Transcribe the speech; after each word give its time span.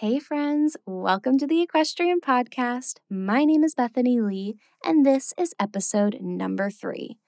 Hey, 0.00 0.18
friends, 0.18 0.78
welcome 0.86 1.36
to 1.36 1.46
the 1.46 1.60
Equestrian 1.60 2.20
Podcast. 2.22 3.00
My 3.10 3.44
name 3.44 3.62
is 3.62 3.74
Bethany 3.74 4.18
Lee, 4.18 4.56
and 4.82 5.04
this 5.04 5.34
is 5.36 5.54
episode 5.60 6.16
number 6.22 6.70
three. 6.70 7.18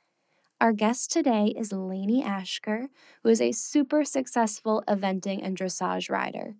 Our 0.58 0.72
guest 0.72 1.12
today 1.12 1.52
is 1.54 1.70
Lainey 1.70 2.24
Ashker, 2.24 2.86
who 3.22 3.28
is 3.28 3.42
a 3.42 3.52
super 3.52 4.04
successful 4.04 4.82
eventing 4.88 5.44
and 5.44 5.54
dressage 5.54 6.08
rider. 6.08 6.54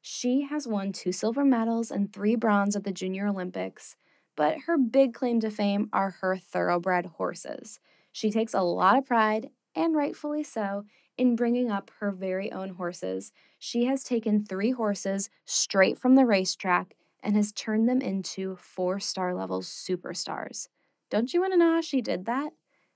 She 0.00 0.42
has 0.42 0.68
won 0.68 0.92
two 0.92 1.10
silver 1.10 1.44
medals 1.44 1.90
and 1.90 2.12
three 2.12 2.36
bronze 2.36 2.76
at 2.76 2.84
the 2.84 2.92
Junior 2.92 3.26
Olympics, 3.26 3.96
but 4.36 4.58
her 4.66 4.78
big 4.78 5.14
claim 5.14 5.40
to 5.40 5.50
fame 5.50 5.88
are 5.92 6.10
her 6.20 6.36
thoroughbred 6.36 7.06
horses. 7.16 7.80
She 8.12 8.30
takes 8.30 8.54
a 8.54 8.60
lot 8.60 8.98
of 8.98 9.06
pride, 9.06 9.48
and 9.74 9.96
rightfully 9.96 10.44
so, 10.44 10.84
in 11.18 11.36
bringing 11.36 11.70
up 11.70 11.90
her 12.00 12.12
very 12.12 12.52
own 12.52 12.70
horses. 12.70 13.32
She 13.58 13.84
has 13.86 14.02
taken 14.02 14.44
three 14.44 14.70
horses 14.70 15.30
straight 15.44 15.98
from 15.98 16.14
the 16.14 16.26
racetrack 16.26 16.94
and 17.22 17.36
has 17.36 17.52
turned 17.52 17.88
them 17.88 18.00
into 18.00 18.56
four 18.56 19.00
star 19.00 19.34
level 19.34 19.60
superstars. 19.60 20.68
Don't 21.10 21.32
you 21.32 21.40
want 21.40 21.52
to 21.52 21.58
know 21.58 21.72
how 21.74 21.80
she 21.80 22.00
did 22.00 22.26
that? 22.26 22.52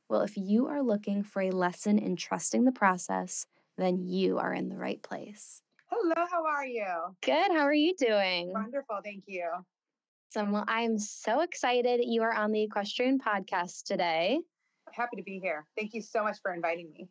Well, 0.08 0.22
if 0.22 0.36
you 0.36 0.66
are 0.66 0.82
looking 0.82 1.22
for 1.22 1.42
a 1.42 1.50
lesson 1.50 1.98
in 1.98 2.16
trusting 2.16 2.64
the 2.64 2.72
process, 2.72 3.46
then 3.78 3.98
you 3.98 4.38
are 4.38 4.52
in 4.52 4.68
the 4.68 4.76
right 4.76 5.00
place. 5.02 5.62
Hello, 5.86 6.26
how 6.30 6.44
are 6.44 6.66
you? 6.66 6.86
Good. 7.22 7.50
How 7.52 7.60
are 7.60 7.74
you 7.74 7.94
doing? 7.96 8.52
Wonderful, 8.52 9.00
thank 9.02 9.24
you. 9.26 9.48
So, 10.30 10.44
well, 10.44 10.64
I 10.68 10.82
am 10.82 10.98
so 10.98 11.40
excited 11.40 12.00
you 12.04 12.22
are 12.22 12.32
on 12.32 12.52
the 12.52 12.62
Equestrian 12.62 13.18
podcast 13.18 13.82
today. 13.82 14.38
Happy 14.92 15.16
to 15.16 15.22
be 15.22 15.40
here. 15.40 15.66
Thank 15.76 15.94
you 15.94 16.02
so 16.02 16.22
much 16.22 16.38
for 16.42 16.54
inviting 16.54 16.90
me. 16.92 17.08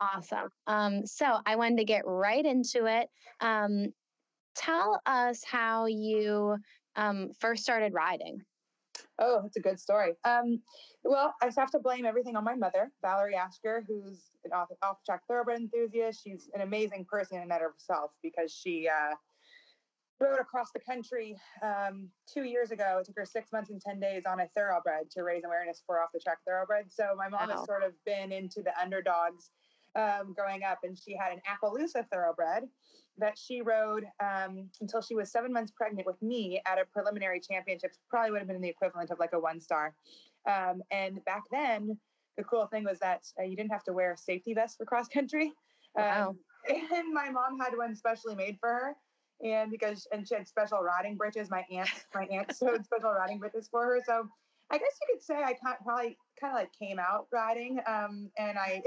Awesome. 0.00 0.48
Um, 0.66 1.06
so 1.06 1.38
I 1.46 1.56
wanted 1.56 1.78
to 1.78 1.84
get 1.84 2.02
right 2.06 2.44
into 2.44 2.86
it. 2.86 3.08
Um, 3.40 3.92
tell 4.54 5.00
us 5.06 5.42
how 5.44 5.86
you 5.86 6.56
um, 6.96 7.30
first 7.38 7.62
started 7.62 7.94
riding. 7.94 8.42
Oh, 9.18 9.40
that's 9.42 9.56
a 9.56 9.60
good 9.60 9.78
story. 9.78 10.14
Um, 10.24 10.60
well, 11.04 11.34
I 11.40 11.46
just 11.46 11.58
have 11.58 11.70
to 11.72 11.78
blame 11.78 12.04
everything 12.04 12.36
on 12.36 12.44
my 12.44 12.54
mother, 12.54 12.90
Valerie 13.02 13.36
Ashker, 13.36 13.82
who's 13.86 14.30
an 14.44 14.52
off, 14.52 14.68
off 14.82 14.98
track 15.04 15.22
thoroughbred 15.28 15.60
enthusiast. 15.60 16.22
She's 16.22 16.50
an 16.54 16.60
amazing 16.60 17.06
person 17.08 17.36
in 17.36 17.44
and 17.44 17.52
of 17.52 17.60
herself 17.60 18.10
because 18.22 18.52
she 18.52 18.88
uh, 18.88 19.14
rode 20.20 20.40
across 20.40 20.70
the 20.72 20.80
country 20.80 21.36
um, 21.62 22.08
two 22.32 22.44
years 22.44 22.70
ago. 22.70 22.98
It 23.00 23.06
took 23.06 23.16
her 23.16 23.26
six 23.26 23.52
months 23.52 23.70
and 23.70 23.80
10 23.80 24.00
days 24.00 24.22
on 24.26 24.40
a 24.40 24.48
thoroughbred 24.56 25.10
to 25.12 25.22
raise 25.22 25.44
awareness 25.44 25.82
for 25.86 26.00
off 26.00 26.10
the 26.12 26.20
track 26.20 26.38
thoroughbred. 26.46 26.86
So 26.90 27.14
my 27.16 27.28
mom 27.28 27.48
wow. 27.48 27.56
has 27.56 27.66
sort 27.66 27.82
of 27.82 27.92
been 28.04 28.32
into 28.32 28.62
the 28.62 28.72
underdogs 28.80 29.50
um, 29.96 30.34
growing 30.34 30.62
up, 30.62 30.78
and 30.82 30.98
she 30.98 31.16
had 31.16 31.32
an 31.32 31.40
Appaloosa 31.48 32.08
thoroughbred 32.10 32.64
that 33.18 33.36
she 33.38 33.60
rode 33.60 34.04
um, 34.20 34.68
until 34.80 35.02
she 35.02 35.14
was 35.14 35.30
seven 35.30 35.52
months 35.52 35.72
pregnant 35.76 36.06
with 36.06 36.20
me 36.22 36.60
at 36.66 36.78
a 36.78 36.84
preliminary 36.92 37.40
championships. 37.40 37.98
Probably 38.08 38.30
would 38.30 38.40
have 38.40 38.48
been 38.48 38.60
the 38.60 38.68
equivalent 38.68 39.10
of 39.10 39.18
like 39.18 39.32
a 39.34 39.38
one 39.38 39.60
star. 39.60 39.94
Um, 40.48 40.82
and 40.90 41.24
back 41.24 41.42
then, 41.50 41.98
the 42.36 42.44
cool 42.44 42.66
thing 42.66 42.84
was 42.84 42.98
that 43.00 43.22
uh, 43.38 43.44
you 43.44 43.56
didn't 43.56 43.72
have 43.72 43.84
to 43.84 43.92
wear 43.92 44.12
a 44.12 44.16
safety 44.16 44.54
vest 44.54 44.78
for 44.78 44.84
cross 44.86 45.08
country. 45.08 45.52
Wow. 45.94 46.30
Um, 46.30 46.38
and 46.92 47.12
my 47.12 47.28
mom 47.30 47.58
had 47.58 47.76
one 47.76 47.94
specially 47.94 48.34
made 48.34 48.56
for 48.60 48.68
her. 48.68 48.96
And 49.44 49.70
because 49.70 50.06
and 50.12 50.26
she 50.26 50.36
had 50.36 50.46
special 50.46 50.78
riding 50.78 51.16
breeches, 51.16 51.50
my 51.50 51.64
aunt 51.70 51.90
my 52.14 52.24
aunt 52.26 52.54
sewed 52.56 52.84
special 52.84 53.12
riding 53.12 53.38
breeches 53.38 53.68
for 53.68 53.84
her. 53.84 54.00
So 54.06 54.28
I 54.70 54.78
guess 54.78 54.98
you 55.00 55.14
could 55.14 55.22
say 55.22 55.42
I 55.42 55.54
probably 55.60 56.16
kind 56.40 56.54
of 56.54 56.60
like 56.60 56.70
came 56.78 56.98
out 56.98 57.26
riding. 57.32 57.80
Um, 57.86 58.30
and 58.38 58.56
I 58.58 58.82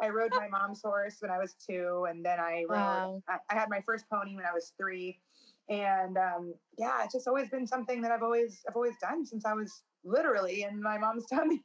I 0.00 0.08
rode 0.08 0.32
my 0.32 0.48
mom's 0.48 0.82
horse 0.82 1.16
when 1.20 1.30
I 1.30 1.38
was 1.38 1.54
two, 1.54 2.06
and 2.08 2.24
then 2.24 2.40
I 2.40 2.64
rode. 2.68 2.78
Wow. 2.78 3.22
I, 3.28 3.36
I, 3.50 3.54
had 3.54 3.68
my 3.70 3.80
first 3.86 4.06
pony 4.10 4.34
when 4.34 4.44
I 4.44 4.52
was 4.52 4.72
three, 4.76 5.20
and 5.68 6.16
um, 6.18 6.54
yeah, 6.78 7.04
it's 7.04 7.14
just 7.14 7.28
always 7.28 7.48
been 7.48 7.66
something 7.66 8.02
that 8.02 8.10
I've 8.10 8.22
always 8.22 8.60
I've 8.68 8.76
always 8.76 8.94
done 9.00 9.24
since 9.24 9.44
I 9.46 9.52
was 9.52 9.82
literally 10.04 10.62
in 10.62 10.82
my 10.82 10.98
mom's 10.98 11.26
tummy. 11.32 11.62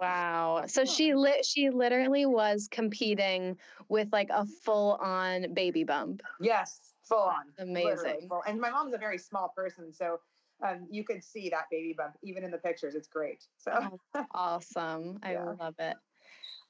wow! 0.00 0.64
So 0.66 0.84
she 0.84 1.14
lit 1.14 1.44
she 1.44 1.70
literally 1.70 2.26
was 2.26 2.68
competing 2.70 3.56
with 3.88 4.08
like 4.12 4.30
a 4.30 4.46
full 4.64 4.94
on 5.00 5.54
baby 5.54 5.84
bump. 5.84 6.22
Yes, 6.40 6.92
full 7.04 7.18
on. 7.18 7.44
Amazing. 7.58 8.26
Full. 8.28 8.42
And 8.46 8.60
my 8.60 8.70
mom's 8.70 8.94
a 8.94 8.98
very 8.98 9.18
small 9.18 9.52
person, 9.56 9.92
so 9.92 10.18
um, 10.66 10.86
you 10.90 11.04
could 11.04 11.22
see 11.22 11.48
that 11.50 11.64
baby 11.70 11.94
bump 11.96 12.14
even 12.22 12.42
in 12.42 12.50
the 12.50 12.58
pictures. 12.58 12.96
It's 12.96 13.08
great. 13.08 13.44
So 13.58 13.98
awesome! 14.34 15.20
I 15.22 15.32
yeah. 15.34 15.54
love 15.58 15.74
it. 15.78 15.96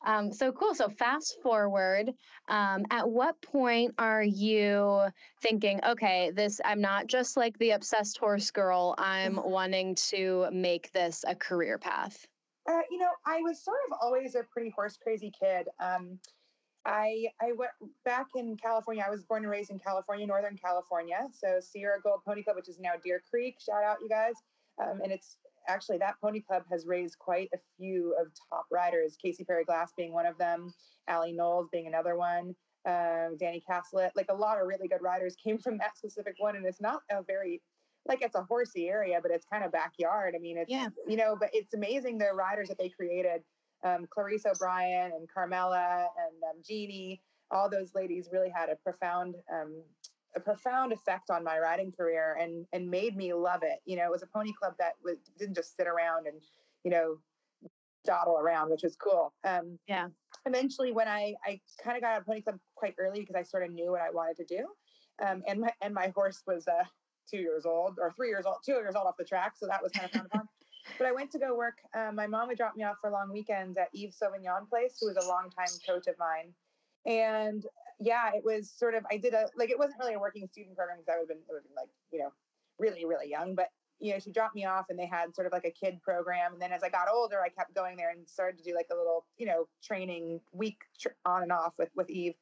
Um, 0.06 0.32
so 0.32 0.50
cool. 0.52 0.74
So 0.74 0.88
fast 0.88 1.38
forward. 1.42 2.12
Um, 2.48 2.84
at 2.90 3.08
what 3.08 3.40
point 3.42 3.94
are 3.98 4.22
you 4.22 5.02
thinking, 5.42 5.80
okay, 5.84 6.30
this 6.30 6.60
I'm 6.64 6.80
not 6.80 7.06
just 7.06 7.36
like 7.36 7.58
the 7.58 7.72
obsessed 7.72 8.18
horse 8.18 8.50
girl. 8.50 8.94
I'm 8.98 9.36
mm-hmm. 9.36 9.50
wanting 9.50 9.94
to 9.96 10.48
make 10.52 10.90
this 10.92 11.24
a 11.26 11.34
career 11.34 11.78
path. 11.78 12.26
Uh, 12.68 12.80
you 12.90 12.98
know, 12.98 13.10
I 13.26 13.40
was 13.40 13.62
sort 13.62 13.78
of 13.90 13.98
always 14.00 14.34
a 14.34 14.42
pretty 14.44 14.70
horse 14.70 14.96
crazy 15.02 15.32
kid. 15.38 15.66
Um, 15.80 16.18
I 16.86 17.26
I 17.40 17.52
went 17.52 17.72
back 18.04 18.28
in 18.34 18.56
California. 18.56 19.04
I 19.06 19.10
was 19.10 19.24
born 19.24 19.42
and 19.42 19.50
raised 19.50 19.70
in 19.70 19.78
California, 19.78 20.26
Northern 20.26 20.56
California. 20.56 21.28
So 21.32 21.58
Sierra 21.60 22.00
Gold 22.02 22.20
Pony 22.26 22.42
Club, 22.42 22.56
which 22.56 22.68
is 22.68 22.78
now 22.80 22.92
Deer 23.02 23.20
Creek. 23.30 23.56
Shout 23.60 23.84
out, 23.84 23.98
you 24.00 24.08
guys. 24.08 24.34
Um, 24.80 25.00
and 25.02 25.12
it's 25.12 25.36
actually 25.68 25.98
that 25.98 26.14
pony 26.20 26.40
club 26.40 26.62
has 26.70 26.86
raised 26.86 27.18
quite 27.18 27.48
a 27.54 27.58
few 27.76 28.14
of 28.20 28.28
top 28.48 28.66
riders 28.70 29.16
Kasey 29.24 29.46
Perry-Glass 29.46 29.92
being 29.96 30.12
one 30.12 30.26
of 30.26 30.38
them 30.38 30.72
allie 31.08 31.32
knowles 31.32 31.68
being 31.72 31.86
another 31.86 32.16
one 32.16 32.54
um, 32.86 33.36
danny 33.38 33.62
caslett 33.68 34.10
like 34.16 34.26
a 34.30 34.34
lot 34.34 34.60
of 34.60 34.66
really 34.66 34.88
good 34.88 35.02
riders 35.02 35.36
came 35.44 35.58
from 35.58 35.78
that 35.78 35.96
specific 35.96 36.34
one 36.38 36.56
and 36.56 36.66
it's 36.66 36.80
not 36.80 37.02
a 37.10 37.22
very 37.22 37.60
like 38.06 38.22
it's 38.22 38.34
a 38.34 38.42
horsey 38.42 38.88
area 38.88 39.18
but 39.22 39.30
it's 39.30 39.44
kind 39.44 39.64
of 39.64 39.72
backyard 39.72 40.34
i 40.34 40.38
mean 40.38 40.56
it's 40.56 40.70
yeah. 40.70 40.88
you 41.06 41.16
know 41.16 41.36
but 41.38 41.50
it's 41.52 41.74
amazing 41.74 42.18
the 42.18 42.32
riders 42.32 42.68
that 42.68 42.78
they 42.78 42.88
created 42.88 43.42
um, 43.84 44.06
clarissa 44.10 44.50
o'brien 44.50 45.12
and 45.12 45.28
carmela 45.32 46.08
and 46.26 46.42
um, 46.48 46.62
jeannie 46.66 47.20
all 47.50 47.68
those 47.68 47.94
ladies 47.94 48.28
really 48.32 48.48
had 48.48 48.68
a 48.68 48.76
profound 48.76 49.34
um, 49.52 49.82
a 50.36 50.40
profound 50.40 50.92
effect 50.92 51.30
on 51.30 51.42
my 51.42 51.58
riding 51.58 51.92
career 51.92 52.38
and 52.40 52.66
and 52.72 52.88
made 52.88 53.16
me 53.16 53.32
love 53.32 53.62
it. 53.62 53.80
You 53.84 53.96
know, 53.96 54.04
it 54.04 54.10
was 54.10 54.22
a 54.22 54.26
pony 54.26 54.52
club 54.52 54.74
that 54.78 54.94
was 55.04 55.16
didn't 55.38 55.56
just 55.56 55.76
sit 55.76 55.86
around 55.86 56.26
and 56.26 56.40
you 56.84 56.90
know 56.90 57.18
dawdle 58.04 58.38
around, 58.38 58.70
which 58.70 58.82
was 58.82 58.96
cool. 58.96 59.32
Um, 59.44 59.78
yeah. 59.86 60.08
Eventually, 60.46 60.92
when 60.92 61.08
I 61.08 61.34
I 61.44 61.60
kind 61.82 61.96
of 61.96 62.02
got 62.02 62.12
out 62.12 62.20
of 62.20 62.26
pony 62.26 62.42
club 62.42 62.58
quite 62.74 62.94
early 62.98 63.20
because 63.20 63.36
I 63.36 63.42
sort 63.42 63.64
of 63.64 63.72
knew 63.72 63.90
what 63.90 64.00
I 64.00 64.10
wanted 64.10 64.36
to 64.36 64.44
do, 64.44 64.66
um, 65.26 65.42
and 65.46 65.60
my 65.60 65.72
and 65.82 65.92
my 65.92 66.12
horse 66.14 66.42
was 66.46 66.66
uh, 66.68 66.84
two 67.30 67.38
years 67.38 67.66
old 67.66 67.98
or 68.00 68.12
three 68.12 68.28
years 68.28 68.46
old, 68.46 68.56
two 68.64 68.72
years 68.72 68.94
old 68.94 69.06
off 69.06 69.16
the 69.18 69.24
track, 69.24 69.54
so 69.56 69.66
that 69.66 69.82
was 69.82 69.92
kind 69.92 70.10
of 70.14 70.30
fun. 70.30 70.48
But 70.98 71.06
I 71.06 71.12
went 71.12 71.30
to 71.32 71.38
go 71.38 71.56
work. 71.56 71.78
Um, 71.94 72.16
my 72.16 72.26
mom 72.26 72.48
would 72.48 72.56
drop 72.56 72.76
me 72.76 72.84
off 72.84 72.96
for 73.00 73.10
long 73.10 73.30
weekends 73.32 73.76
at 73.76 73.88
Yves 73.94 74.18
Sauvignon 74.18 74.68
Place, 74.68 74.96
who 75.00 75.08
was 75.08 75.16
a 75.16 75.28
longtime 75.28 75.78
coach 75.86 76.06
of 76.06 76.14
mine. 76.18 76.52
And 77.06 77.64
yeah, 78.00 78.30
it 78.34 78.42
was 78.42 78.70
sort 78.70 78.94
of 78.94 79.04
I 79.10 79.18
did 79.18 79.34
a 79.34 79.46
like 79.56 79.70
it 79.70 79.78
wasn't 79.78 80.00
really 80.00 80.14
a 80.14 80.18
working 80.18 80.48
student 80.50 80.76
program 80.76 80.98
because 80.98 81.14
I 81.14 81.18
would 81.18 81.28
have 81.28 81.36
been, 81.36 81.46
been 81.46 81.76
like 81.76 81.88
you 82.10 82.18
know 82.20 82.32
really 82.78 83.04
really 83.04 83.28
young, 83.28 83.54
but 83.54 83.68
you 84.00 84.12
know 84.12 84.18
she 84.18 84.32
dropped 84.32 84.54
me 84.54 84.64
off 84.64 84.86
and 84.88 84.98
they 84.98 85.06
had 85.06 85.34
sort 85.34 85.46
of 85.46 85.52
like 85.52 85.66
a 85.66 85.70
kid 85.70 86.00
program, 86.02 86.54
and 86.54 86.62
then 86.62 86.72
as 86.72 86.82
I 86.82 86.88
got 86.88 87.08
older, 87.12 87.40
I 87.42 87.50
kept 87.50 87.74
going 87.74 87.96
there 87.96 88.10
and 88.10 88.26
started 88.26 88.58
to 88.58 88.64
do 88.64 88.74
like 88.74 88.88
a 88.90 88.96
little 88.96 89.26
you 89.36 89.46
know 89.46 89.68
training 89.84 90.40
week 90.52 90.78
tr- 90.98 91.08
on 91.26 91.42
and 91.42 91.52
off 91.52 91.74
with 91.78 91.90
with 91.94 92.08
Eve. 92.08 92.34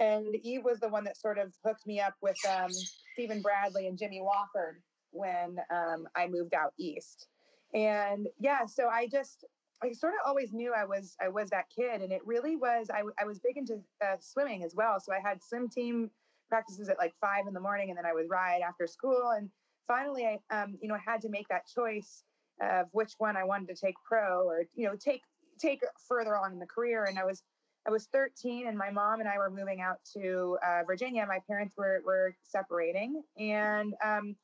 And 0.00 0.36
Eve 0.42 0.62
was 0.64 0.78
the 0.78 0.88
one 0.88 1.04
that 1.04 1.16
sort 1.16 1.38
of 1.38 1.52
hooked 1.64 1.84
me 1.84 2.00
up 2.00 2.14
with 2.20 2.36
um, 2.48 2.70
Stephen 3.14 3.42
Bradley 3.42 3.88
and 3.88 3.98
Jimmy 3.98 4.20
Wofford 4.20 4.76
when 5.10 5.58
um, 5.72 6.06
I 6.14 6.28
moved 6.28 6.54
out 6.54 6.72
east. 6.78 7.26
And 7.74 8.28
yeah, 8.38 8.64
so 8.66 8.86
I 8.88 9.08
just 9.08 9.44
I 9.82 9.92
sort 9.92 10.14
of 10.14 10.20
always 10.26 10.52
knew 10.52 10.74
I 10.74 10.84
was 10.84 11.16
I 11.20 11.28
was 11.28 11.50
that 11.50 11.66
kid, 11.74 12.02
and 12.02 12.12
it 12.12 12.20
really 12.24 12.56
was. 12.56 12.90
I, 12.92 13.02
I 13.20 13.24
was 13.24 13.38
big 13.38 13.56
into 13.56 13.80
uh, 14.04 14.16
swimming 14.20 14.64
as 14.64 14.74
well, 14.74 14.98
so 15.00 15.12
I 15.12 15.20
had 15.20 15.42
swim 15.42 15.68
team 15.68 16.10
practices 16.48 16.88
at 16.88 16.98
like 16.98 17.14
five 17.20 17.46
in 17.46 17.54
the 17.54 17.60
morning, 17.60 17.90
and 17.90 17.98
then 17.98 18.06
I 18.06 18.12
would 18.12 18.28
ride 18.28 18.60
after 18.66 18.86
school. 18.86 19.32
And 19.36 19.48
finally, 19.86 20.26
I 20.26 20.62
um, 20.62 20.78
you 20.80 20.88
know 20.88 20.96
had 21.04 21.20
to 21.22 21.28
make 21.28 21.48
that 21.48 21.62
choice 21.66 22.24
of 22.60 22.86
which 22.92 23.12
one 23.18 23.36
I 23.36 23.44
wanted 23.44 23.68
to 23.68 23.74
take 23.74 23.94
pro 24.04 24.46
or 24.46 24.64
you 24.74 24.86
know 24.86 24.96
take 24.96 25.22
take 25.60 25.80
further 26.08 26.36
on 26.36 26.52
in 26.52 26.58
the 26.58 26.66
career. 26.66 27.04
And 27.04 27.18
I 27.18 27.24
was 27.24 27.42
I 27.86 27.90
was 27.90 28.06
13, 28.12 28.66
and 28.66 28.76
my 28.76 28.90
mom 28.90 29.20
and 29.20 29.28
I 29.28 29.38
were 29.38 29.50
moving 29.50 29.80
out 29.80 29.98
to 30.14 30.58
uh, 30.66 30.82
Virginia. 30.86 31.24
My 31.26 31.40
parents 31.46 31.74
were 31.76 32.02
were 32.04 32.34
separating, 32.42 33.22
and 33.38 33.94
um, 34.04 34.36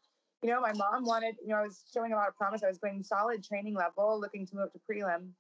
you 0.45 0.51
know, 0.51 0.61
my 0.61 0.75
mom 0.75 1.07
wanted, 1.07 1.37
you 1.43 1.49
know, 1.49 1.57
I 1.57 1.63
was 1.63 1.85
showing 1.95 2.13
a 2.13 2.17
lot 2.17 2.29
of 2.29 2.37
promise. 2.37 2.63
I 2.63 2.69
was 2.69 2.77
going 2.77 3.03
solid 3.03 3.43
training 3.43 3.75
level, 3.75 4.21
looking 4.21 4.47
to 4.49 4.57
move 4.57 4.71
to 4.75 4.79
prelim. 4.79 5.31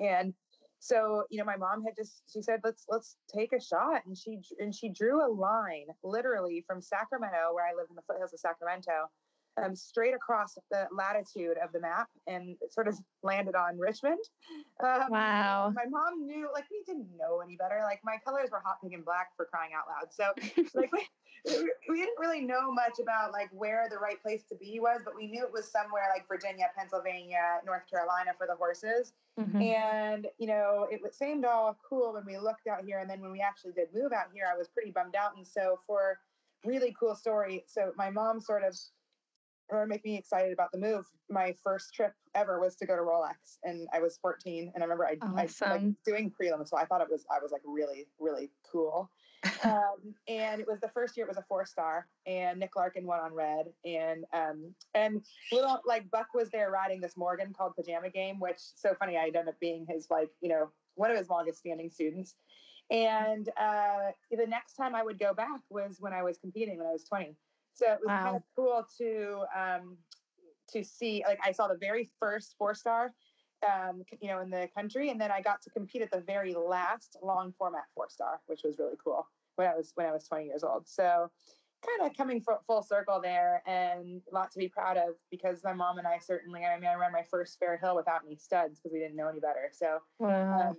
And 0.00 0.32
so, 0.78 1.24
you 1.28 1.38
know, 1.38 1.44
my 1.44 1.56
mom 1.56 1.82
had 1.82 1.96
just 1.96 2.22
she 2.32 2.40
said, 2.40 2.60
let's 2.62 2.84
let's 2.88 3.16
take 3.34 3.52
a 3.52 3.60
shot. 3.60 4.02
And 4.06 4.16
she 4.16 4.38
and 4.60 4.72
she 4.72 4.90
drew 4.90 5.26
a 5.26 5.28
line 5.28 5.86
literally 6.04 6.64
from 6.68 6.80
Sacramento, 6.80 7.52
where 7.52 7.66
I 7.66 7.74
live 7.76 7.88
in 7.90 7.96
the 7.96 8.02
foothills 8.08 8.32
of 8.32 8.38
Sacramento, 8.38 9.10
um, 9.62 9.74
straight 9.74 10.14
across 10.14 10.56
the 10.70 10.86
latitude 10.92 11.56
of 11.62 11.72
the 11.72 11.80
map 11.80 12.08
and 12.26 12.56
sort 12.70 12.88
of 12.88 12.98
landed 13.22 13.54
on 13.54 13.78
Richmond. 13.78 14.20
Um, 14.82 15.10
wow. 15.10 15.72
My 15.74 15.84
mom 15.88 16.26
knew, 16.26 16.48
like, 16.52 16.64
we 16.70 16.82
didn't 16.86 17.08
know 17.18 17.40
any 17.40 17.56
better. 17.56 17.80
Like, 17.82 18.00
my 18.04 18.16
colors 18.24 18.50
were 18.50 18.62
hot, 18.64 18.80
pink, 18.80 18.94
and 18.94 19.04
black 19.04 19.28
for 19.36 19.46
crying 19.46 19.70
out 19.76 19.84
loud. 19.88 20.12
So, 20.12 20.32
like, 20.78 20.90
we, 20.92 21.70
we 21.88 21.96
didn't 21.96 22.18
really 22.18 22.40
know 22.40 22.72
much 22.72 22.98
about 23.00 23.32
like 23.32 23.48
where 23.52 23.88
the 23.90 23.98
right 23.98 24.20
place 24.20 24.44
to 24.48 24.56
be 24.56 24.80
was, 24.80 25.00
but 25.04 25.14
we 25.16 25.26
knew 25.26 25.44
it 25.44 25.52
was 25.52 25.70
somewhere 25.70 26.04
like 26.14 26.26
Virginia, 26.28 26.66
Pennsylvania, 26.76 27.60
North 27.64 27.82
Carolina 27.90 28.32
for 28.36 28.46
the 28.46 28.56
horses. 28.56 29.12
Mm-hmm. 29.38 29.62
And 29.62 30.26
you 30.38 30.46
know, 30.46 30.86
it 30.90 31.14
seemed 31.14 31.44
all 31.44 31.78
cool 31.88 32.14
when 32.14 32.24
we 32.26 32.36
looked 32.38 32.66
out 32.66 32.84
here, 32.84 32.98
and 32.98 33.08
then 33.08 33.20
when 33.20 33.30
we 33.30 33.40
actually 33.40 33.72
did 33.72 33.88
move 33.94 34.12
out 34.12 34.26
here, 34.32 34.44
I 34.52 34.56
was 34.56 34.68
pretty 34.68 34.90
bummed 34.90 35.14
out. 35.14 35.36
And 35.36 35.46
so, 35.46 35.78
for 35.86 36.18
really 36.64 36.94
cool 36.98 37.14
story, 37.14 37.64
so 37.66 37.92
my 37.96 38.10
mom 38.10 38.40
sort 38.40 38.64
of 38.64 38.76
or 39.70 39.86
make 39.86 40.04
me 40.04 40.16
excited 40.16 40.52
about 40.52 40.72
the 40.72 40.78
move. 40.78 41.04
My 41.30 41.54
first 41.62 41.94
trip 41.94 42.12
ever 42.34 42.60
was 42.60 42.76
to 42.76 42.86
go 42.86 42.96
to 42.96 43.02
Rolex, 43.02 43.58
and 43.64 43.88
I 43.92 44.00
was 44.00 44.18
14. 44.22 44.72
And 44.74 44.82
I 44.82 44.86
remember 44.86 45.06
I, 45.06 45.16
awesome. 45.20 45.68
I 45.68 45.72
like 45.72 45.82
doing 46.04 46.30
prelim, 46.30 46.66
so 46.66 46.76
I 46.76 46.84
thought 46.84 47.00
it 47.00 47.08
was 47.10 47.24
I 47.30 47.38
was 47.42 47.52
like 47.52 47.62
really 47.64 48.06
really 48.18 48.50
cool. 48.70 49.10
um, 49.62 50.14
and 50.26 50.60
it 50.60 50.66
was 50.66 50.80
the 50.80 50.88
first 50.88 51.16
year 51.16 51.24
it 51.24 51.28
was 51.28 51.36
a 51.36 51.44
four 51.48 51.64
star, 51.64 52.06
and 52.26 52.58
Nick 52.58 52.74
Larkin 52.76 53.06
won 53.06 53.20
on 53.20 53.32
red, 53.32 53.66
and 53.84 54.24
um, 54.32 54.74
and 54.94 55.22
little 55.52 55.80
like 55.86 56.10
Buck 56.10 56.28
was 56.34 56.50
there 56.50 56.70
riding 56.70 57.00
this 57.00 57.16
Morgan 57.16 57.52
called 57.56 57.76
Pajama 57.76 58.10
Game, 58.10 58.40
which 58.40 58.58
so 58.58 58.94
funny 58.98 59.16
I 59.16 59.26
ended 59.26 59.48
up 59.48 59.60
being 59.60 59.86
his 59.88 60.08
like 60.10 60.30
you 60.40 60.48
know 60.48 60.70
one 60.94 61.10
of 61.10 61.16
his 61.16 61.28
longest 61.28 61.60
standing 61.60 61.90
students. 61.90 62.34
And 62.90 63.48
uh, 63.60 64.12
the 64.30 64.46
next 64.46 64.74
time 64.74 64.94
I 64.94 65.02
would 65.02 65.18
go 65.18 65.34
back 65.34 65.60
was 65.68 65.98
when 66.00 66.12
I 66.14 66.22
was 66.22 66.38
competing 66.38 66.78
when 66.78 66.86
I 66.86 66.92
was 66.92 67.04
20. 67.04 67.36
So 67.78 67.86
it 67.92 68.00
was 68.00 68.08
wow. 68.08 68.22
kind 68.22 68.36
of 68.36 68.42
cool 68.56 68.84
to 68.98 69.44
um, 69.56 69.96
to 70.72 70.82
see. 70.82 71.22
Like 71.26 71.38
I 71.44 71.52
saw 71.52 71.68
the 71.68 71.76
very 71.76 72.10
first 72.18 72.56
four 72.58 72.74
star, 72.74 73.12
um, 73.66 74.02
you 74.20 74.28
know, 74.28 74.40
in 74.40 74.50
the 74.50 74.68
country, 74.76 75.10
and 75.10 75.20
then 75.20 75.30
I 75.30 75.40
got 75.40 75.62
to 75.62 75.70
compete 75.70 76.02
at 76.02 76.10
the 76.10 76.20
very 76.20 76.54
last 76.54 77.16
long 77.22 77.54
format 77.56 77.84
four 77.94 78.08
star, 78.10 78.40
which 78.46 78.62
was 78.64 78.78
really 78.78 78.96
cool 79.02 79.28
when 79.54 79.68
I 79.68 79.76
was 79.76 79.92
when 79.94 80.06
I 80.06 80.12
was 80.12 80.24
20 80.24 80.46
years 80.46 80.64
old. 80.64 80.88
So 80.88 81.30
kind 81.86 82.10
of 82.10 82.16
coming 82.16 82.44
full 82.66 82.82
circle 82.82 83.20
there 83.22 83.62
and 83.64 84.20
a 84.32 84.34
lot 84.34 84.50
to 84.50 84.58
be 84.58 84.68
proud 84.68 84.96
of 84.96 85.14
because 85.30 85.62
my 85.62 85.72
mom 85.72 85.98
and 85.98 86.08
I 86.08 86.18
certainly, 86.18 86.64
I 86.64 86.76
mean, 86.76 86.90
I 86.90 86.94
ran 86.94 87.12
my 87.12 87.22
first 87.30 87.56
fair 87.60 87.76
hill 87.76 87.94
without 87.94 88.22
any 88.26 88.34
studs 88.34 88.80
because 88.80 88.92
we 88.92 88.98
didn't 88.98 89.14
know 89.14 89.28
any 89.28 89.38
better. 89.38 89.70
So 89.70 89.98
wow. 90.18 90.70
um, 90.70 90.76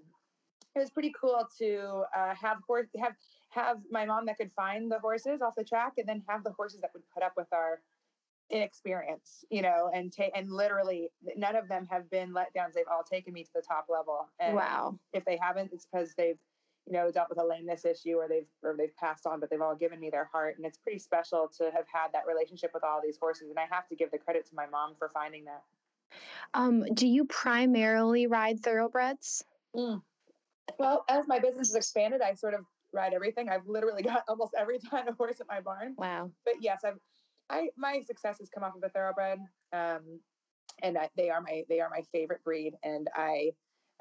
it 0.76 0.80
was 0.80 0.90
pretty 0.90 1.14
cool 1.20 1.48
to 1.60 2.04
uh, 2.16 2.36
have 2.36 2.58
horse 2.68 2.88
have 3.00 3.14
have 3.50 3.78
my 3.92 4.06
mom 4.06 4.26
that 4.26 4.38
could 4.38 4.52
find 4.56 4.92
the 4.92 5.00
horses 5.00 5.42
off 5.42 5.56
the 5.56 5.64
track 5.64 5.94
and 5.98 6.08
then 6.08 6.24
have 6.28 6.44
the 6.44 6.52
horses 6.52 6.82
that 6.82 6.92
would 6.94 7.04
put 7.14 7.24
up 7.24 7.34
with 7.36 7.48
our 7.52 7.80
inexperience 8.52 9.46
you 9.52 9.62
know 9.62 9.92
and 9.94 10.12
take 10.12 10.32
and 10.36 10.52
literally 10.52 11.12
none 11.36 11.56
of 11.56 11.68
them 11.68 11.88
have 11.90 12.10
been 12.10 12.34
let 12.34 12.52
downs 12.54 12.74
they've 12.74 12.86
all 12.92 13.04
taken 13.04 13.34
me 13.34 13.44
to 13.44 13.50
the 13.54 13.62
top 13.62 13.86
level. 13.90 14.28
And 14.40 14.56
wow. 14.56 14.98
if 15.14 15.24
they 15.26 15.38
haven't 15.40 15.72
it's 15.72 15.86
because 15.92 16.14
they've 16.18 16.38
you 16.88 16.94
know 16.94 17.12
dealt 17.12 17.30
with 17.30 17.40
a 17.40 17.44
lameness 17.44 17.86
issue 17.86 18.16
or 18.16 18.28
they've 18.28 18.48
or 18.64 18.76
they've 18.76 18.96
passed 18.98 19.28
on 19.28 19.40
but 19.40 19.50
they've 19.50 19.62
all 19.62 19.76
given 19.76 20.00
me 20.00 20.10
their 20.10 20.30
heart. 20.32 20.58
And 20.58 20.66
it's 20.66 20.80
pretty 20.80 21.00
special 21.00 21.50
to 21.58 21.66
have 21.66 21.86
had 21.92 22.08
that 22.14 22.24
relationship 22.28 22.72
with 22.74 22.84
all 22.84 23.02
these 23.04 23.18
horses. 23.20 23.50
And 23.50 23.60
i 23.60 23.66
have 23.70 23.88
to 23.90 23.96
give 23.96 24.10
the 24.12 24.18
credit 24.18 24.48
to 24.48 24.56
my 24.56 24.66
mom 24.66 24.96
for 24.98 25.10
finding 25.10 25.46
that. 25.46 25.62
Um, 26.56 26.86
do 26.96 27.08
you 27.08 27.26
primarily 27.26 28.26
ride 28.26 28.62
thoroughbreds? 28.62 29.44
Mm. 29.76 30.02
well 30.80 31.06
as 31.08 31.28
my 31.28 31.38
business 31.38 31.68
has 31.68 31.76
expanded 31.76 32.22
i 32.22 32.34
sort 32.34 32.56
of 32.56 32.66
ride 32.94 33.14
everything. 33.14 33.50
I've 33.50 33.68
literally 33.68 34.04
got 34.14 34.24
almost 34.28 34.54
every 34.58 34.80
kind 34.80 35.08
of 35.08 35.18
horse 35.18 35.40
at 35.40 35.48
my 35.48 35.62
barn. 35.62 35.96
Wow. 35.98 36.32
But 36.46 36.56
yes, 36.62 36.82
I've 36.86 37.00
I 37.50 37.70
my 37.78 38.02
success 38.06 38.38
has 38.40 38.50
come 38.50 38.64
off 38.64 38.76
of 38.76 38.84
a 38.84 38.90
thoroughbred. 38.90 39.40
Um, 39.74 40.20
and 40.82 40.98
I, 40.98 41.10
they 41.18 41.30
are 41.30 41.42
my 41.42 41.64
they 41.70 41.80
are 41.80 41.90
my 41.90 42.04
favorite 42.12 42.44
breed. 42.44 42.76
And 42.84 43.08
I 43.16 43.52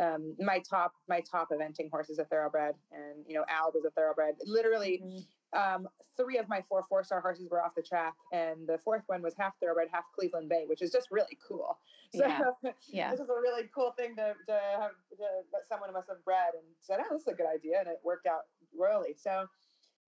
um, 0.00 0.36
my 0.38 0.60
top 0.60 0.92
my 1.08 1.20
top 1.20 1.48
eventing 1.50 1.90
horse 1.90 2.08
is 2.08 2.18
a 2.18 2.24
thoroughbred, 2.24 2.76
and 2.92 3.24
you 3.26 3.34
know 3.34 3.44
Al 3.48 3.72
was 3.74 3.84
a 3.84 3.90
thoroughbred. 3.90 4.34
Literally, 4.44 5.02
mm-hmm 5.04 5.18
um, 5.56 5.88
three 6.16 6.38
of 6.38 6.48
my 6.48 6.62
four 6.68 6.84
four 6.88 7.02
star 7.04 7.20
horses 7.20 7.48
were 7.50 7.62
off 7.62 7.74
the 7.74 7.82
track, 7.82 8.14
and 8.32 8.66
the 8.66 8.78
fourth 8.78 9.02
one 9.06 9.22
was 9.22 9.34
half 9.38 9.52
thoroughbred, 9.60 9.88
half 9.90 10.04
Cleveland 10.14 10.48
Bay, 10.48 10.64
which 10.66 10.82
is 10.82 10.90
just 10.90 11.08
really 11.10 11.38
cool. 11.46 11.78
So 12.10 12.24
yeah, 12.24 12.40
yeah. 12.88 13.10
this 13.10 13.20
is 13.20 13.28
a 13.28 13.34
really 13.34 13.68
cool 13.74 13.90
thing 13.90 14.16
to 14.16 14.32
to 14.46 14.60
have 14.80 14.92
to, 15.10 15.16
that 15.52 15.68
someone 15.68 15.92
must 15.92 16.08
have 16.08 16.24
bred 16.24 16.54
and 16.54 16.64
said, 16.80 17.00
"Oh, 17.00 17.12
this 17.12 17.20
is 17.20 17.28
a 17.28 17.34
good 17.34 17.44
idea," 17.46 17.80
and 17.80 17.86
it 17.86 18.00
worked 18.02 18.26
out 18.26 18.48
royally. 18.76 19.14
So 19.16 19.46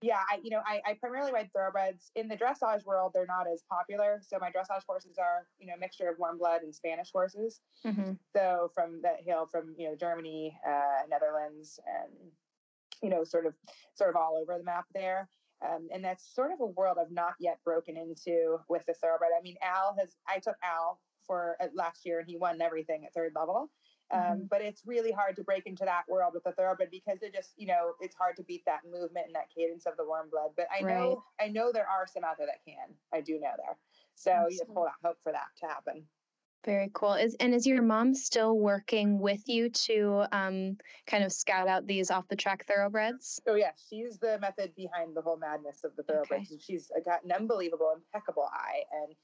yeah, 0.01 0.19
I 0.31 0.39
you 0.43 0.49
know 0.49 0.61
I, 0.65 0.81
I 0.85 0.93
primarily 0.95 1.31
ride 1.31 1.49
thoroughbreds 1.53 2.11
in 2.15 2.27
the 2.27 2.35
dressage 2.35 2.85
world. 2.85 3.11
They're 3.13 3.27
not 3.27 3.45
as 3.51 3.63
popular, 3.71 4.19
so 4.27 4.37
my 4.41 4.49
dressage 4.49 4.81
horses 4.87 5.17
are 5.19 5.45
you 5.59 5.67
know 5.67 5.73
a 5.75 5.79
mixture 5.79 6.09
of 6.09 6.17
warm 6.17 6.37
blood 6.37 6.63
and 6.63 6.73
Spanish 6.73 7.11
horses. 7.13 7.61
Mm-hmm. 7.85 8.13
So 8.35 8.71
from 8.73 9.01
that 9.03 9.17
hail 9.23 9.47
from 9.51 9.75
you 9.77 9.89
know 9.89 9.95
Germany, 9.95 10.57
uh, 10.67 11.05
Netherlands, 11.07 11.79
and 11.85 12.31
you 13.01 13.09
know, 13.09 13.23
sort 13.23 13.45
of 13.45 13.53
sort 13.95 14.09
of 14.09 14.15
all 14.15 14.37
over 14.41 14.57
the 14.57 14.63
map 14.63 14.85
there. 14.93 15.27
Um, 15.63 15.89
and 15.93 16.03
that's 16.03 16.33
sort 16.33 16.51
of 16.51 16.59
a 16.59 16.65
world 16.65 16.97
I've 16.99 17.11
not 17.11 17.33
yet 17.39 17.59
broken 17.63 17.95
into 17.95 18.57
with 18.67 18.83
the 18.87 18.93
thoroughbred. 18.93 19.31
I 19.37 19.41
mean, 19.43 19.55
Al 19.61 19.95
has 19.99 20.15
I 20.27 20.39
took 20.39 20.55
Al 20.63 20.99
for 21.25 21.55
uh, 21.61 21.67
last 21.75 22.05
year 22.05 22.19
and 22.19 22.27
he 22.27 22.37
won 22.37 22.61
everything 22.61 23.05
at 23.05 23.13
third 23.13 23.33
level. 23.35 23.69
Um, 24.11 24.19
mm-hmm. 24.19 24.43
But 24.49 24.61
it's 24.61 24.81
really 24.85 25.11
hard 25.11 25.35
to 25.37 25.43
break 25.43 25.65
into 25.65 25.85
that 25.85 26.03
world 26.09 26.33
with 26.33 26.43
the 26.43 26.51
thoroughbred 26.51 26.89
because 26.91 27.19
they're 27.19 27.31
just, 27.31 27.53
you 27.57 27.67
know, 27.67 27.93
it's 28.01 28.15
hard 28.15 28.35
to 28.37 28.43
beat 28.43 28.63
that 28.65 28.81
movement 28.85 29.27
and 29.27 29.35
that 29.35 29.49
cadence 29.55 29.85
of 29.85 29.95
the 29.97 30.05
warm 30.05 30.29
blood. 30.29 30.51
But 30.57 30.67
I 30.75 30.81
know. 30.81 31.23
I 31.39 31.47
know 31.47 31.71
there 31.71 31.87
are 31.87 32.05
some 32.07 32.23
out 32.23 32.37
there 32.37 32.47
that 32.47 32.63
can. 32.65 32.95
I 33.13 33.21
do 33.21 33.33
know 33.33 33.51
there. 33.57 33.77
So 34.15 34.31
Absolutely. 34.31 34.53
you 34.53 34.59
just 34.59 34.71
hold 34.71 34.87
out 34.87 34.93
hope 35.03 35.17
for 35.23 35.31
that 35.31 35.47
to 35.61 35.67
happen. 35.67 36.03
Very 36.63 36.91
cool. 36.93 37.13
Is 37.13 37.35
and 37.39 37.55
is 37.55 37.65
your 37.65 37.81
mom 37.81 38.13
still 38.13 38.59
working 38.59 39.19
with 39.19 39.41
you 39.47 39.69
to 39.69 40.25
um, 40.31 40.77
kind 41.07 41.23
of 41.23 41.31
scout 41.31 41.67
out 41.67 41.87
these 41.87 42.11
off 42.11 42.27
the 42.27 42.35
track 42.35 42.65
thoroughbreds? 42.67 43.41
Oh 43.47 43.55
yeah, 43.55 43.71
she's 43.89 44.19
the 44.19 44.37
method 44.39 44.75
behind 44.75 45.15
the 45.15 45.21
whole 45.21 45.37
madness 45.37 45.83
of 45.83 45.95
the 45.95 46.03
thoroughbreds. 46.03 46.51
Okay. 46.51 46.61
She's 46.63 46.91
got 47.03 47.23
an 47.23 47.31
unbelievable, 47.31 47.91
impeccable 47.95 48.47
eye, 48.53 48.83
and 49.01 49.15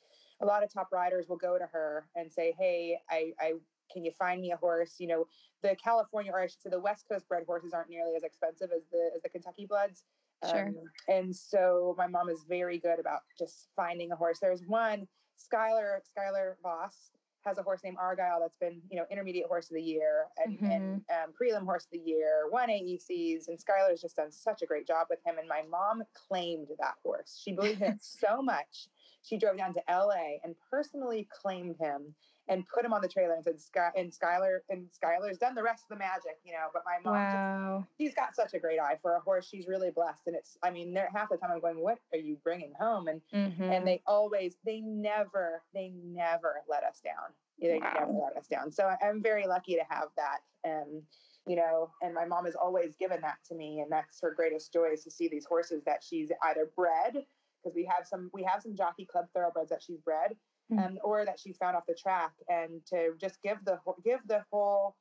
a 0.42 0.46
lot 0.46 0.64
of 0.64 0.74
top 0.74 0.92
riders 0.92 1.28
will 1.30 1.38
go 1.38 1.60
to 1.60 1.66
her 1.66 2.08
and 2.16 2.32
say, 2.32 2.56
"Hey, 2.58 2.98
I, 3.08 3.34
I 3.40 3.54
can 3.92 4.04
you 4.04 4.12
find 4.12 4.42
me 4.42 4.52
a 4.52 4.58
horse?" 4.58 4.96
You 5.00 5.08
know, 5.08 5.28
the 5.64 5.76
California 5.76 6.32
or 6.32 6.42
I 6.42 6.48
should 6.48 6.62
say 6.62 6.70
the 6.70 6.80
West 6.80 7.06
Coast 7.10 7.28
bred 7.28 7.44
horses 7.46 7.74
aren't 7.74 7.90
nearly 7.90 8.16
as 8.16 8.24
expensive 8.24 8.70
as 8.76 8.84
the 8.92 9.12
as 9.16 9.22
the 9.22 9.30
Kentucky 9.30 9.66
bloods. 9.66 10.04
Sure. 10.50 10.68
Um, 10.68 10.76
and 11.08 11.36
so 11.36 11.96
my 11.98 12.08
mom 12.08 12.30
is 12.30 12.46
very 12.48 12.78
good 12.78 13.00
about 13.00 13.22
just 13.38 13.70
finding 13.76 14.12
a 14.12 14.16
horse. 14.16 14.40
There's 14.40 14.62
one 14.68 15.08
Skyeler 15.38 16.00
Skyeler 16.18 16.56
Voss 16.62 17.12
has 17.48 17.58
a 17.58 17.64
horse 17.64 17.82
named 17.84 17.98
Argyle 18.00 18.40
that's 18.42 18.58
been, 18.60 18.82
you 18.90 18.98
know, 18.98 19.06
intermediate 19.10 19.48
horse 19.48 19.70
of 19.70 19.76
the 19.76 19.82
year 19.82 20.26
and, 20.44 20.58
mm-hmm. 20.58 20.72
and 20.72 21.02
um, 21.10 21.34
prelim 21.40 21.64
horse 21.64 21.86
of 21.86 21.92
the 21.92 22.06
year, 22.06 22.44
won 22.52 22.70
AECs, 22.70 23.48
and 23.48 23.58
Skyeler's 23.58 24.02
just 24.02 24.18
done 24.18 24.32
such 24.32 24.62
a 24.62 24.66
great 24.66 24.86
job 24.86 25.08
with 25.10 25.20
him. 25.26 25.38
And 25.40 25.48
my 25.48 25.64
mom 25.70 26.04
claimed 26.14 26.68
that 26.80 26.96
horse. 27.04 27.42
She 27.42 27.54
believed 27.54 27.82
in 27.82 27.94
it 27.94 27.98
so 28.02 28.42
much. 28.42 28.90
She 29.24 29.38
drove 29.38 29.58
down 29.58 29.74
to 29.74 29.82
LA 29.90 30.40
and 30.44 30.56
personally 30.70 31.28
claimed 31.42 31.78
him 31.80 32.14
and 32.50 32.66
put 32.68 32.86
him 32.86 32.94
on 32.94 33.02
the 33.02 33.08
trailer 33.08 33.34
and 33.34 33.44
said 33.44 33.60
Sky 33.60 33.90
and 33.96 34.12
Skyeler 34.12 34.60
and 34.70 34.88
Skyeler's 34.92 35.38
done 35.38 35.56
the 35.56 35.64
rest 35.64 35.84
of 35.84 35.98
the 35.98 36.00
magic, 36.00 36.38
you 36.44 36.54
know. 36.54 36.68
But 36.74 36.84
my 36.86 36.98
mom, 37.04 37.14
wow. 37.14 37.80
just, 37.80 37.98
she's 37.98 38.16
got 38.16 38.36
such 38.36 38.54
a 38.54 38.60
great 38.60 38.80
eye 38.80 38.98
for 39.02 39.16
a 39.16 39.20
horse. 39.20 39.48
She's 39.48 39.68
really 39.68 39.92
blessed, 39.92 40.22
and 40.28 40.36
it's. 40.36 40.58
I 40.64 40.72
mean, 40.72 40.98
half 41.14 41.30
the 41.30 41.38
time 41.38 41.52
I'm 41.52 41.60
going, 41.60 41.82
"What 41.82 42.00
are 42.14 42.20
you 42.20 42.38
bringing 42.44 42.74
home?" 42.80 43.08
And 43.08 43.22
mm-hmm. 43.34 43.64
and 43.64 43.88
they 43.88 44.02
always, 44.08 44.56
they 44.66 44.82
never, 44.82 45.62
they 45.74 45.92
never 46.04 46.62
let 46.70 46.84
us 46.84 47.02
down. 47.04 47.34
They 47.60 47.80
wow. 47.80 47.94
never 48.00 48.12
let 48.12 48.38
us 48.38 48.48
down. 48.48 48.72
So 48.72 48.92
I'm 49.02 49.22
very 49.22 49.48
lucky 49.48 49.76
to 49.76 49.84
have 49.90 50.10
that. 50.16 50.40
And 50.64 51.04
you 51.48 51.56
know, 51.56 51.92
and 52.02 52.14
my 52.14 52.26
mom 52.26 52.46
has 52.46 52.56
always 52.56 52.96
given 52.98 53.22
that 53.22 53.38
to 53.50 53.56
me, 53.56 53.80
and 53.80 53.92
that's 53.92 54.20
her 54.22 54.34
greatest 54.34 54.74
joy 54.74 54.90
is 54.94 55.04
to 55.04 55.12
see 55.12 55.28
these 55.28 55.46
horses 55.46 55.84
that 55.86 56.04
she's 56.04 56.30
either 56.44 56.70
bred 56.76 57.26
because 57.64 57.76
we 57.76 57.86
have 57.86 58.06
some 58.08 58.30
we 58.34 58.44
have 58.44 58.62
some 58.62 58.76
jockey 58.76 59.06
club 59.06 59.26
thoroughbreds 59.34 59.70
that 59.70 59.82
she's 59.82 60.00
bred 60.00 60.36
mm-hmm. 60.72 60.84
um, 60.84 60.98
or 61.04 61.26
that 61.26 61.40
she's 61.40 61.58
found 61.58 61.76
off 61.76 61.86
the 61.88 61.96
track, 61.96 62.32
and 62.50 62.86
to 62.88 63.14
just 63.20 63.42
give 63.42 63.58
the 63.66 63.80
give 64.04 64.20
the 64.28 64.44
whole 64.52 64.96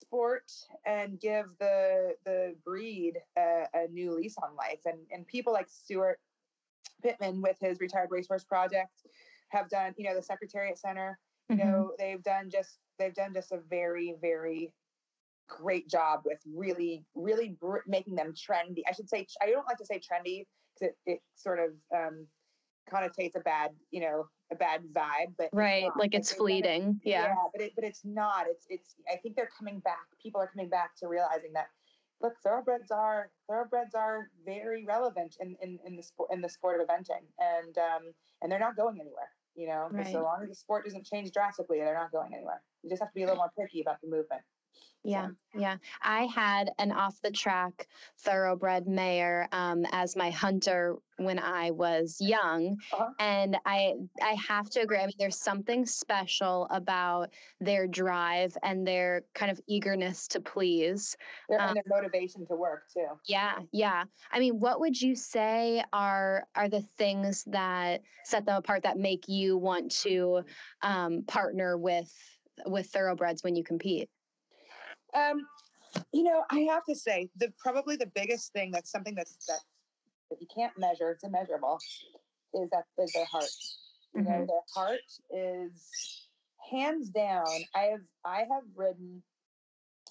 sport 0.00 0.50
and 0.86 1.20
give 1.20 1.46
the 1.60 2.14
the 2.24 2.54
breed 2.64 3.14
a, 3.36 3.64
a 3.74 3.88
new 3.88 4.14
lease 4.14 4.36
on 4.42 4.56
life. 4.56 4.80
And 4.84 4.98
and 5.10 5.26
people 5.26 5.52
like 5.52 5.68
Steuart 5.68 6.14
Pittman 7.02 7.42
with 7.42 7.58
his 7.60 7.80
retired 7.80 8.08
racehorse 8.10 8.44
project 8.44 8.92
have 9.50 9.68
done, 9.68 9.94
you 9.96 10.04
know, 10.04 10.14
the 10.14 10.22
Secretariat 10.22 10.78
Center. 10.78 11.18
You 11.48 11.56
mm-hmm. 11.56 11.70
know, 11.70 11.92
they've 11.98 12.22
done 12.22 12.50
just 12.50 12.78
they've 12.98 13.14
done 13.14 13.32
just 13.34 13.52
a 13.52 13.60
very 13.70 14.14
very 14.20 14.72
great 15.48 15.88
job 15.88 16.20
with 16.24 16.40
really 16.54 17.04
really 17.14 17.56
br- 17.60 17.86
making 17.86 18.14
them 18.14 18.34
trendy. 18.34 18.82
I 18.88 18.92
should 18.92 19.08
say 19.08 19.26
I 19.42 19.50
don't 19.50 19.66
like 19.66 19.78
to 19.78 19.86
say 19.86 19.98
trendy 19.98 20.46
because 20.74 20.94
it, 21.06 21.12
it 21.12 21.20
sort 21.36 21.58
of 21.58 21.70
um, 21.94 22.26
connotates 22.90 23.36
a 23.36 23.40
bad, 23.40 23.70
you 23.90 24.00
know, 24.00 24.26
a 24.50 24.56
bad 24.56 24.82
vibe, 24.92 25.34
but 25.36 25.48
right, 25.52 25.84
it's 25.84 25.96
like 25.96 26.14
it's 26.14 26.32
fleeting. 26.32 27.00
yeah. 27.04 27.24
yeah, 27.24 27.34
but 27.52 27.62
it, 27.62 27.72
but 27.74 27.84
it's 27.84 28.02
not. 28.04 28.46
It's 28.48 28.66
it's. 28.68 28.94
I 29.12 29.16
think 29.16 29.36
they're 29.36 29.50
coming 29.56 29.80
back. 29.80 30.06
People 30.22 30.40
are 30.40 30.46
coming 30.46 30.68
back 30.68 30.96
to 30.96 31.08
realizing 31.08 31.52
that 31.54 31.68
look, 32.20 32.34
thoroughbreds 32.42 32.90
are 32.90 33.30
thoroughbreds 33.48 33.94
are 33.94 34.30
very 34.44 34.84
relevant 34.84 35.36
in, 35.40 35.56
in, 35.62 35.78
in 35.84 35.96
the 35.96 36.02
sport 36.02 36.30
in 36.32 36.40
the 36.40 36.48
sport 36.48 36.80
of 36.80 36.86
eventing, 36.86 37.24
and 37.38 37.76
um, 37.78 38.12
and 38.42 38.50
they're 38.50 38.58
not 38.58 38.76
going 38.76 39.00
anywhere. 39.00 39.30
You 39.54 39.66
know, 39.66 39.88
right. 39.90 40.06
so 40.06 40.22
long 40.22 40.38
as 40.42 40.48
the 40.48 40.54
sport 40.54 40.84
doesn't 40.84 41.04
change 41.04 41.32
drastically, 41.32 41.78
they're 41.78 41.94
not 41.94 42.12
going 42.12 42.32
anywhere. 42.32 42.62
You 42.82 42.90
just 42.90 43.02
have 43.02 43.08
to 43.08 43.14
be 43.14 43.22
a 43.22 43.26
little 43.26 43.38
more 43.38 43.50
picky 43.58 43.80
about 43.80 44.00
the 44.00 44.08
movement. 44.08 44.42
Yeah, 45.08 45.28
yeah. 45.54 45.76
I 46.02 46.24
had 46.26 46.70
an 46.78 46.92
off 46.92 47.18
the 47.22 47.30
track 47.30 47.88
thoroughbred 48.18 48.86
mare 48.86 49.48
um, 49.52 49.86
as 49.92 50.16
my 50.16 50.28
hunter 50.28 50.96
when 51.16 51.38
I 51.38 51.70
was 51.70 52.18
young, 52.20 52.76
uh-huh. 52.92 53.08
and 53.18 53.56
I 53.64 53.94
I 54.22 54.36
have 54.46 54.68
to 54.70 54.80
agree. 54.80 54.98
I 54.98 55.06
mean, 55.06 55.14
there's 55.18 55.38
something 55.38 55.86
special 55.86 56.66
about 56.70 57.30
their 57.58 57.86
drive 57.86 58.54
and 58.62 58.86
their 58.86 59.22
kind 59.34 59.50
of 59.50 59.58
eagerness 59.66 60.28
to 60.28 60.40
please, 60.40 61.16
their, 61.48 61.58
um, 61.58 61.68
and 61.68 61.76
their 61.76 61.84
motivation 61.86 62.46
to 62.46 62.54
work 62.54 62.82
too. 62.92 63.06
Yeah, 63.26 63.60
yeah. 63.72 64.04
I 64.30 64.38
mean, 64.38 64.60
what 64.60 64.78
would 64.78 65.00
you 65.00 65.16
say 65.16 65.82
are 65.94 66.44
are 66.54 66.68
the 66.68 66.82
things 66.98 67.44
that 67.46 68.02
set 68.24 68.44
them 68.44 68.56
apart 68.56 68.82
that 68.82 68.98
make 68.98 69.26
you 69.26 69.56
want 69.56 69.90
to 70.02 70.42
um, 70.82 71.24
partner 71.26 71.78
with 71.78 72.12
with 72.66 72.88
thoroughbreds 72.88 73.42
when 73.42 73.56
you 73.56 73.64
compete? 73.64 74.10
Um, 75.14 75.46
you 76.12 76.22
know, 76.22 76.44
I 76.50 76.60
have 76.60 76.84
to 76.88 76.94
say 76.94 77.28
the 77.36 77.52
probably 77.58 77.96
the 77.96 78.10
biggest 78.14 78.52
thing 78.52 78.70
that's 78.70 78.90
something 78.90 79.14
that's 79.14 79.36
that, 79.46 79.60
that 80.30 80.40
you 80.40 80.46
can't 80.54 80.72
measure, 80.78 81.10
it's 81.10 81.24
immeasurable, 81.24 81.78
is 82.54 82.68
that 82.70 82.84
is 83.02 83.12
their 83.12 83.24
heart. 83.24 83.44
You 84.14 84.22
mm-hmm. 84.22 84.30
know, 84.30 84.46
their 84.46 84.60
heart 84.74 85.00
is 85.30 86.26
hands 86.70 87.08
down. 87.10 87.46
I 87.74 87.82
have 87.84 88.00
I 88.24 88.38
have 88.38 88.64
ridden 88.74 89.22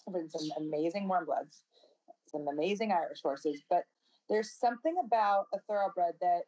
ridden 0.07 0.29
some 0.29 0.49
amazing 0.57 1.07
warm 1.07 1.25
bloods, 1.25 1.63
some 2.27 2.47
amazing 2.47 2.91
Irish 2.91 3.21
horses, 3.21 3.61
but 3.69 3.83
there's 4.29 4.51
something 4.51 4.95
about 5.03 5.45
a 5.53 5.59
thoroughbred 5.67 6.13
that 6.21 6.41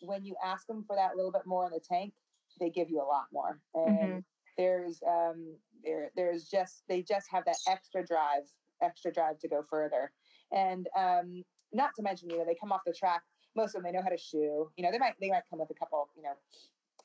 when 0.00 0.24
you 0.24 0.34
ask 0.44 0.66
them 0.66 0.84
for 0.86 0.96
that 0.96 1.16
little 1.16 1.32
bit 1.32 1.46
more 1.46 1.66
in 1.66 1.72
the 1.72 1.80
tank, 1.80 2.12
they 2.60 2.70
give 2.70 2.90
you 2.90 3.00
a 3.00 3.04
lot 3.04 3.26
more. 3.32 3.60
And 3.74 3.98
mm-hmm. 3.98 4.18
there's 4.56 5.00
um 5.08 5.56
there 5.84 6.10
there's 6.16 6.44
just 6.44 6.82
they 6.88 7.02
just 7.02 7.26
have 7.30 7.44
that 7.44 7.56
extra 7.68 8.04
drive 8.04 8.42
extra 8.82 9.12
drive 9.12 9.38
to 9.38 9.48
go 9.48 9.62
further 9.62 10.12
and 10.52 10.88
um 10.96 11.42
not 11.72 11.90
to 11.94 12.02
mention 12.02 12.28
you 12.30 12.38
know 12.38 12.44
they 12.44 12.56
come 12.60 12.72
off 12.72 12.80
the 12.86 12.92
track 12.92 13.22
most 13.54 13.74
of 13.74 13.82
them 13.82 13.84
they 13.84 13.96
know 13.96 14.02
how 14.02 14.10
to 14.10 14.18
shoe 14.18 14.70
you 14.76 14.84
know 14.84 14.90
they 14.90 14.98
might 14.98 15.14
they 15.20 15.30
might 15.30 15.42
come 15.48 15.58
with 15.58 15.70
a 15.70 15.74
couple 15.74 16.08
you 16.16 16.22
know 16.22 16.34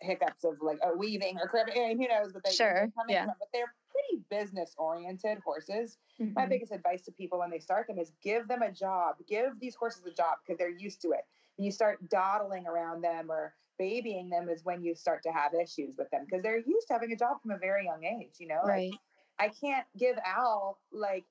hiccups 0.02 0.44
of 0.44 0.56
like 0.62 0.80
a 0.84 0.98
weaving 0.98 1.38
or 1.40 1.48
cribbing 1.48 2.02
who 2.02 2.08
knows 2.08 2.34
but 2.34 2.44
they 2.44 2.52
sure 2.52 2.92
yeah. 3.08 3.26
From, 3.26 3.36
but 3.40 3.48
they're 3.54 3.74
pretty 3.92 4.24
business 4.30 4.74
oriented 4.78 5.38
horses 5.46 5.98
mm-hmm. 6.20 6.34
my 6.34 6.46
biggest 6.46 6.72
advice 6.72 7.04
to 7.04 7.12
people 7.12 7.40
when 7.40 7.52
they 7.52 7.60
start 7.60 7.88
them 7.88 8.00
is 8.00 8.12
give 8.24 8.48
them 8.48 8.64
a 8.64 8.72
job 8.72 9.16
give 9.28 9.60
these 9.60 9.76
horses 9.76 10.04
a 10.06 10.12
job 10.12 10.38
because 10.44 10.58
they're 10.58 10.70
used 10.70 11.02
to 11.04 11.10
it 11.12 11.22
when 11.58 11.66
you 11.66 11.72
start 11.72 11.98
dawdling 12.10 12.66
around 12.66 13.04
them 13.04 13.30
or 13.30 13.54
babying 13.82 14.30
them 14.30 14.48
is 14.48 14.64
when 14.64 14.84
you 14.84 14.94
start 14.94 15.24
to 15.24 15.32
have 15.32 15.54
issues 15.56 15.96
with 15.98 16.10
them 16.12 16.26
because 16.26 16.44
they're 16.44 16.60
used 16.60 16.88
to 16.88 16.94
having 16.94 17.12
a 17.12 17.16
job 17.16 17.42
from 17.42 17.50
a 17.50 17.58
very 17.58 17.86
young 17.86 18.04
age, 18.04 18.36
you 18.38 18.48
know? 18.48 18.62
Right. 18.64 18.92
Like, 18.92 19.00
I 19.40 19.48
can't 19.60 19.88
give 19.98 20.18
Al 20.24 20.78
like 20.92 21.26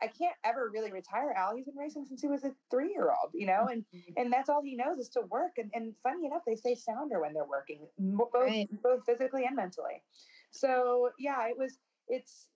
I 0.00 0.06
can't 0.06 0.36
ever 0.44 0.70
really 0.72 0.92
retire 0.92 1.32
Al. 1.36 1.56
He's 1.56 1.64
been 1.64 1.76
racing 1.76 2.04
since 2.04 2.20
he 2.20 2.28
was 2.28 2.44
a 2.44 2.52
three 2.70 2.90
year 2.90 3.08
old, 3.08 3.32
you 3.32 3.46
know, 3.46 3.66
and 3.72 3.82
mm-hmm. 3.94 4.12
and 4.18 4.32
that's 4.32 4.48
all 4.48 4.62
he 4.62 4.76
knows 4.76 4.98
is 4.98 5.08
to 5.10 5.22
work. 5.22 5.52
And 5.56 5.70
and 5.74 5.94
funny 6.02 6.26
enough, 6.26 6.42
they 6.46 6.54
stay 6.54 6.74
sounder 6.74 7.20
when 7.20 7.32
they're 7.32 7.44
working, 7.46 7.80
both 7.98 8.28
right. 8.34 8.68
both 8.82 9.04
physically 9.04 9.46
and 9.46 9.56
mentally. 9.56 10.02
So 10.50 11.10
yeah, 11.18 11.48
it 11.48 11.58
was. 11.58 11.78
It's. 12.08 12.46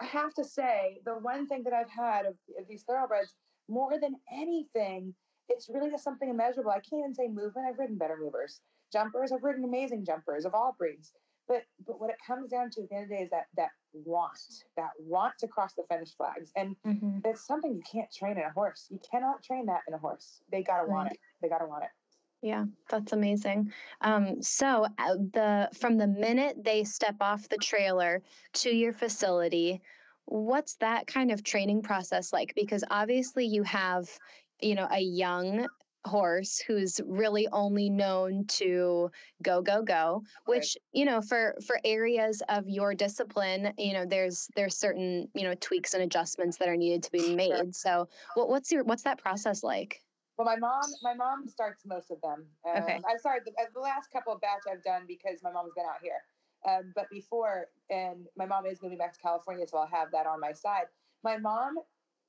I 0.00 0.04
have 0.06 0.34
to 0.34 0.44
say 0.44 1.00
the 1.04 1.12
one 1.12 1.46
thing 1.46 1.62
that 1.62 1.72
I've 1.72 1.90
had 1.90 2.26
of, 2.26 2.34
of 2.58 2.66
these 2.68 2.82
thoroughbreds 2.82 3.34
more 3.68 4.00
than 4.00 4.16
anything, 4.32 5.14
it's 5.48 5.68
really 5.68 5.90
just 5.90 6.02
something 6.02 6.28
immeasurable. 6.28 6.70
I 6.70 6.80
can't 6.80 7.00
even 7.00 7.14
say 7.14 7.28
movement. 7.28 7.68
I've 7.68 7.78
ridden 7.78 7.96
better 7.96 8.16
movers 8.20 8.60
jumpers. 8.96 9.32
I've 9.32 9.42
ridden 9.42 9.64
amazing 9.64 10.04
jumpers 10.04 10.44
of 10.44 10.54
all 10.54 10.74
breeds. 10.78 11.12
But 11.48 11.62
but 11.86 12.00
what 12.00 12.10
it 12.10 12.16
comes 12.26 12.50
down 12.50 12.70
to 12.70 12.82
at 12.82 12.88
the 12.88 12.96
end 12.96 13.04
of 13.04 13.10
the 13.10 13.16
day 13.16 13.22
is 13.22 13.30
that 13.30 13.46
that 13.56 13.70
want, 13.92 14.38
that 14.76 14.90
want 14.98 15.34
to 15.38 15.46
cross 15.46 15.74
the 15.74 15.84
finish 15.88 16.14
flags. 16.16 16.50
And 16.56 16.74
mm-hmm. 16.84 17.18
it's 17.24 17.46
something 17.46 17.72
you 17.72 17.82
can't 17.90 18.10
train 18.12 18.32
in 18.32 18.44
a 18.44 18.50
horse. 18.50 18.86
You 18.90 18.98
cannot 19.08 19.42
train 19.42 19.66
that 19.66 19.82
in 19.86 19.94
a 19.94 19.98
horse. 19.98 20.40
They 20.50 20.62
gotta 20.62 20.82
right. 20.82 20.90
want 20.90 21.12
it. 21.12 21.18
They 21.40 21.48
gotta 21.48 21.66
want 21.66 21.84
it. 21.84 21.90
Yeah, 22.42 22.64
that's 22.90 23.12
amazing. 23.12 23.72
Um, 24.02 24.42
so 24.42 24.86
uh, 24.98 25.14
the 25.32 25.68
from 25.72 25.98
the 25.98 26.06
minute 26.06 26.56
they 26.64 26.84
step 26.84 27.16
off 27.20 27.48
the 27.48 27.56
trailer 27.58 28.22
to 28.54 28.70
your 28.70 28.92
facility, 28.92 29.80
what's 30.26 30.74
that 30.76 31.06
kind 31.06 31.30
of 31.30 31.44
training 31.44 31.82
process 31.82 32.32
like? 32.32 32.52
Because 32.54 32.84
obviously 32.90 33.46
you 33.46 33.62
have, 33.62 34.08
you 34.60 34.74
know, 34.74 34.88
a 34.90 35.00
young 35.00 35.66
horse 36.06 36.58
who's 36.66 37.00
really 37.06 37.48
only 37.52 37.90
known 37.90 38.44
to 38.46 39.10
go 39.42 39.60
go 39.60 39.82
go 39.82 40.22
which 40.46 40.76
right. 40.76 40.76
you 40.92 41.04
know 41.04 41.20
for 41.20 41.54
for 41.66 41.78
areas 41.84 42.42
of 42.48 42.68
your 42.68 42.94
discipline 42.94 43.72
you 43.78 43.92
know 43.92 44.04
there's 44.06 44.48
there's 44.56 44.76
certain 44.76 45.28
you 45.34 45.42
know 45.42 45.54
tweaks 45.60 45.94
and 45.94 46.02
adjustments 46.02 46.56
that 46.56 46.68
are 46.68 46.76
needed 46.76 47.02
to 47.02 47.10
be 47.10 47.34
made. 47.34 47.48
Sure. 47.48 47.66
so 47.72 48.08
what, 48.34 48.48
what's 48.48 48.70
your 48.70 48.84
what's 48.84 49.02
that 49.02 49.18
process 49.18 49.62
like? 49.62 50.00
Well 50.38 50.46
my 50.46 50.56
mom 50.56 50.84
my 51.02 51.14
mom 51.14 51.48
starts 51.48 51.84
most 51.86 52.10
of 52.10 52.20
them. 52.20 52.44
Um, 52.68 52.82
okay 52.82 53.00
i'm 53.08 53.18
sorry 53.18 53.40
the, 53.44 53.52
the 53.74 53.80
last 53.80 54.10
couple 54.12 54.32
of 54.32 54.40
batch 54.40 54.62
i've 54.70 54.82
done 54.82 55.02
because 55.06 55.40
my 55.42 55.52
mom's 55.52 55.72
been 55.74 55.84
out 55.84 56.02
here. 56.02 56.22
Um, 56.68 56.92
but 56.94 57.08
before 57.10 57.66
and 57.90 58.26
my 58.36 58.46
mom 58.46 58.66
is 58.66 58.82
moving 58.82 58.98
back 58.98 59.12
to 59.12 59.20
california 59.20 59.66
so 59.68 59.78
i'll 59.78 59.86
have 59.86 60.10
that 60.12 60.26
on 60.26 60.40
my 60.40 60.52
side. 60.52 60.86
My 61.24 61.36
mom 61.36 61.76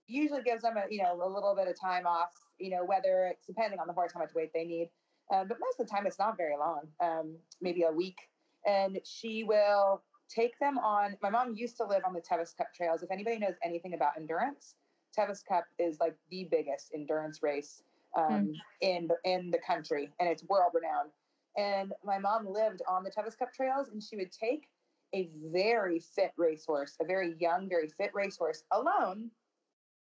usually 0.07 0.41
gives 0.41 0.63
them 0.63 0.77
a 0.77 0.83
you 0.89 1.03
know 1.03 1.13
a 1.21 1.27
little 1.27 1.55
bit 1.55 1.67
of 1.67 1.79
time 1.79 2.07
off 2.07 2.31
you 2.59 2.69
know, 2.69 2.83
whether 2.85 3.27
it's 3.31 3.45
depending 3.45 3.79
on 3.79 3.87
the 3.87 3.93
horse, 3.93 4.11
how 4.13 4.19
much 4.19 4.33
weight 4.33 4.51
they 4.53 4.65
need. 4.65 4.89
Um, 5.33 5.47
but 5.47 5.57
most 5.59 5.79
of 5.79 5.87
the 5.87 5.91
time, 5.91 6.07
it's 6.07 6.19
not 6.19 6.37
very 6.37 6.55
long, 6.57 6.87
um, 7.01 7.35
maybe 7.61 7.83
a 7.83 7.91
week. 7.91 8.17
And 8.65 8.99
she 9.03 9.43
will 9.43 10.01
take 10.29 10.57
them 10.59 10.77
on. 10.77 11.17
My 11.21 11.29
mom 11.29 11.55
used 11.55 11.77
to 11.77 11.85
live 11.85 12.03
on 12.05 12.13
the 12.13 12.21
Tevis 12.21 12.53
Cup 12.53 12.67
trails. 12.75 13.03
If 13.03 13.11
anybody 13.11 13.37
knows 13.37 13.55
anything 13.63 13.93
about 13.93 14.11
endurance, 14.17 14.75
Tevis 15.17 15.43
Cup 15.43 15.65
is 15.79 15.99
like 15.99 16.15
the 16.29 16.47
biggest 16.49 16.91
endurance 16.93 17.41
race 17.41 17.83
um, 18.17 18.23
mm. 18.23 18.53
in 18.81 19.07
the, 19.07 19.15
in 19.29 19.51
the 19.51 19.59
country, 19.65 20.09
and 20.19 20.29
it's 20.29 20.43
world 20.45 20.71
renowned. 20.73 21.11
And 21.57 21.93
my 22.05 22.19
mom 22.19 22.47
lived 22.47 22.81
on 22.87 23.03
the 23.03 23.09
Tevis 23.09 23.35
Cup 23.35 23.53
trails, 23.53 23.89
and 23.91 24.01
she 24.01 24.15
would 24.15 24.31
take 24.31 24.67
a 25.15 25.29
very 25.51 25.99
fit 25.99 26.31
racehorse, 26.37 26.95
a 27.01 27.05
very 27.05 27.35
young, 27.39 27.67
very 27.69 27.89
fit 27.97 28.11
racehorse 28.13 28.63
alone 28.71 29.31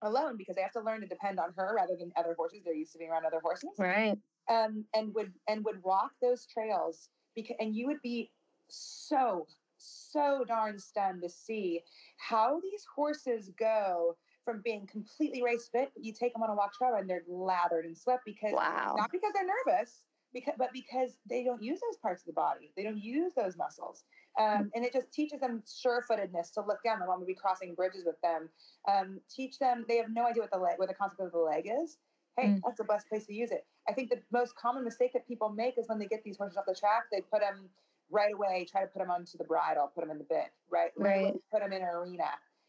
alone 0.02 0.38
because 0.38 0.56
they 0.56 0.62
have 0.62 0.72
to 0.74 0.82
learn 0.82 1.02
to 1.02 1.08
depend 1.08 1.40
on 1.40 1.54
her 1.56 1.75
rather 1.75 1.96
than 1.98 2.12
other 2.18 2.36
horses. 2.38 2.62
They're 2.64 2.74
used 2.74 2.94
to 2.94 3.00
being 3.00 3.12
around 3.12 3.25
other 3.25 3.42
horses. 3.42 3.70
Right. 3.78 4.18
Um, 4.50 4.86
and 4.94 5.14
would 5.16 5.34
and 5.48 5.66
would 5.66 5.82
walk 5.84 6.12
those 6.22 6.46
trails 6.46 7.10
because 7.36 7.56
and 7.60 7.75
you 7.75 7.88
would 7.88 8.02
be 8.02 8.32
so 8.70 9.48
so 9.78 10.44
darn 10.48 10.80
stunned 10.80 11.22
to 11.22 11.30
see 11.30 11.82
how 12.18 12.60
these 12.62 12.86
horses 12.96 13.52
go 13.60 14.16
from 14.44 14.62
being 14.64 14.88
completely 14.88 15.44
race 15.44 15.70
fit. 15.72 15.92
You 15.96 16.14
take 16.14 16.34
them 16.34 16.44
on 16.44 16.50
a 16.50 16.56
walk 16.56 16.74
trail 16.74 16.96
and 16.96 17.10
they're 17.10 17.24
lathered 17.28 17.86
in 17.86 17.96
sweat 17.96 18.20
because 18.25 18.54
wow. 18.54 18.94
not 18.98 19.12
because 19.12 19.32
they're 19.34 19.48
nervous, 19.66 20.04
because 20.34 20.54
but 20.58 20.72
because 20.72 21.18
they 21.28 21.44
don't 21.44 21.62
use 21.62 21.80
those 21.82 21.98
parts 21.98 22.22
of 22.22 22.28
the 22.28 22.34
body. 22.34 22.72
They 22.78 22.84
don't 22.84 23.02
use 23.02 23.34
those 23.36 23.58
muscles. 23.58 24.04
Um, 24.38 24.70
and 24.75 24.84
it 24.84 24.92
just 24.92 25.12
teaches 25.13 25.39
them 25.39 25.63
sure-footedness 25.65 26.51
to 26.56 26.62
look 26.62 26.84
down. 26.84 27.00
The 27.00 27.06
mom 27.06 27.20
would 27.20 27.27
be 27.27 27.36
crossing 27.36 27.74
bridges 27.74 28.04
with 28.06 28.20
them. 28.22 28.50
Um, 28.92 29.20
teach 29.34 29.60
them. 29.60 29.86
They 29.88 29.98
have 29.98 30.10
no 30.12 30.25
idea 30.25 30.44
what 30.44 30.51
the 30.51 30.58
leg, 30.58 30.74
what 30.77 30.89
the 30.89 30.94
concept 30.94 31.22
of 31.22 31.32
the 31.32 31.38
leg 31.38 31.70
is. 31.84 31.98
Hey, 32.38 32.48
mm. 32.48 32.62
that's 32.65 32.77
the 32.77 32.84
best 32.84 33.08
place 33.08 33.25
to 33.27 33.34
use 33.34 33.51
it. 33.51 33.65
I 33.88 33.94
think 33.94 34.10
the 34.10 34.20
most 34.32 34.56
common 34.58 34.84
mistake 34.84 35.13
that 35.13 35.25
people 35.25 35.50
make 35.50 35.77
is 35.77 35.88
when 35.88 36.00
they 36.00 36.06
get 36.06 36.22
these 36.25 36.38
horses 36.38 36.58
off 36.58 36.65
the 36.68 36.75
track, 36.75 37.04
they 37.12 37.22
put 37.22 37.39
them 37.39 37.70
right 38.12 38.34
away. 38.34 38.68
Try 38.70 38.82
to 38.82 38.88
put 38.88 39.00
them 39.00 39.10
onto 39.10 39.38
the 39.38 39.46
bridle, 39.46 39.89
put 39.96 40.01
them 40.01 40.12
in 40.12 40.18
the 40.18 40.25
bit, 40.25 40.51
right? 40.70 40.92
Right. 40.98 41.34
Put 41.51 41.62
them 41.62 41.72
in 41.72 41.82
an 41.82 41.88
arena. 41.88 42.25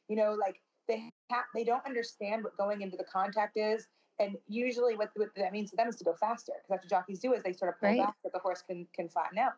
You 0.08 0.16
know, 0.16 0.36
like 0.38 0.60
they 0.86 1.10
ha- 1.30 1.46
they 1.52 1.64
don't 1.64 1.84
understand 1.84 2.44
what 2.44 2.56
going 2.56 2.82
into 2.82 2.96
the 2.96 3.04
contact 3.04 3.56
is. 3.56 3.88
And 4.18 4.36
usually, 4.48 4.96
what, 4.96 5.10
what 5.16 5.28
that 5.36 5.52
means 5.52 5.70
to 5.70 5.76
them 5.76 5.88
is 5.88 5.96
to 5.96 6.04
go 6.04 6.14
faster 6.18 6.52
because 6.56 6.68
that's 6.70 6.84
what 6.84 6.90
jockeys 6.90 7.18
do 7.18 7.34
is 7.34 7.42
they 7.42 7.52
sort 7.52 7.74
of 7.74 7.80
pull 7.80 7.90
right. 7.90 7.98
back 7.98 8.14
so 8.22 8.30
the 8.32 8.38
horse 8.38 8.62
can 8.66 8.86
can 8.94 9.08
flatten 9.08 9.38
out. 9.38 9.52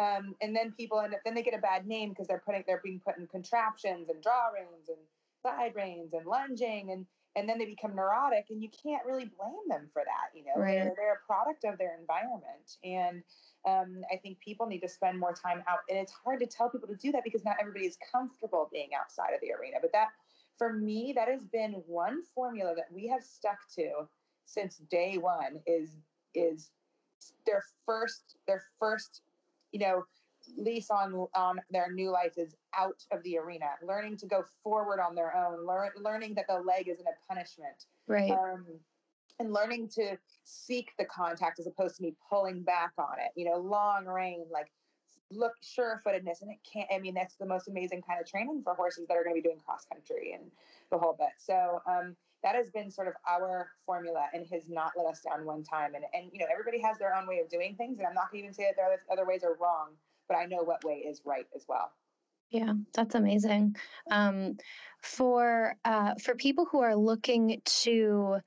Um, 0.00 0.34
and 0.40 0.54
then 0.54 0.72
people 0.76 1.00
end 1.00 1.14
up, 1.14 1.20
then 1.24 1.34
they 1.34 1.42
get 1.42 1.54
a 1.54 1.58
bad 1.58 1.86
name 1.86 2.10
because 2.10 2.28
they're 2.28 2.42
putting, 2.44 2.64
they're 2.66 2.80
being 2.82 3.00
put 3.04 3.18
in 3.18 3.26
contraptions 3.26 4.08
and 4.08 4.22
draw 4.22 4.48
reins 4.54 4.88
and 4.88 4.98
side 5.42 5.72
reins 5.74 6.12
and 6.12 6.26
lunging 6.26 6.90
and, 6.92 7.06
and 7.36 7.48
then 7.48 7.58
they 7.58 7.66
become 7.66 7.94
neurotic 7.94 8.46
and 8.50 8.62
you 8.62 8.68
can't 8.82 9.04
really 9.06 9.30
blame 9.38 9.68
them 9.68 9.88
for 9.92 10.02
that. 10.04 10.36
You 10.36 10.44
know, 10.44 10.60
right. 10.60 10.74
they're, 10.74 10.92
they're 10.96 11.20
a 11.22 11.26
product 11.26 11.64
of 11.64 11.78
their 11.78 11.96
environment. 11.98 12.76
And 12.82 13.22
um, 13.66 14.02
I 14.12 14.16
think 14.16 14.40
people 14.40 14.66
need 14.66 14.80
to 14.80 14.88
spend 14.88 15.18
more 15.18 15.32
time 15.32 15.62
out. 15.68 15.80
And 15.88 15.98
it's 15.98 16.12
hard 16.12 16.40
to 16.40 16.46
tell 16.46 16.68
people 16.68 16.88
to 16.88 16.96
do 16.96 17.12
that 17.12 17.22
because 17.24 17.44
not 17.44 17.56
everybody 17.60 17.86
is 17.86 17.96
comfortable 18.12 18.68
being 18.72 18.90
outside 18.98 19.34
of 19.34 19.40
the 19.40 19.52
arena. 19.52 19.76
But 19.80 19.92
that, 19.92 20.08
for 20.56 20.72
me, 20.72 21.12
that 21.14 21.28
has 21.28 21.44
been 21.44 21.72
one 21.86 22.22
formula 22.34 22.74
that 22.74 22.86
we 22.92 23.06
have 23.08 23.22
stuck 23.22 23.58
to 23.76 24.08
since 24.44 24.78
day 24.90 25.18
one 25.18 25.60
is, 25.66 25.96
is 26.34 26.70
their 27.46 27.62
first, 27.86 28.36
their 28.46 28.64
first 28.80 29.22
you 29.72 29.80
know, 29.80 30.04
lease 30.56 30.90
on 30.90 31.26
on 31.34 31.60
their 31.70 31.92
new 31.92 32.10
life 32.10 32.34
is 32.36 32.54
out 32.76 33.02
of 33.12 33.22
the 33.22 33.38
arena, 33.38 33.66
learning 33.86 34.16
to 34.18 34.26
go 34.26 34.44
forward 34.62 35.00
on 35.00 35.14
their 35.14 35.36
own, 35.36 35.66
learn, 35.66 35.90
learning 36.00 36.34
that 36.34 36.46
the 36.48 36.54
leg 36.54 36.88
isn't 36.88 37.06
a 37.06 37.32
punishment, 37.32 37.86
right? 38.06 38.30
Um, 38.30 38.64
and 39.40 39.52
learning 39.52 39.88
to 39.90 40.18
seek 40.44 40.90
the 40.98 41.04
contact 41.04 41.60
as 41.60 41.66
opposed 41.66 41.96
to 41.96 42.02
me 42.02 42.14
pulling 42.28 42.62
back 42.62 42.92
on 42.98 43.18
it. 43.18 43.32
You 43.36 43.50
know, 43.50 43.58
long 43.58 44.06
rein, 44.06 44.46
like 44.50 44.70
look 45.30 45.52
sure-footedness, 45.62 46.40
and 46.42 46.50
it 46.50 46.58
can't. 46.70 46.88
I 46.92 46.98
mean, 46.98 47.14
that's 47.14 47.36
the 47.36 47.46
most 47.46 47.68
amazing 47.68 48.02
kind 48.02 48.20
of 48.20 48.26
training 48.26 48.62
for 48.64 48.74
horses 48.74 49.06
that 49.08 49.16
are 49.16 49.24
going 49.24 49.36
to 49.36 49.42
be 49.42 49.46
doing 49.46 49.60
cross 49.64 49.84
country 49.92 50.32
and 50.32 50.50
the 50.90 50.98
whole 50.98 51.16
bit. 51.18 51.28
So. 51.38 51.80
Um, 51.86 52.16
that 52.42 52.54
has 52.54 52.70
been 52.70 52.90
sort 52.90 53.08
of 53.08 53.14
our 53.28 53.70
formula 53.84 54.26
and 54.32 54.46
has 54.52 54.68
not 54.68 54.92
let 54.96 55.06
us 55.06 55.20
down 55.20 55.44
one 55.44 55.62
time. 55.62 55.94
And 55.94 56.04
and 56.12 56.30
you 56.32 56.38
know 56.38 56.46
everybody 56.50 56.80
has 56.80 56.98
their 56.98 57.14
own 57.14 57.26
way 57.26 57.38
of 57.40 57.48
doing 57.48 57.74
things, 57.76 57.98
and 57.98 58.06
I'm 58.06 58.14
not 58.14 58.30
going 58.30 58.42
to 58.42 58.46
even 58.46 58.54
say 58.54 58.64
that 58.64 58.76
there 58.76 58.86
are 58.86 58.98
other 59.12 59.26
ways 59.26 59.42
are 59.44 59.56
wrong, 59.60 59.90
but 60.28 60.36
I 60.36 60.46
know 60.46 60.62
what 60.62 60.84
way 60.84 60.94
is 60.94 61.22
right 61.24 61.46
as 61.54 61.64
well. 61.68 61.92
Yeah, 62.50 62.72
that's 62.94 63.14
amazing. 63.14 63.76
Um, 64.10 64.56
for 65.02 65.74
uh, 65.84 66.14
for 66.22 66.34
people 66.34 66.66
who 66.70 66.80
are 66.80 66.96
looking 66.96 67.60
to 67.64 68.38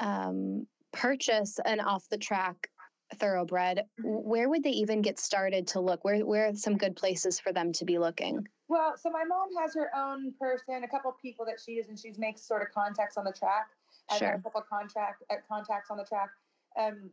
um, 0.00 0.66
purchase 0.92 1.58
an 1.64 1.80
off 1.80 2.08
the 2.10 2.18
track 2.18 2.68
thoroughbred, 3.14 3.84
where 4.02 4.48
would 4.50 4.62
they 4.62 4.70
even 4.70 5.00
get 5.00 5.18
started 5.18 5.66
to 5.68 5.80
look? 5.80 6.04
Where 6.04 6.24
where 6.26 6.48
are 6.48 6.54
some 6.54 6.76
good 6.76 6.96
places 6.96 7.40
for 7.40 7.52
them 7.52 7.72
to 7.74 7.84
be 7.84 7.98
looking? 7.98 8.46
Well, 8.68 8.96
so 8.98 9.10
my 9.10 9.24
mom 9.24 9.48
has 9.60 9.74
her 9.74 9.90
own 9.96 10.34
person, 10.38 10.84
a 10.84 10.88
couple 10.88 11.14
people 11.20 11.46
that 11.46 11.58
she 11.64 11.72
uses, 11.72 11.88
and 11.88 11.98
she 11.98 12.12
makes 12.18 12.42
sort 12.42 12.62
of 12.62 12.72
contacts 12.72 13.16
on 13.16 13.24
the 13.24 13.32
track. 13.32 13.68
I've 14.10 14.18
sure. 14.18 14.32
a 14.32 14.42
couple 14.42 14.62
contract 14.68 15.22
uh, 15.30 15.36
contacts 15.48 15.90
on 15.90 15.96
the 15.96 16.04
track. 16.04 16.28
Um, 16.78 17.10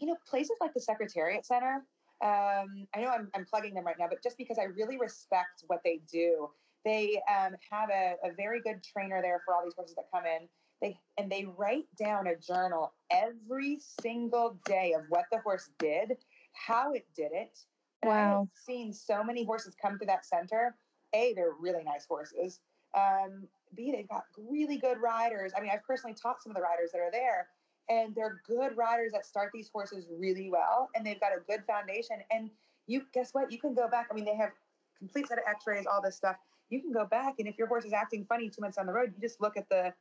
you 0.00 0.06
know, 0.06 0.16
places 0.28 0.56
like 0.60 0.72
the 0.72 0.80
Secretariat 0.80 1.44
Center. 1.44 1.84
Um, 2.22 2.86
I 2.94 3.00
know 3.00 3.08
I'm, 3.08 3.28
I'm 3.34 3.44
plugging 3.44 3.74
them 3.74 3.84
right 3.84 3.96
now, 3.98 4.06
but 4.08 4.22
just 4.22 4.38
because 4.38 4.58
I 4.58 4.64
really 4.64 4.96
respect 4.96 5.64
what 5.66 5.80
they 5.84 6.00
do, 6.10 6.48
they 6.84 7.20
um, 7.28 7.54
have 7.70 7.90
a, 7.90 8.14
a 8.24 8.32
very 8.34 8.60
good 8.60 8.82
trainer 8.82 9.20
there 9.20 9.42
for 9.44 9.54
all 9.54 9.62
these 9.64 9.74
horses 9.74 9.96
that 9.96 10.06
come 10.12 10.24
in. 10.24 10.48
They 10.80 10.98
and 11.18 11.30
they 11.30 11.46
write 11.56 11.86
down 11.98 12.26
a 12.26 12.36
journal 12.36 12.94
every 13.10 13.78
single 14.02 14.58
day 14.64 14.94
of 14.96 15.04
what 15.08 15.26
the 15.30 15.38
horse 15.38 15.70
did, 15.78 16.16
how 16.52 16.92
it 16.92 17.06
did 17.14 17.32
it, 17.32 17.58
and 18.04 18.16
wow. 18.16 18.42
I've 18.42 18.64
seen 18.64 18.92
so 18.92 19.22
many 19.24 19.44
horses 19.44 19.74
come 19.80 19.98
to 19.98 20.06
that 20.06 20.24
center. 20.24 20.74
A, 21.14 21.32
they're 21.34 21.54
really 21.58 21.84
nice 21.84 22.06
horses. 22.06 22.60
Um, 22.96 23.48
B, 23.74 23.92
they've 23.92 24.08
got 24.08 24.24
really 24.36 24.76
good 24.76 24.98
riders. 25.00 25.52
I 25.56 25.60
mean, 25.60 25.70
I've 25.72 25.84
personally 25.84 26.14
taught 26.20 26.42
some 26.42 26.50
of 26.50 26.56
the 26.56 26.62
riders 26.62 26.90
that 26.92 27.00
are 27.00 27.10
there, 27.10 27.48
and 27.88 28.14
they're 28.14 28.40
good 28.46 28.76
riders 28.76 29.12
that 29.12 29.26
start 29.26 29.50
these 29.52 29.68
horses 29.72 30.06
really 30.10 30.50
well, 30.50 30.90
and 30.94 31.04
they've 31.04 31.20
got 31.20 31.32
a 31.32 31.40
good 31.48 31.64
foundation. 31.66 32.16
And 32.30 32.50
you 32.86 33.02
guess 33.12 33.30
what? 33.32 33.50
You 33.50 33.58
can 33.58 33.74
go 33.74 33.88
back. 33.88 34.08
I 34.10 34.14
mean, 34.14 34.24
they 34.24 34.36
have 34.36 34.50
complete 34.98 35.28
set 35.28 35.38
of 35.38 35.44
X-rays, 35.48 35.86
all 35.86 36.02
this 36.02 36.16
stuff. 36.16 36.36
You 36.70 36.80
can 36.80 36.92
go 36.92 37.04
back, 37.04 37.34
and 37.38 37.48
if 37.48 37.58
your 37.58 37.66
horse 37.66 37.84
is 37.84 37.92
acting 37.92 38.24
funny 38.28 38.48
two 38.48 38.60
months 38.60 38.78
on 38.78 38.86
the 38.86 38.92
road, 38.92 39.12
you 39.14 39.20
just 39.20 39.40
look 39.40 39.56
at 39.56 39.68
the 39.68 39.92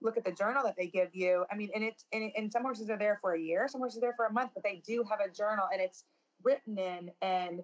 look 0.00 0.16
at 0.18 0.24
the 0.24 0.32
journal 0.32 0.62
that 0.64 0.76
they 0.76 0.86
give 0.86 1.08
you. 1.14 1.46
I 1.50 1.54
mean, 1.54 1.70
and 1.74 1.82
it 1.84 2.02
and, 2.12 2.30
and 2.36 2.52
some 2.52 2.62
horses 2.62 2.90
are 2.90 2.98
there 2.98 3.18
for 3.20 3.34
a 3.34 3.40
year, 3.40 3.66
some 3.68 3.80
horses 3.80 3.98
are 3.98 4.02
there 4.02 4.14
for 4.16 4.26
a 4.26 4.32
month, 4.32 4.50
but 4.54 4.62
they 4.62 4.82
do 4.86 5.04
have 5.08 5.20
a 5.20 5.30
journal, 5.30 5.66
and 5.72 5.80
it's 5.80 6.04
written 6.44 6.78
in 6.78 7.10
and 7.22 7.62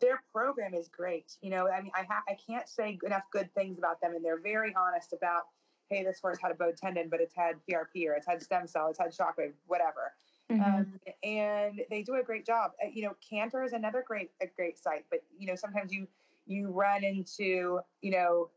their 0.00 0.22
program 0.32 0.74
is 0.74 0.88
great. 0.88 1.36
You 1.42 1.50
know, 1.50 1.68
I 1.68 1.82
mean, 1.82 1.92
I 1.94 2.04
ha- 2.08 2.22
I 2.28 2.34
can't 2.34 2.68
say 2.68 2.98
enough 3.04 3.24
good 3.32 3.52
things 3.54 3.78
about 3.78 4.00
them, 4.00 4.14
and 4.14 4.24
they're 4.24 4.40
very 4.40 4.74
honest 4.76 5.12
about, 5.12 5.42
hey, 5.90 6.04
this 6.04 6.20
horse 6.20 6.38
had 6.40 6.52
a 6.52 6.54
bowed 6.54 6.76
tendon, 6.76 7.08
but 7.08 7.20
it's 7.20 7.34
had 7.34 7.56
PRP 7.68 8.06
or 8.08 8.12
it's 8.14 8.26
had 8.26 8.42
stem 8.42 8.66
cell, 8.66 8.88
it's 8.88 8.98
had 8.98 9.12
shockwave, 9.12 9.52
whatever. 9.66 10.12
Mm-hmm. 10.50 10.62
Um, 10.62 10.86
and 11.22 11.82
they 11.90 12.02
do 12.02 12.14
a 12.14 12.22
great 12.22 12.46
job. 12.46 12.72
Uh, 12.82 12.88
you 12.92 13.02
know, 13.02 13.14
Canter 13.28 13.64
is 13.64 13.72
another 13.72 14.02
great 14.06 14.30
a 14.40 14.46
great 14.46 14.78
site, 14.78 15.04
but 15.10 15.20
you 15.36 15.46
know, 15.46 15.54
sometimes 15.54 15.92
you 15.92 16.06
you 16.46 16.70
run 16.70 17.04
into 17.04 17.80
you 18.00 18.10
know 18.10 18.48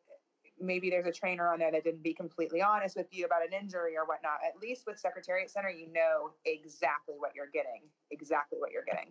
maybe 0.59 0.89
there's 0.89 1.07
a 1.07 1.11
trainer 1.11 1.51
on 1.51 1.59
there 1.59 1.71
that 1.71 1.83
didn't 1.83 2.03
be 2.03 2.13
completely 2.13 2.61
honest 2.61 2.95
with 2.95 3.07
you 3.11 3.25
about 3.25 3.41
an 3.41 3.51
injury 3.51 3.97
or 3.97 4.05
whatnot. 4.05 4.39
At 4.47 4.61
least 4.61 4.85
with 4.85 4.99
Secretariat 4.99 5.49
Center, 5.49 5.69
you 5.69 5.91
know 5.91 6.31
exactly 6.45 7.15
what 7.17 7.31
you're 7.35 7.49
getting, 7.51 7.81
exactly 8.11 8.59
what 8.59 8.71
you're 8.71 8.85
getting. 8.85 9.09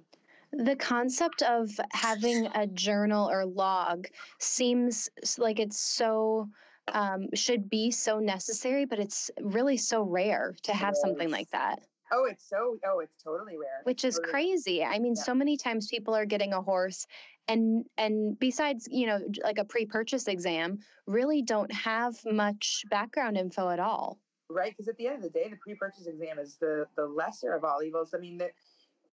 The 0.53 0.77
concept 0.77 1.43
of 1.43 1.71
having 1.93 2.47
a 2.55 2.67
journal 2.67 3.31
or 3.31 3.47
log 3.47 4.09
seems 4.39 5.09
like 5.39 5.61
it's 5.61 5.81
so 5.81 6.49
um, 6.93 7.29
should 7.35 7.71
be 7.71 7.91
so 7.91 8.19
necessary, 8.19 8.85
but 8.85 8.99
it's 8.99 9.31
really 9.41 9.77
so 9.77 10.03
rare 10.03 10.57
to 10.63 10.73
have 10.73 10.97
something 10.97 11.31
like 11.31 11.49
that. 11.51 11.81
Oh, 12.13 12.25
it's 12.25 12.49
so 12.49 12.77
oh, 12.85 12.99
it's 12.99 13.23
totally 13.23 13.57
rare. 13.57 13.83
Which 13.85 14.05
is 14.05 14.17
totally 14.17 14.33
crazy. 14.33 14.83
I 14.83 14.99
mean, 14.99 15.15
yeah. 15.17 15.23
so 15.23 15.35
many 15.35 15.57
times 15.57 15.87
people 15.87 16.15
are 16.15 16.27
getting 16.27 16.53
a 16.53 16.61
horse 16.61 17.07
and 17.51 17.85
and 17.99 18.39
besides, 18.39 18.89
you 18.91 19.07
know, 19.07 19.21
like 19.43 19.59
a 19.59 19.65
pre-purchase 19.65 20.29
exam, 20.29 20.79
really 21.07 21.43
don't 21.43 21.73
have 21.73 22.15
much 22.25 22.85
background 22.91 23.37
info 23.37 23.69
at 23.69 23.81
all. 23.81 24.19
Right, 24.49 24.73
because 24.73 24.89
at 24.89 24.97
the 24.97 25.07
end 25.07 25.17
of 25.17 25.23
the 25.23 25.31
day, 25.31 25.49
the 25.49 25.57
pre-purchase 25.57 26.07
exam 26.07 26.39
is 26.39 26.57
the 26.57 26.87
the 26.97 27.07
lesser 27.07 27.53
of 27.55 27.65
all 27.65 27.83
evils. 27.83 28.15
I 28.15 28.19
mean, 28.19 28.39
the, 28.39 28.51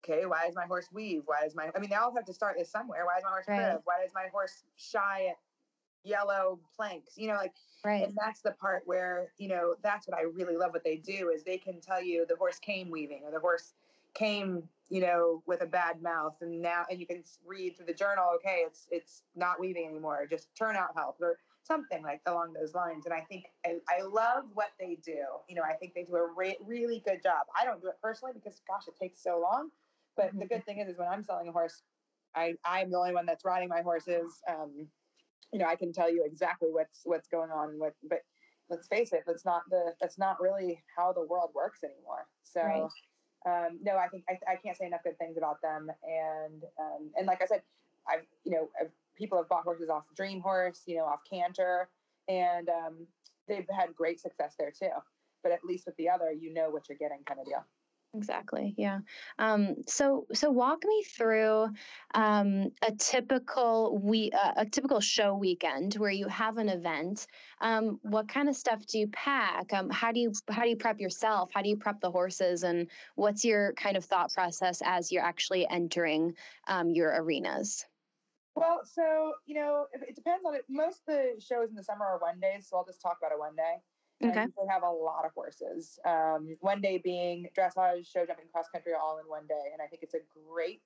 okay, 0.04 0.26
why 0.26 0.46
does 0.46 0.54
my 0.54 0.66
horse 0.66 0.88
weave? 0.92 1.22
Why 1.26 1.42
does 1.42 1.54
my, 1.54 1.70
I 1.74 1.78
mean, 1.78 1.90
they 1.90 1.96
all 1.96 2.14
have 2.14 2.24
to 2.26 2.32
start 2.32 2.56
this 2.58 2.70
somewhere. 2.70 3.04
Why 3.06 3.18
is 3.18 3.24
my 3.24 3.30
horse 3.30 3.44
right. 3.48 3.56
crib? 3.56 3.80
Why 3.84 4.02
does 4.02 4.12
my 4.14 4.26
horse 4.32 4.64
shy 4.76 5.28
at 5.30 5.36
yellow 6.04 6.58
planks? 6.76 7.14
You 7.16 7.28
know, 7.28 7.34
like, 7.34 7.54
right. 7.84 8.04
and 8.04 8.16
that's 8.20 8.40
the 8.40 8.52
part 8.52 8.82
where, 8.86 9.32
you 9.38 9.48
know, 9.48 9.74
that's 9.82 10.08
what 10.08 10.18
I 10.18 10.22
really 10.22 10.56
love 10.56 10.72
what 10.72 10.84
they 10.84 10.96
do 10.96 11.30
is 11.34 11.42
they 11.42 11.58
can 11.58 11.80
tell 11.80 12.02
you 12.02 12.26
the 12.28 12.36
horse 12.36 12.58
came 12.58 12.90
weaving 12.90 13.22
or 13.24 13.30
the 13.30 13.40
horse 13.40 13.74
came, 14.14 14.62
you 14.88 15.00
know, 15.00 15.42
with 15.46 15.62
a 15.62 15.66
bad 15.66 16.02
mouth. 16.02 16.36
And 16.40 16.62
now, 16.62 16.84
and 16.90 17.00
you 17.00 17.06
can 17.06 17.22
read 17.46 17.76
through 17.76 17.86
the 17.86 17.94
journal, 17.94 18.26
okay, 18.36 18.62
it's, 18.66 18.86
it's 18.90 19.22
not 19.36 19.60
weaving 19.60 19.86
anymore. 19.86 20.26
Just 20.28 20.48
turnout 20.56 20.90
help 20.96 21.16
or 21.20 21.38
something 21.64 22.02
like 22.02 22.22
along 22.26 22.54
those 22.54 22.74
lines. 22.74 23.04
And 23.04 23.12
I 23.12 23.20
think 23.20 23.44
I, 23.66 23.76
I 23.90 24.02
love 24.02 24.44
what 24.54 24.70
they 24.80 24.98
do. 25.04 25.20
You 25.48 25.56
know, 25.56 25.62
I 25.62 25.74
think 25.74 25.92
they 25.94 26.04
do 26.04 26.16
a 26.16 26.26
re- 26.34 26.56
really 26.64 27.02
good 27.04 27.22
job. 27.22 27.46
I 27.60 27.66
don't 27.66 27.82
do 27.82 27.88
it 27.88 27.98
personally 28.00 28.32
because 28.32 28.62
gosh, 28.66 28.88
it 28.88 28.94
takes 28.98 29.22
so 29.22 29.38
long 29.38 29.68
but 30.18 30.26
mm-hmm. 30.26 30.40
the 30.40 30.46
good 30.46 30.66
thing 30.66 30.80
is, 30.80 30.88
is 30.88 30.98
when 30.98 31.08
I'm 31.08 31.24
selling 31.24 31.48
a 31.48 31.52
horse, 31.52 31.82
I 32.34 32.54
I'm 32.64 32.90
the 32.90 32.98
only 32.98 33.14
one 33.14 33.24
that's 33.24 33.44
riding 33.44 33.70
my 33.70 33.80
horses. 33.80 34.42
Um, 34.46 34.88
you 35.52 35.58
know, 35.58 35.66
I 35.66 35.76
can 35.76 35.92
tell 35.92 36.12
you 36.12 36.24
exactly 36.26 36.68
what's 36.70 37.00
what's 37.04 37.28
going 37.28 37.50
on. 37.50 37.78
What, 37.78 37.94
but 38.10 38.18
let's 38.68 38.88
face 38.88 39.14
it, 39.14 39.22
that's 39.26 39.46
not 39.46 39.62
the 39.70 39.94
that's 40.00 40.18
not 40.18 40.40
really 40.40 40.82
how 40.94 41.12
the 41.14 41.24
world 41.24 41.52
works 41.54 41.80
anymore. 41.82 42.26
So. 42.42 42.60
Right. 42.60 42.82
Um, 43.46 43.78
no, 43.80 43.96
I 43.96 44.08
think 44.08 44.24
I, 44.28 44.36
I 44.50 44.56
can't 44.56 44.76
say 44.76 44.86
enough 44.86 45.04
good 45.04 45.16
things 45.16 45.38
about 45.38 45.62
them, 45.62 45.88
and 46.02 46.64
um, 46.80 47.10
and 47.16 47.24
like 47.24 47.40
I 47.40 47.46
said, 47.46 47.62
I've 48.10 48.26
you 48.44 48.50
know 48.50 48.68
I've, 48.78 48.90
people 49.16 49.38
have 49.38 49.48
bought 49.48 49.62
horses 49.62 49.88
off 49.88 50.02
Dream 50.16 50.40
Horse, 50.40 50.82
you 50.86 50.96
know, 50.96 51.04
off 51.04 51.20
Canter, 51.30 51.88
and 52.28 52.68
um, 52.68 53.06
they've 53.46 53.64
had 53.70 53.94
great 53.94 54.20
success 54.20 54.56
there 54.58 54.72
too. 54.76 54.90
But 55.44 55.52
at 55.52 55.64
least 55.64 55.86
with 55.86 55.96
the 55.96 56.08
other, 56.08 56.32
you 56.32 56.52
know 56.52 56.68
what 56.68 56.88
you're 56.88 56.98
getting, 56.98 57.18
kind 57.26 57.38
of 57.38 57.46
deal. 57.46 57.64
Exactly. 58.14 58.74
Yeah. 58.78 59.00
Um, 59.38 59.76
so 59.86 60.26
so 60.32 60.50
walk 60.50 60.82
me 60.84 61.02
through 61.04 61.68
um, 62.14 62.72
a 62.82 62.92
typical 62.98 63.98
we 63.98 64.30
uh, 64.32 64.54
a 64.56 64.66
typical 64.66 64.98
show 65.00 65.34
weekend 65.34 65.94
where 65.94 66.10
you 66.10 66.26
have 66.26 66.56
an 66.56 66.70
event. 66.70 67.26
Um, 67.60 67.98
what 68.02 68.26
kind 68.28 68.48
of 68.48 68.56
stuff 68.56 68.86
do 68.86 68.98
you 68.98 69.08
pack? 69.08 69.74
Um, 69.74 69.90
how 69.90 70.10
do 70.10 70.20
you 70.20 70.32
how 70.48 70.62
do 70.62 70.70
you 70.70 70.76
prep 70.76 71.00
yourself? 71.00 71.50
How 71.52 71.60
do 71.60 71.68
you 71.68 71.76
prep 71.76 72.00
the 72.00 72.10
horses? 72.10 72.64
And 72.64 72.90
what's 73.16 73.44
your 73.44 73.74
kind 73.74 73.96
of 73.96 74.04
thought 74.06 74.32
process 74.32 74.80
as 74.84 75.12
you're 75.12 75.22
actually 75.22 75.68
entering 75.68 76.34
um, 76.66 76.90
your 76.90 77.10
arenas? 77.22 77.84
Well, 78.54 78.80
so 78.84 79.34
you 79.46 79.54
know, 79.54 79.86
it 79.92 80.16
depends 80.16 80.44
on 80.46 80.54
it. 80.54 80.64
Most 80.68 81.02
of 81.06 81.14
the 81.14 81.40
shows 81.40 81.68
in 81.68 81.74
the 81.76 81.84
summer 81.84 82.06
are 82.06 82.18
one 82.18 82.40
days, 82.40 82.68
so 82.68 82.78
I'll 82.78 82.86
just 82.86 83.00
talk 83.02 83.18
about 83.20 83.34
a 83.34 83.38
one 83.38 83.54
day. 83.54 83.82
Okay. 84.22 84.40
And 84.40 84.52
have 84.70 84.82
a 84.82 84.90
lot 84.90 85.24
of 85.24 85.32
horses. 85.32 85.98
Um, 86.04 86.56
one 86.60 86.80
day 86.80 86.98
being 86.98 87.48
dressage, 87.56 88.10
show 88.10 88.26
jumping, 88.26 88.46
cross 88.52 88.66
country, 88.72 88.92
all 89.00 89.18
in 89.18 89.28
one 89.28 89.46
day. 89.46 89.70
And 89.72 89.80
I 89.80 89.86
think 89.86 90.02
it's 90.02 90.14
a 90.14 90.20
great, 90.48 90.82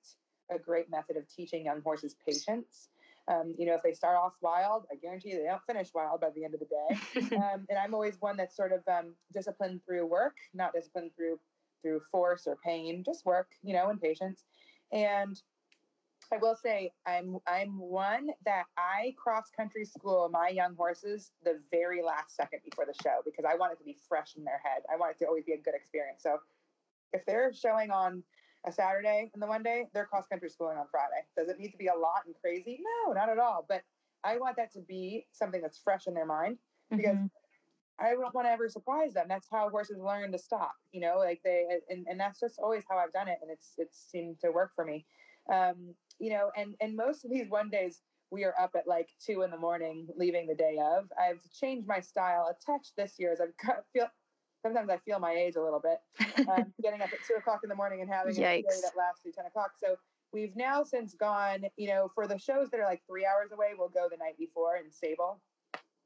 a 0.51 0.59
great 0.59 0.89
method 0.91 1.17
of 1.17 1.27
teaching 1.27 1.65
young 1.65 1.81
horses 1.81 2.15
patience. 2.25 2.89
Um, 3.27 3.55
you 3.57 3.65
know, 3.65 3.73
if 3.73 3.81
they 3.81 3.93
start 3.93 4.17
off 4.17 4.33
wild, 4.41 4.85
I 4.91 4.95
guarantee 4.95 5.29
you 5.29 5.37
they 5.37 5.45
don't 5.45 5.61
finish 5.65 5.93
wild 5.95 6.21
by 6.21 6.29
the 6.35 6.43
end 6.43 6.53
of 6.53 6.59
the 6.59 6.67
day. 6.67 7.35
um, 7.37 7.65
and 7.69 7.79
I'm 7.79 7.93
always 7.93 8.17
one 8.19 8.37
that's 8.37 8.55
sort 8.55 8.71
of 8.71 8.81
um, 8.87 9.15
disciplined 9.33 9.81
through 9.85 10.05
work, 10.05 10.35
not 10.53 10.73
disciplined 10.73 11.11
through 11.15 11.39
through 11.81 12.01
force 12.11 12.47
or 12.47 12.57
pain, 12.63 13.03
just 13.05 13.25
work, 13.25 13.49
you 13.61 13.73
know, 13.73 13.89
and 13.89 14.01
patience. 14.01 14.45
And 14.91 15.39
I 16.31 16.37
will 16.37 16.55
say 16.55 16.91
I'm 17.05 17.37
I'm 17.47 17.77
one 17.79 18.29
that 18.45 18.63
I 18.77 19.13
cross 19.17 19.49
country 19.55 19.85
school 19.85 20.29
my 20.31 20.49
young 20.49 20.75
horses 20.75 21.31
the 21.43 21.59
very 21.71 22.01
last 22.01 22.35
second 22.35 22.59
before 22.63 22.85
the 22.85 22.93
show 23.03 23.21
because 23.25 23.45
I 23.49 23.55
want 23.55 23.73
it 23.73 23.77
to 23.79 23.83
be 23.83 23.97
fresh 24.07 24.35
in 24.37 24.43
their 24.43 24.61
head. 24.63 24.83
I 24.91 24.97
want 24.97 25.15
it 25.15 25.23
to 25.23 25.27
always 25.27 25.45
be 25.45 25.53
a 25.53 25.61
good 25.61 25.75
experience. 25.75 26.23
So 26.23 26.37
if 27.13 27.25
they're 27.25 27.53
showing 27.53 27.91
on 27.91 28.23
a 28.65 28.71
Saturday 28.71 29.29
and 29.33 29.41
the 29.41 29.47
one 29.47 29.63
day, 29.63 29.87
they're 29.93 30.05
cross 30.05 30.25
country 30.27 30.49
schooling 30.49 30.77
on 30.77 30.85
Friday. 30.89 31.25
Does 31.37 31.49
it 31.49 31.59
need 31.59 31.71
to 31.71 31.77
be 31.77 31.87
a 31.87 31.95
lot 31.95 32.23
and 32.25 32.35
crazy? 32.41 32.79
No, 32.81 33.13
not 33.13 33.29
at 33.29 33.39
all. 33.39 33.65
But 33.67 33.81
I 34.23 34.37
want 34.37 34.55
that 34.55 34.71
to 34.73 34.81
be 34.81 35.27
something 35.31 35.61
that's 35.61 35.79
fresh 35.83 36.07
in 36.07 36.13
their 36.13 36.25
mind 36.25 36.57
because 36.89 37.15
mm-hmm. 37.15 37.25
I 37.99 38.11
don't 38.11 38.33
want 38.33 38.47
to 38.47 38.51
ever 38.51 38.69
surprise 38.69 39.13
them. 39.13 39.25
That's 39.27 39.47
how 39.51 39.69
horses 39.69 39.97
learn 39.99 40.31
to 40.31 40.39
stop, 40.39 40.73
you 40.91 41.01
know, 41.01 41.17
like 41.17 41.41
they, 41.43 41.65
and, 41.89 42.07
and 42.09 42.19
that's 42.19 42.39
just 42.39 42.57
always 42.59 42.83
how 42.89 42.97
I've 42.97 43.13
done 43.13 43.27
it. 43.27 43.37
And 43.41 43.51
it's, 43.51 43.73
it's 43.77 44.07
seemed 44.11 44.39
to 44.41 44.51
work 44.51 44.71
for 44.75 44.85
me. 44.85 45.05
Um, 45.51 45.93
you 46.19 46.31
know, 46.31 46.51
and 46.55 46.75
and 46.81 46.95
most 46.95 47.25
of 47.25 47.31
these 47.31 47.49
one 47.49 47.69
days 47.69 48.01
we 48.31 48.43
are 48.43 48.53
up 48.59 48.71
at 48.75 48.87
like 48.87 49.09
two 49.23 49.43
in 49.43 49.51
the 49.51 49.57
morning, 49.57 50.07
leaving 50.17 50.47
the 50.47 50.55
day 50.55 50.79
of. 50.81 51.05
I've 51.19 51.39
changed 51.51 51.87
my 51.87 51.99
style 51.99 52.47
a 52.49 52.65
touch 52.65 52.87
this 52.97 53.13
year 53.19 53.31
as 53.31 53.39
I've 53.41 53.55
got 53.65 53.83
feel. 53.93 54.07
Sometimes 54.65 54.89
I 54.89 54.97
feel 54.99 55.19
my 55.19 55.33
age 55.33 55.55
a 55.57 55.61
little 55.61 55.81
bit, 55.81 55.99
um, 56.47 56.73
getting 56.81 57.01
up 57.01 57.11
at 57.11 57.19
two 57.27 57.33
o'clock 57.37 57.59
in 57.63 57.69
the 57.69 57.75
morning 57.75 57.99
and 57.99 58.09
having 58.09 58.33
Yikes. 58.33 58.59
a 58.59 58.61
day 58.61 58.81
that 58.83 58.93
lasts 58.97 59.21
through 59.21 59.33
ten 59.33 59.45
o'clock. 59.45 59.71
So 59.77 59.97
we've 60.31 60.55
now 60.55 60.83
since 60.83 61.13
gone, 61.13 61.65
you 61.75 61.89
know, 61.89 62.09
for 62.15 62.27
the 62.27 62.37
shows 62.39 62.69
that 62.71 62.79
are 62.79 62.85
like 62.85 63.01
three 63.05 63.25
hours 63.25 63.51
away, 63.51 63.73
we'll 63.77 63.89
go 63.89 64.07
the 64.09 64.17
night 64.17 64.37
before 64.37 64.77
in 64.77 64.89
Sable. 64.91 65.41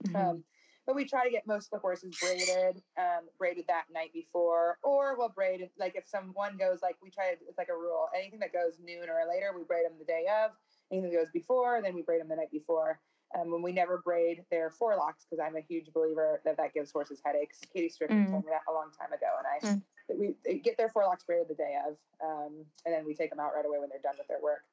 Mhm. 0.07 0.15
Um, 0.15 0.43
but 0.87 0.95
we 0.95 1.05
try 1.05 1.25
to 1.25 1.29
get 1.29 1.45
most 1.45 1.65
of 1.65 1.71
the 1.71 1.79
horses 1.79 2.15
braided, 2.21 2.81
um, 2.97 3.27
braided 3.37 3.65
that 3.67 3.83
night 3.93 4.11
before, 4.13 4.77
or 4.81 5.17
we'll 5.17 5.29
braid 5.29 5.59
it 5.59 5.71
like 5.77 5.95
if 5.95 6.07
someone 6.07 6.57
goes 6.57 6.81
like 6.81 6.95
we 7.03 7.09
try 7.11 7.35
to 7.35 7.37
it's 7.47 7.57
like 7.57 7.67
a 7.69 7.75
rule. 7.77 8.07
Anything 8.15 8.39
that 8.39 8.53
goes 8.53 8.79
noon 8.81 9.09
or 9.09 9.21
later, 9.29 9.51
we 9.55 9.63
braid 9.65 9.85
them 9.85 9.99
the 9.99 10.05
day 10.05 10.25
of. 10.43 10.51
Anything 10.89 11.11
that 11.11 11.17
goes 11.17 11.31
before, 11.33 11.81
then 11.83 11.93
we 11.93 12.01
braid 12.01 12.21
them 12.21 12.29
the 12.29 12.37
night 12.37 12.51
before. 12.51 13.01
Um, 13.37 13.51
when 13.51 13.61
we 13.61 13.73
never 13.73 13.97
braid 13.97 14.45
their 14.49 14.69
forelocks 14.69 15.27
because 15.29 15.43
I'm 15.45 15.57
a 15.57 15.61
huge 15.61 15.91
believer 15.93 16.41
that 16.45 16.55
that 16.55 16.73
gives 16.73 16.93
horses 16.93 17.21
headaches. 17.25 17.59
Katie 17.73 17.89
Strickland 17.89 18.27
Mm. 18.27 18.31
told 18.31 18.45
me 18.45 18.51
that 18.51 18.61
a 18.69 18.73
long 18.73 18.89
time 18.97 19.11
ago, 19.11 19.27
and 19.37 19.45
I 19.45 19.59
Mm. 19.59 20.37
we 20.47 20.59
get 20.59 20.77
their 20.77 20.87
forelocks 20.87 21.25
braided 21.25 21.49
the 21.49 21.55
day 21.55 21.77
of, 21.85 21.97
um, 22.23 22.65
and 22.85 22.95
then 22.95 23.05
we 23.05 23.13
take 23.13 23.29
them 23.29 23.41
out 23.41 23.53
right 23.53 23.65
away 23.65 23.79
when 23.79 23.89
they're 23.89 23.99
done 23.99 24.15
with 24.17 24.27
their 24.29 24.39
work. 24.41 24.63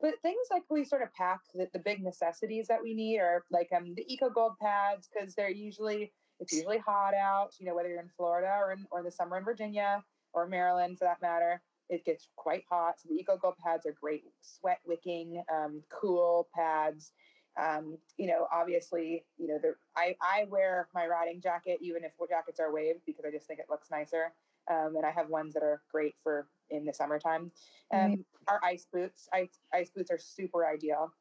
But 0.00 0.14
things 0.20 0.46
like 0.50 0.62
we 0.70 0.84
sort 0.84 1.02
of 1.02 1.12
pack 1.14 1.40
the, 1.54 1.68
the 1.72 1.78
big 1.78 2.02
necessities 2.02 2.68
that 2.68 2.82
we 2.82 2.94
need 2.94 3.18
are 3.18 3.44
like 3.50 3.70
um, 3.74 3.94
the 3.94 4.04
Eco 4.12 4.28
Gold 4.28 4.52
pads 4.60 5.08
because 5.12 5.34
they're 5.34 5.50
usually 5.50 6.12
it's 6.38 6.52
usually 6.52 6.78
hot 6.78 7.14
out. 7.14 7.52
You 7.58 7.66
know 7.66 7.74
whether 7.74 7.88
you're 7.88 8.00
in 8.00 8.10
Florida 8.16 8.54
or 8.58 8.72
in 8.72 8.84
or 8.90 8.98
in 8.98 9.04
the 9.04 9.10
summer 9.10 9.38
in 9.38 9.44
Virginia 9.44 10.04
or 10.34 10.46
Maryland 10.46 10.98
for 10.98 11.04
that 11.04 11.22
matter, 11.22 11.62
it 11.88 12.04
gets 12.04 12.28
quite 12.36 12.64
hot. 12.68 13.00
So 13.00 13.08
the 13.08 13.14
Eco 13.14 13.38
Gold 13.38 13.54
pads 13.64 13.86
are 13.86 13.94
great 13.98 14.24
sweat 14.42 14.80
wicking, 14.86 15.42
um, 15.52 15.82
cool 15.88 16.48
pads. 16.54 17.12
Um, 17.58 17.96
you 18.18 18.26
know, 18.26 18.46
obviously, 18.52 19.24
you 19.38 19.48
know, 19.48 19.58
the, 19.62 19.74
I 19.96 20.14
I 20.20 20.44
wear 20.50 20.88
my 20.94 21.06
riding 21.06 21.40
jacket 21.40 21.78
even 21.80 22.04
if 22.04 22.12
jackets 22.28 22.60
are 22.60 22.72
waved 22.72 23.00
because 23.06 23.24
I 23.24 23.30
just 23.30 23.46
think 23.46 23.60
it 23.60 23.66
looks 23.70 23.90
nicer. 23.90 24.34
Um, 24.70 24.96
and 24.96 25.06
I 25.06 25.10
have 25.10 25.28
ones 25.28 25.54
that 25.54 25.62
are 25.62 25.82
great 25.90 26.14
for 26.22 26.48
in 26.70 26.84
the 26.84 26.92
summertime. 26.92 27.50
Um, 27.92 28.00
Right. 28.00 28.18
Our 28.48 28.60
ice 28.64 28.86
boots, 28.92 29.28
ice, 29.32 29.58
ice 29.74 29.90
boots 29.90 30.10
are 30.10 30.18
super 30.18 30.66
ideal. 30.66 31.12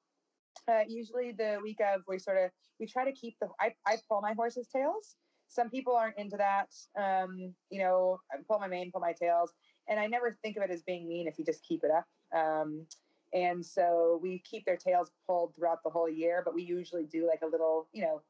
Uh, 0.67 0.81
usually 0.87 1.31
the 1.31 1.59
week 1.61 1.79
of, 1.81 2.01
we 2.07 2.19
sort 2.19 2.37
of 2.37 2.51
we 2.79 2.85
try 2.85 3.05
to 3.05 3.11
keep 3.11 3.35
the. 3.39 3.47
I, 3.59 3.73
I 3.85 3.97
pull 4.09 4.21
my 4.21 4.33
horse's 4.33 4.67
tails. 4.67 5.15
Some 5.47 5.69
people 5.69 5.95
aren't 5.95 6.17
into 6.17 6.37
that. 6.37 6.69
Um, 6.99 7.53
you 7.69 7.79
know, 7.79 8.19
I 8.31 8.37
pull 8.47 8.59
my 8.59 8.67
mane, 8.67 8.91
pull 8.91 9.01
my 9.01 9.13
tails, 9.13 9.53
and 9.87 9.99
I 9.99 10.07
never 10.07 10.31
think 10.31 10.57
of 10.57 10.63
it 10.63 10.71
as 10.71 10.81
being 10.83 11.07
mean 11.07 11.27
if 11.27 11.37
you 11.37 11.45
just 11.45 11.63
keep 11.63 11.83
it 11.83 11.91
up. 11.91 12.05
Um, 12.37 12.85
and 13.33 13.65
so 13.65 14.19
we 14.21 14.39
keep 14.39 14.65
their 14.65 14.77
tails 14.77 15.11
pulled 15.27 15.55
throughout 15.55 15.83
the 15.83 15.89
whole 15.89 16.09
year, 16.09 16.41
but 16.43 16.53
we 16.53 16.63
usually 16.63 17.05
do 17.05 17.27
like 17.27 17.41
a 17.43 17.47
little, 17.47 17.87
you 17.91 18.01
know, 18.01 18.21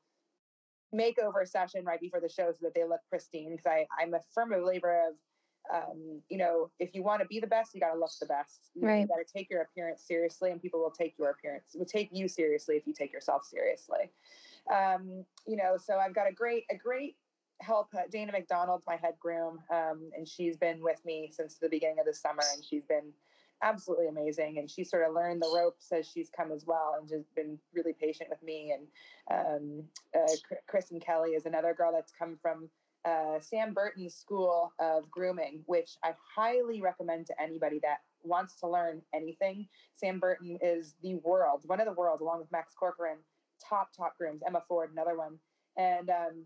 makeover 0.96 1.48
session 1.48 1.86
right 1.86 2.00
before 2.00 2.20
the 2.20 2.30
show 2.30 2.52
so 2.52 2.58
that 2.62 2.74
they 2.74 2.84
look 2.84 3.02
pristine. 3.10 3.52
Because 3.52 3.66
I 3.66 3.86
I'm 4.00 4.14
a 4.14 4.20
firm 4.34 4.50
believer 4.50 5.10
of, 5.10 5.16
um, 5.74 6.22
you 6.30 6.38
know, 6.38 6.70
if 6.80 6.94
you 6.94 7.04
want 7.04 7.22
to 7.22 7.28
be 7.28 7.40
the 7.40 7.48
best, 7.48 7.74
you 7.74 7.82
got 7.82 7.94
to 7.94 8.00
look 8.00 8.12
the 8.20 8.26
best. 8.26 8.70
You, 8.76 8.88
Right. 8.88 9.08
got 9.08 9.16
to 9.16 9.26
take 9.32 9.50
your 9.50 9.62
appearance 9.62 10.04
seriously, 10.04 10.52
and 10.52 10.62
people 10.62 10.80
will 10.80 10.92
take 10.92 11.16
your 11.18 11.32
appearance 11.32 11.76
will 11.76 11.86
take 11.86 12.10
you 12.12 12.28
seriously 12.28 12.76
if 12.76 12.88
you 12.88 12.94
take 12.94 13.12
yourself 13.12 13.44
seriously. 13.46 14.12
Um, 14.74 15.26
you 15.46 15.58
know, 15.58 15.78
so 15.78 15.98
I've 15.98 16.16
got 16.16 16.28
a 16.28 16.34
great 16.34 16.64
a 16.72 16.76
great 16.76 17.18
help. 17.62 17.88
Uh, 17.94 18.02
Dana 18.12 18.32
McDonald's 18.32 18.84
my 18.88 18.96
head 18.96 19.16
groom, 19.20 19.60
um, 19.72 20.10
and 20.16 20.28
she's 20.28 20.58
been 20.58 20.82
with 20.82 21.04
me 21.06 21.32
since 21.32 21.56
the 21.56 21.70
beginning 21.70 22.00
of 22.00 22.06
the 22.06 22.14
summer, 22.14 22.44
and 22.54 22.64
she's 22.64 22.86
been 22.86 23.14
absolutely 23.62 24.08
amazing. 24.08 24.58
And 24.60 24.70
she 24.70 24.84
sort 24.84 25.08
of 25.08 25.14
learned 25.14 25.42
the 25.42 25.52
ropes 25.56 25.92
as 25.92 26.08
she's 26.08 26.30
come 26.30 26.52
as 26.52 26.66
well, 26.66 26.96
and 27.00 27.08
just 27.08 27.34
been 27.36 27.58
really 27.74 27.94
patient 27.94 28.30
with 28.30 28.42
me. 28.44 28.74
And 28.74 28.88
um, 29.32 29.84
uh, 30.16 30.58
Kristen 30.68 31.00
Kelly 31.00 31.32
is 31.32 31.46
another 31.46 31.74
girl 31.74 31.92
that's 31.94 32.12
come 32.18 32.38
from 32.42 32.70
uh, 33.06 33.40
Sam 33.40 33.74
Burton's 33.74 34.16
school 34.16 34.74
of 34.80 35.10
grooming, 35.12 35.62
which 35.68 35.98
I 36.04 36.14
highly 36.36 36.82
recommend 36.82 37.28
to 37.28 37.42
anybody 37.42 37.80
that 37.84 38.00
wants 38.24 38.56
to 38.62 38.68
learn 38.68 39.02
anything. 39.14 39.68
Sam 39.96 40.20
Burton 40.20 40.58
is 40.62 40.96
the 41.04 41.16
world, 41.16 41.62
one 41.66 41.80
of 41.80 41.86
the 41.86 41.94
world, 41.94 42.22
along 42.22 42.40
with 42.40 42.52
Max 42.52 42.74
Corcoran, 42.74 43.18
top 43.68 43.90
top 43.96 44.18
grooms. 44.18 44.42
Emma 44.46 44.64
Ford, 44.68 44.90
another 44.92 45.18
one, 45.18 45.38
and 45.78 46.10
um, 46.10 46.46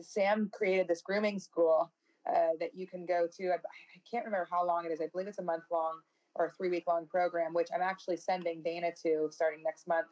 Sam 0.00 0.50
created 0.52 0.88
this 0.88 1.02
grooming 1.02 1.38
school 1.38 1.92
uh, 2.28 2.56
that 2.60 2.70
you 2.74 2.86
can 2.86 3.04
go 3.06 3.26
to. 3.36 3.48
I, 3.48 3.54
I 3.56 4.00
can't 4.10 4.24
remember 4.24 4.48
how 4.50 4.66
long 4.66 4.84
it 4.86 4.92
is. 4.92 5.00
I 5.00 5.08
believe 5.08 5.26
it's 5.26 5.38
a 5.38 5.42
month 5.42 5.64
long 5.70 6.00
or 6.34 6.46
a 6.46 6.52
three 6.52 6.68
week 6.68 6.84
long 6.86 7.06
program, 7.06 7.54
which 7.54 7.68
I'm 7.74 7.82
actually 7.82 8.16
sending 8.16 8.62
Dana 8.62 8.90
to 9.02 9.28
starting 9.30 9.62
next 9.62 9.86
month, 9.86 10.06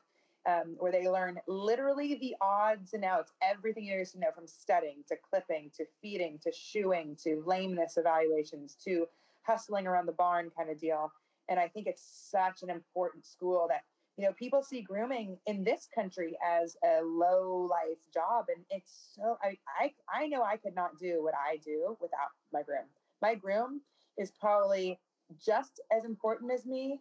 um, 0.46 0.76
where 0.78 0.92
they 0.92 1.08
learn 1.08 1.38
literally 1.46 2.14
the 2.16 2.36
odds 2.40 2.94
and 2.94 3.04
outs, 3.04 3.32
everything 3.42 3.84
you 3.84 3.96
need 3.96 4.06
to 4.06 4.18
know 4.18 4.30
from 4.34 4.46
studding 4.46 5.04
to 5.08 5.16
clipping 5.28 5.70
to 5.76 5.84
feeding 6.00 6.38
to 6.42 6.52
shoeing 6.52 7.16
to 7.22 7.42
lameness 7.46 7.96
evaluations 7.96 8.76
to 8.84 9.06
hustling 9.42 9.86
around 9.86 10.06
the 10.06 10.12
barn 10.12 10.50
kind 10.56 10.70
of 10.70 10.78
deal. 10.78 11.12
And 11.48 11.58
I 11.58 11.68
think 11.68 11.86
it's 11.86 12.28
such 12.30 12.62
an 12.62 12.70
important 12.70 13.26
school 13.26 13.66
that 13.68 13.82
you 14.16 14.24
know 14.26 14.32
people 14.34 14.62
see 14.62 14.82
grooming 14.82 15.38
in 15.46 15.64
this 15.64 15.88
country 15.94 16.36
as 16.46 16.76
a 16.84 17.02
low 17.02 17.68
life 17.70 17.98
job 18.12 18.46
and 18.54 18.64
it's 18.70 19.14
so 19.16 19.38
I, 19.42 19.56
I 19.80 19.94
i 20.12 20.26
know 20.26 20.42
i 20.42 20.56
could 20.56 20.74
not 20.74 20.98
do 20.98 21.22
what 21.22 21.34
i 21.34 21.56
do 21.58 21.96
without 22.00 22.30
my 22.52 22.62
groom 22.62 22.86
my 23.20 23.34
groom 23.34 23.80
is 24.18 24.30
probably 24.32 25.00
just 25.38 25.80
as 25.90 26.04
important 26.04 26.52
as 26.52 26.66
me 26.66 27.00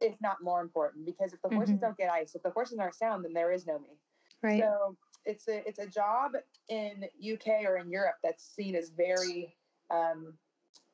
if 0.00 0.20
not 0.20 0.42
more 0.42 0.60
important 0.60 1.04
because 1.06 1.32
if 1.32 1.42
the 1.42 1.48
horses 1.48 1.76
Mhm. 1.76 1.80
don't 1.80 1.96
get 1.96 2.10
ice 2.10 2.34
if 2.34 2.42
the 2.42 2.50
horses 2.50 2.78
aren't 2.78 2.94
sound 2.94 3.24
then 3.24 3.32
there 3.32 3.52
is 3.52 3.66
no 3.66 3.78
me 3.78 3.98
Right. 4.42 4.60
so 4.60 4.96
it's 5.24 5.48
a 5.48 5.66
it's 5.68 5.78
a 5.78 5.86
job 5.86 6.32
in 6.68 7.04
uk 7.32 7.46
or 7.64 7.76
in 7.76 7.90
europe 7.90 8.16
that's 8.22 8.44
seen 8.44 8.74
as 8.74 8.90
very 8.90 9.56
um 9.90 10.34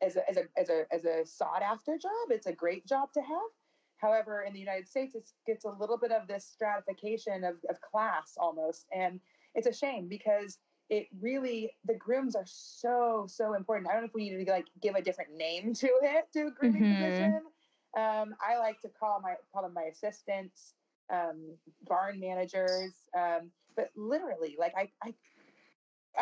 as 0.02 0.16
a, 0.16 0.28
as 0.28 0.36
a 0.36 0.42
as 0.58 0.68
a 0.68 0.86
as 0.92 1.04
a 1.04 1.24
sought 1.24 1.62
after 1.62 1.96
job 1.98 2.30
it's 2.30 2.46
a 2.46 2.52
great 2.52 2.86
job 2.86 3.12
to 3.12 3.20
have 3.20 3.50
However, 4.04 4.42
in 4.42 4.52
the 4.52 4.60
United 4.60 4.86
States, 4.86 5.14
it 5.14 5.30
gets 5.46 5.64
a 5.64 5.70
little 5.70 5.96
bit 5.96 6.12
of 6.12 6.28
this 6.28 6.44
stratification 6.44 7.42
of, 7.42 7.56
of 7.70 7.80
class 7.80 8.36
almost. 8.36 8.86
And 8.94 9.18
it's 9.54 9.66
a 9.66 9.72
shame 9.72 10.08
because 10.08 10.58
it 10.90 11.06
really, 11.18 11.72
the 11.86 11.94
grooms 11.94 12.36
are 12.36 12.44
so, 12.46 13.24
so 13.26 13.54
important. 13.54 13.88
I 13.88 13.94
don't 13.94 14.02
know 14.02 14.08
if 14.08 14.14
we 14.14 14.28
need 14.28 14.44
to 14.44 14.50
like 14.52 14.66
give 14.82 14.94
a 14.94 15.00
different 15.00 15.32
name 15.34 15.72
to 15.74 15.88
it, 16.02 16.30
to 16.34 16.48
a 16.48 16.50
grooming 16.50 16.82
Mhm. 16.82 17.00
position. 17.00 17.42
Um, 17.96 18.34
I 18.46 18.58
like 18.58 18.80
to 18.82 18.90
call 18.90 19.20
my, 19.22 19.36
call 19.52 19.62
them 19.62 19.72
my 19.72 19.84
assistants, 19.84 20.74
um, 21.10 21.56
barn 21.86 22.20
managers. 22.20 22.92
Um, 23.16 23.50
but 23.74 23.90
literally 23.96 24.56
like 24.58 24.74
I, 24.76 24.90
I, 25.02 25.14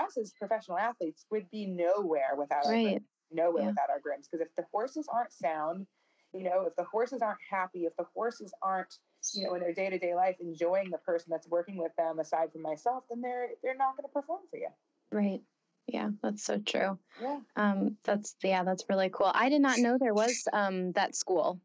us 0.00 0.16
as 0.16 0.32
professional 0.38 0.78
athletes 0.78 1.26
would 1.30 1.50
be 1.50 1.66
nowhere 1.66 2.36
without 2.38 2.64
our 2.64 2.70
Right. 2.70 3.02
nowhere 3.32 3.62
Yeah. 3.62 3.68
without 3.70 3.90
our 3.90 4.00
grooms. 4.00 4.28
Because 4.28 4.46
if 4.46 4.54
the 4.54 4.64
horses 4.70 5.08
aren't 5.12 5.32
sound, 5.32 5.86
you 6.32 6.44
know, 6.44 6.64
if 6.66 6.76
the 6.76 6.84
horses 6.84 7.22
aren't 7.22 7.38
happy, 7.48 7.84
if 7.84 7.96
the 7.96 8.06
horses 8.14 8.52
aren't, 8.62 8.94
you 9.34 9.44
know, 9.44 9.54
in 9.54 9.60
their 9.60 9.72
day 9.74 9.90
to 9.90 9.98
day 9.98 10.14
life 10.14 10.36
enjoying 10.40 10.90
the 10.90 10.98
person 10.98 11.28
that's 11.30 11.48
working 11.48 11.76
with 11.76 11.94
them, 11.96 12.18
aside 12.18 12.52
from 12.52 12.62
myself, 12.62 13.04
then 13.08 13.20
they're 13.20 13.50
they're 13.62 13.76
not 13.76 13.96
going 13.96 14.08
to 14.08 14.12
perform 14.12 14.40
for 14.50 14.56
you. 14.56 14.68
Right. 15.10 15.42
Yeah, 15.86 16.10
that's 16.22 16.44
so 16.44 16.58
true. 16.58 16.98
Yeah. 17.20 17.40
Um, 17.56 17.96
that's 18.04 18.36
yeah, 18.42 18.64
that's 18.64 18.84
really 18.88 19.10
cool. 19.10 19.30
I 19.34 19.48
did 19.48 19.60
not 19.60 19.78
know 19.78 19.98
there 19.98 20.14
was 20.14 20.48
um 20.52 20.92
that 20.92 21.14
school, 21.14 21.60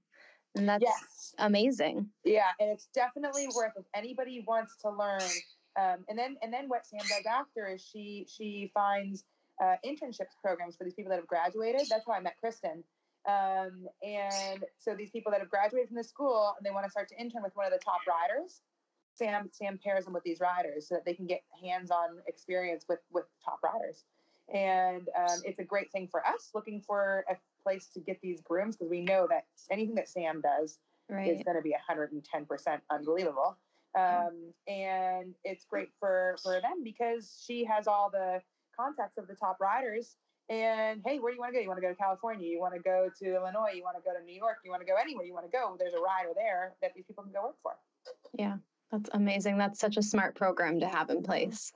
and 0.56 0.68
that's 0.68 0.84
Yes. 0.84 1.36
amazing. 1.38 2.10
Yeah, 2.24 2.52
and 2.60 2.70
it's 2.70 2.88
definitely 2.94 3.48
worth 3.56 3.74
if 3.78 3.86
anybody 3.94 4.44
wants 4.46 4.76
to 4.82 4.90
learn. 4.90 5.22
Um, 5.80 6.04
and 6.10 6.18
then 6.18 6.38
and 6.42 6.52
then 6.52 6.68
what 6.68 6.86
Sam 6.86 7.00
does 7.08 7.26
after 7.26 7.68
is 7.68 7.82
she 7.82 8.26
she 8.28 8.72
finds 8.74 9.24
uh, 9.62 9.76
internships 9.86 10.36
programs 10.42 10.76
for 10.76 10.84
these 10.84 10.94
people 10.94 11.10
that 11.12 11.18
have 11.20 11.28
graduated. 11.28 11.82
That's 11.90 12.06
how 12.06 12.14
I 12.14 12.20
met 12.20 12.36
Kristen. 12.40 12.84
Um, 13.28 13.88
and 14.02 14.64
so 14.80 14.96
these 14.96 15.12
people 15.12 15.32
that 15.32 15.42
have 15.42 15.50
graduated 15.50 15.90
from 15.90 15.98
the 15.98 16.04
school 16.04 16.54
and 16.58 16.66
they 16.66 16.72
want 16.72 16.86
to 16.86 16.92
start 16.92 17.10
to 17.10 17.20
intern 17.20 17.44
with 17.44 17.56
one 17.56 17.66
of 17.66 17.72
the 17.72 17.80
top 17.84 18.00
riders. 18.08 18.62
Sam 19.16 19.50
Sam 19.52 19.80
pairs 19.84 20.06
them 20.06 20.14
with 20.14 20.24
these 20.24 20.40
riders 20.40 20.88
so 20.88 20.96
that 20.96 21.04
they 21.04 21.14
can 21.14 21.26
get 21.26 21.42
hands-on 21.62 22.20
experience 22.28 22.86
with 22.88 23.00
with 23.12 23.26
top 23.44 23.60
riders. 23.64 24.04
And 24.54 25.10
um, 25.18 25.42
it's 25.44 25.60
a 25.60 25.64
great 25.64 25.92
thing 25.92 26.08
for 26.08 26.26
us 26.26 26.52
looking 26.54 26.82
for 26.82 27.26
a 27.30 27.36
place 27.64 27.88
to 27.94 28.00
get 28.00 28.22
these 28.22 28.40
grooms 28.42 28.78
because 28.78 28.90
we 28.90 29.02
know 29.02 29.28
that 29.30 29.46
anything 29.70 29.96
that 29.96 30.08
Sam 30.08 30.42
does 30.42 30.80
is 31.10 31.44
going 31.44 31.58
to 31.58 31.62
be 31.62 31.76
110% 31.90 32.80
unbelievable. 32.90 33.58
Um, 33.98 34.54
and 34.68 35.34
it's 35.44 35.66
great 35.66 35.90
for, 36.00 36.38
for 36.44 36.62
them 36.62 36.84
because 36.84 37.44
she 37.46 37.66
has 37.66 37.88
all 37.88 38.10
the 38.12 38.42
contacts 38.78 39.18
of 39.18 39.28
the 39.28 39.36
top 39.36 39.60
riders. 39.60 40.16
And 40.50 41.02
hey, 41.06 41.20
where 41.20 41.32
do 41.32 41.36
you 41.36 41.42
want 41.42 41.54
to 41.54 41.58
go? 41.58 41.62
You 41.62 41.68
want 41.68 41.78
to 41.78 41.82
go 41.82 41.90
to 41.90 41.96
California? 41.96 42.48
You 42.48 42.60
want 42.60 42.74
to 42.74 42.80
go 42.80 43.10
to 43.20 43.36
Illinois? 43.36 43.72
You 43.76 43.84
want 43.84 43.98
to 43.98 44.04
go 44.04 44.18
to 44.18 44.24
New 44.24 44.36
York? 44.36 44.58
You 44.64 44.72
want 44.72 44.82
to 44.82 44.88
go 44.88 44.96
anywhere 44.96 45.26
you 45.26 45.34
want 45.34 45.46
to 45.46 45.52
go? 45.52 45.76
There's 45.78 45.94
a 45.94 46.00
rider 46.00 46.30
there 46.36 46.74
that 46.82 46.94
these 46.96 47.06
people 47.06 47.24
can 47.24 47.34
go 47.34 47.44
work 47.44 47.56
for. 47.62 47.74
Yeah, 48.34 48.56
that's 48.92 49.10
amazing. 49.14 49.58
That's 49.58 49.80
such 49.80 49.98
a 49.98 50.02
smart 50.02 50.36
program 50.36 50.80
to 50.80 50.88
have 50.88 51.10
in 51.10 51.22
place. 51.22 51.74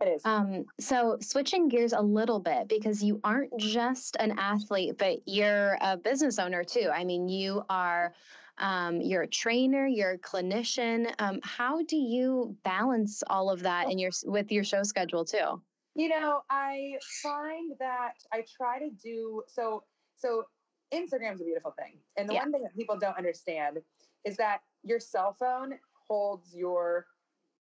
It 0.00 0.08
is. 0.08 0.22
Um, 0.24 0.64
so 0.80 1.18
switching 1.20 1.68
gears 1.68 1.92
a 1.92 2.00
little 2.00 2.40
bit 2.40 2.68
because 2.68 3.02
you 3.02 3.20
aren't 3.22 3.56
just 3.58 4.16
an 4.18 4.38
athlete, 4.38 4.98
but 4.98 5.18
you're 5.26 5.78
a 5.80 5.96
business 5.96 6.38
owner 6.38 6.64
too. 6.64 6.90
I 6.92 7.04
mean, 7.04 7.28
you 7.28 7.62
are 7.68 8.14
Um, 8.58 9.00
you're 9.00 9.22
a 9.22 9.26
trainer, 9.26 9.84
you're 9.84 10.12
a 10.12 10.18
clinician. 10.18 11.12
Um, 11.18 11.40
how 11.42 11.82
do 11.82 11.96
you 11.96 12.56
balance 12.62 13.20
all 13.28 13.50
of 13.50 13.62
that 13.62 13.90
in 13.90 13.98
your 13.98 14.12
with 14.26 14.52
your 14.52 14.62
show 14.62 14.84
schedule 14.84 15.24
too? 15.24 15.60
You 15.94 16.08
know, 16.08 16.42
I 16.50 16.94
find 17.22 17.72
that 17.78 18.14
I 18.32 18.44
try 18.56 18.78
to 18.80 18.90
do 19.02 19.42
so. 19.46 19.84
So 20.16 20.44
Instagram's 20.92 21.40
a 21.40 21.44
beautiful 21.44 21.72
thing, 21.78 21.98
and 22.16 22.28
the 22.28 22.34
Yeah. 22.34 22.40
one 22.42 22.52
thing 22.52 22.62
that 22.62 22.74
people 22.74 22.98
don't 22.98 23.16
understand 23.16 23.78
is 24.24 24.36
that 24.36 24.60
your 24.82 25.00
cell 25.00 25.32
phone 25.32 25.78
holds 26.08 26.54
your 26.54 27.06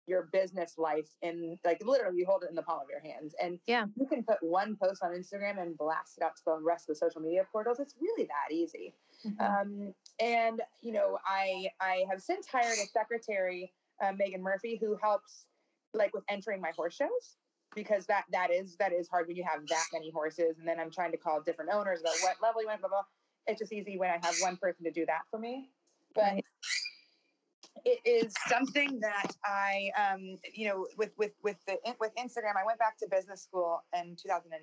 your 0.07 0.29
business 0.33 0.79
life 0.79 1.09
in 1.23 1.59
like 1.65 1.85
literally 1.85 2.19
you 2.19 2.27
hold 2.27 2.43
it 2.43 2.49
in 2.49 2.57
the 2.57 2.63
palm 2.63 2.81
of 2.81 2.89
your 2.89 3.01
hands 3.01 3.35
and 3.43 3.59
Yeah. 3.67 3.85
you 3.95 4.07
can 4.07 4.23
put 4.25 4.39
one 4.43 4.75
post 4.83 5.03
on 5.03 5.11
instagram 5.11 5.61
and 5.61 5.77
blast 5.77 6.17
it 6.17 6.25
out 6.25 6.35
to 6.35 6.43
the 6.47 6.59
rest 6.63 6.89
of 6.89 6.95
the 6.95 6.99
social 6.99 7.21
media 7.21 7.47
portals 7.53 7.79
it's 7.79 7.95
really 8.01 8.25
that 8.25 8.55
easy 8.55 8.95
um, 9.41 9.93
and 10.19 10.63
you 10.81 10.93
know 10.93 11.19
i 11.27 11.69
i 11.81 12.05
have 12.11 12.23
since 12.23 12.47
hired 12.47 12.79
a 12.79 12.87
secretary 12.87 13.71
uh, 14.03 14.13
megan 14.13 14.43
murphy 14.43 14.79
who 14.81 14.97
helps 15.03 15.45
like 15.93 16.15
with 16.15 16.25
entering 16.29 16.61
my 16.61 16.71
horse 16.75 16.95
shows 16.95 17.37
because 17.75 18.07
that 18.07 18.25
that 18.33 18.51
is 18.51 18.77
that 18.77 18.93
is 18.93 19.09
hard 19.09 19.27
when 19.27 19.37
you 19.37 19.45
have 19.45 19.67
that 19.69 19.85
many 19.93 20.11
horses 20.11 20.59
and 20.59 20.67
then 20.67 20.81
i'm 20.81 20.91
trying 20.91 21.11
to 21.11 21.19
call 21.19 21.41
different 21.41 21.71
owners 21.73 22.01
about 22.01 22.15
what 22.23 22.37
level 22.43 22.61
you 22.63 22.69
want 22.69 22.81
blah 22.81 22.89
blah 22.89 23.03
it's 23.47 23.59
just 23.59 23.73
easy 23.73 23.99
when 23.99 24.11
i 24.11 24.19
have 24.23 24.35
one 24.41 24.57
person 24.57 24.85
to 24.85 24.91
do 24.91 25.05
that 25.07 25.23
for 25.31 25.39
me 25.39 25.71
but 26.15 26.23
Right. 26.25 26.45
it 27.85 28.01
is 28.05 28.35
something 28.49 29.01
that 29.01 29.33
I, 29.45 29.91
um, 29.97 30.37
you 30.55 30.69
know, 30.69 30.87
with 30.97 31.11
with 31.17 31.33
with 31.43 31.57
the 31.67 31.79
with 32.01 32.13
Instagram, 32.17 32.57
I 32.61 32.65
went 32.67 32.79
back 32.79 32.99
to 32.99 33.09
business 33.09 33.43
school 33.43 33.83
in 33.95 34.17
2009, 34.17 34.63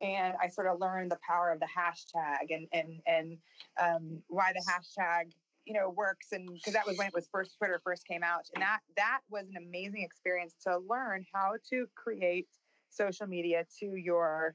and 0.00 0.34
I 0.40 0.48
sort 0.48 0.66
of 0.66 0.80
learned 0.80 1.10
the 1.10 1.18
power 1.26 1.50
of 1.50 1.60
the 1.60 1.66
hashtag 1.66 2.50
and 2.50 2.68
and 2.72 3.00
and 3.06 3.38
um, 3.80 4.22
why 4.28 4.52
the 4.52 4.64
hashtag 4.70 5.32
you 5.64 5.74
know 5.74 5.90
works, 5.90 6.28
and 6.32 6.48
because 6.52 6.72
that 6.72 6.86
was 6.86 6.98
when 6.98 7.06
it 7.06 7.14
was 7.14 7.28
first 7.32 7.56
Twitter 7.58 7.80
first 7.84 8.06
came 8.06 8.22
out, 8.22 8.46
and 8.54 8.62
that 8.62 8.80
that 8.96 9.20
was 9.30 9.48
an 9.48 9.56
amazing 9.56 10.02
experience 10.02 10.54
to 10.66 10.78
learn 10.78 11.24
how 11.32 11.54
to 11.70 11.86
create 11.94 12.48
social 12.90 13.26
media 13.26 13.64
to 13.80 13.96
your 13.96 14.54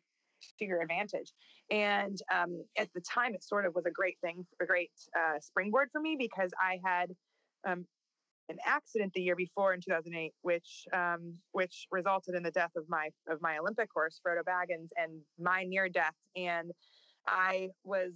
to 0.59 0.65
your 0.65 0.81
advantage. 0.81 1.31
And 1.69 2.17
um, 2.33 2.63
at 2.77 2.89
the 2.93 3.01
time, 3.01 3.33
it 3.33 3.43
sort 3.43 3.65
of 3.65 3.75
was 3.75 3.85
a 3.85 3.91
great 3.91 4.17
thing, 4.21 4.45
a 4.61 4.65
great 4.65 4.91
uh, 5.15 5.39
springboard 5.39 5.89
for 5.91 5.99
me 5.99 6.15
because 6.17 6.51
I 6.61 6.79
had 6.83 7.11
um, 7.67 7.85
an 8.49 8.57
accident 8.65 9.11
the 9.13 9.21
year 9.21 9.35
before 9.35 9.73
in 9.73 9.81
2008, 9.81 10.33
which 10.41 10.85
um, 10.93 11.33
which 11.51 11.87
resulted 11.91 12.35
in 12.35 12.43
the 12.43 12.51
death 12.51 12.71
of 12.75 12.85
my 12.87 13.09
of 13.27 13.41
my 13.41 13.57
Olympic 13.57 13.89
horse 13.93 14.19
Frodo 14.25 14.43
Baggins 14.43 14.89
and 14.95 15.11
my 15.39 15.63
near 15.63 15.89
death. 15.89 16.15
And 16.35 16.71
I 17.27 17.69
was 17.83 18.13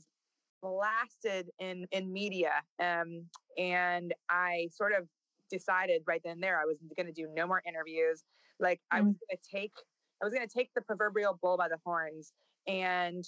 blasted 0.61 1.49
in 1.59 1.85
in 1.91 2.11
media, 2.11 2.51
um, 2.79 3.25
and 3.57 4.13
I 4.29 4.69
sort 4.71 4.93
of 4.93 5.07
decided 5.49 6.01
right 6.07 6.21
then 6.23 6.33
and 6.33 6.43
there 6.43 6.59
I 6.59 6.65
was 6.65 6.77
going 6.95 7.07
to 7.07 7.13
do 7.13 7.27
no 7.33 7.45
more 7.45 7.61
interviews. 7.67 8.23
Like 8.59 8.79
I 8.89 9.01
was 9.01 9.15
going 9.15 9.37
to 9.37 9.57
take 9.57 9.73
I 10.21 10.25
was 10.25 10.33
going 10.33 10.47
to 10.47 10.53
take 10.53 10.69
the 10.75 10.81
proverbial 10.81 11.37
bull 11.41 11.57
by 11.57 11.67
the 11.67 11.77
horns 11.83 12.33
and 12.67 13.23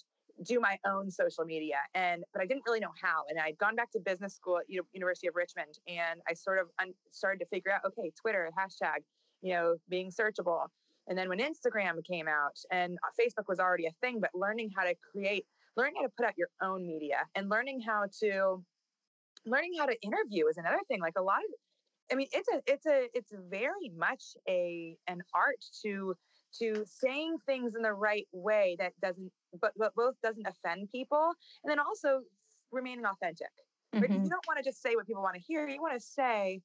do 0.45 0.59
my 0.59 0.77
own 0.85 1.11
social 1.11 1.45
media 1.45 1.75
and 1.93 2.23
but 2.33 2.41
i 2.41 2.45
didn't 2.45 2.63
really 2.65 2.79
know 2.79 2.91
how 2.99 3.23
and 3.29 3.39
i'd 3.39 3.57
gone 3.59 3.75
back 3.75 3.91
to 3.91 3.99
business 3.99 4.33
school 4.33 4.57
at 4.57 4.63
U- 4.67 4.85
university 4.91 5.27
of 5.27 5.35
richmond 5.35 5.77
and 5.87 6.21
i 6.27 6.33
sort 6.33 6.59
of 6.59 6.67
un- 6.81 6.93
started 7.11 7.39
to 7.39 7.45
figure 7.45 7.71
out 7.71 7.81
okay 7.85 8.11
twitter 8.19 8.49
hashtag 8.57 8.97
you 9.41 9.53
know 9.53 9.75
being 9.89 10.09
searchable 10.09 10.65
and 11.07 11.17
then 11.17 11.29
when 11.29 11.37
instagram 11.37 12.03
came 12.03 12.27
out 12.27 12.57
and 12.71 12.97
uh, 13.03 13.11
facebook 13.21 13.47
was 13.47 13.59
already 13.59 13.85
a 13.85 13.91
thing 14.01 14.19
but 14.19 14.31
learning 14.33 14.71
how 14.75 14.83
to 14.83 14.95
create 15.11 15.45
learning 15.75 15.95
how 15.97 16.07
to 16.07 16.13
put 16.17 16.25
out 16.25 16.37
your 16.37 16.49
own 16.61 16.85
media 16.87 17.25
and 17.35 17.49
learning 17.49 17.81
how 17.81 18.05
to 18.19 18.65
learning 19.45 19.73
how 19.77 19.85
to 19.85 19.99
interview 20.01 20.47
is 20.47 20.57
another 20.57 20.81
thing 20.87 21.01
like 21.01 21.13
a 21.17 21.21
lot 21.21 21.39
of 21.39 21.49
I 22.11 22.15
mean, 22.15 22.27
it's 22.33 22.49
a 22.49 22.61
it's 22.67 22.85
a 22.87 23.09
it's 23.17 23.31
very 23.33 23.89
much 23.89 24.37
a 24.47 24.97
an 25.07 25.23
art 25.33 25.65
to 25.83 26.15
to 26.59 26.85
saying 26.85 27.39
things 27.47 27.75
in 27.75 27.83
the 27.83 27.93
right 27.93 28.27
way 28.33 28.75
that 28.79 28.93
doesn't 29.01 29.31
but 29.61 29.73
but 29.77 29.95
both 29.95 30.15
doesn't 30.23 30.47
offend 30.47 30.89
people 30.91 31.33
and 31.63 31.71
then 31.71 31.79
also 31.79 32.23
remaining 32.71 33.05
authentic. 33.05 33.51
Mhm. 33.93 34.23
You 34.23 34.29
don't 34.29 34.45
want 34.47 34.57
to 34.57 34.63
just 34.63 34.81
say 34.81 34.95
what 34.95 35.07
people 35.07 35.23
want 35.23 35.35
to 35.35 35.41
hear. 35.41 35.67
You 35.67 35.81
want 35.81 35.95
to 35.95 35.99
say 35.99 36.61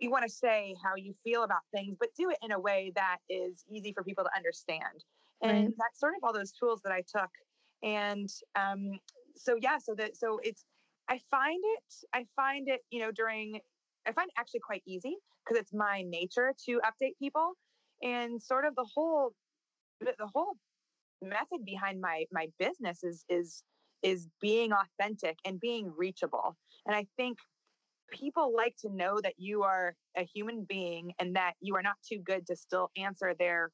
you 0.00 0.10
want 0.10 0.24
to 0.24 0.30
say 0.30 0.76
how 0.82 0.94
you 0.96 1.14
feel 1.24 1.42
about 1.42 1.62
things, 1.72 1.96
but 1.98 2.10
do 2.16 2.30
it 2.30 2.38
in 2.42 2.52
a 2.52 2.60
way 2.60 2.92
that 2.94 3.18
is 3.28 3.64
easy 3.68 3.92
for 3.92 4.04
people 4.04 4.24
to 4.24 4.30
understand. 4.36 5.04
And 5.42 5.64
Right. 5.64 5.74
that's 5.76 5.98
sort 5.98 6.14
of 6.16 6.24
all 6.24 6.32
those 6.32 6.52
tools 6.52 6.82
that 6.82 6.92
I 6.92 7.02
took. 7.02 7.30
And 7.82 8.28
um, 8.56 8.98
so 9.36 9.56
yeah, 9.60 9.78
so 9.78 9.94
that 9.96 10.16
so 10.16 10.40
it's 10.42 10.64
I 11.08 11.20
find 11.30 11.60
it 11.64 11.94
I 12.12 12.26
find 12.36 12.68
it 12.68 12.80
you 12.90 13.00
know 13.00 13.10
during 13.12 13.60
I 14.06 14.12
find 14.12 14.28
it 14.28 14.34
actually 14.38 14.60
quite 14.60 14.82
easy 14.86 15.16
because 15.44 15.60
it's 15.60 15.72
my 15.72 16.02
nature 16.02 16.52
to 16.66 16.80
update 16.80 17.18
people, 17.18 17.52
and 18.02 18.42
sort 18.42 18.64
of 18.64 18.74
the 18.74 18.86
whole 18.94 19.32
the 20.00 20.28
whole 20.34 20.54
method 21.22 21.64
behind 21.64 22.00
my 22.00 22.24
my 22.32 22.48
business 22.58 23.02
is 23.02 23.24
is 23.28 23.62
is 24.02 24.28
being 24.40 24.72
authentic 24.72 25.36
and 25.44 25.60
being 25.60 25.92
reachable. 25.96 26.56
And 26.86 26.94
I 26.94 27.06
think 27.16 27.38
people 28.10 28.54
like 28.54 28.74
to 28.80 28.88
know 28.88 29.20
that 29.20 29.34
you 29.36 29.62
are 29.62 29.94
a 30.16 30.22
human 30.22 30.64
being 30.68 31.12
and 31.18 31.36
that 31.36 31.54
you 31.60 31.74
are 31.76 31.82
not 31.82 31.96
too 32.08 32.18
good 32.24 32.46
to 32.46 32.56
still 32.56 32.90
answer 32.96 33.34
their 33.38 33.70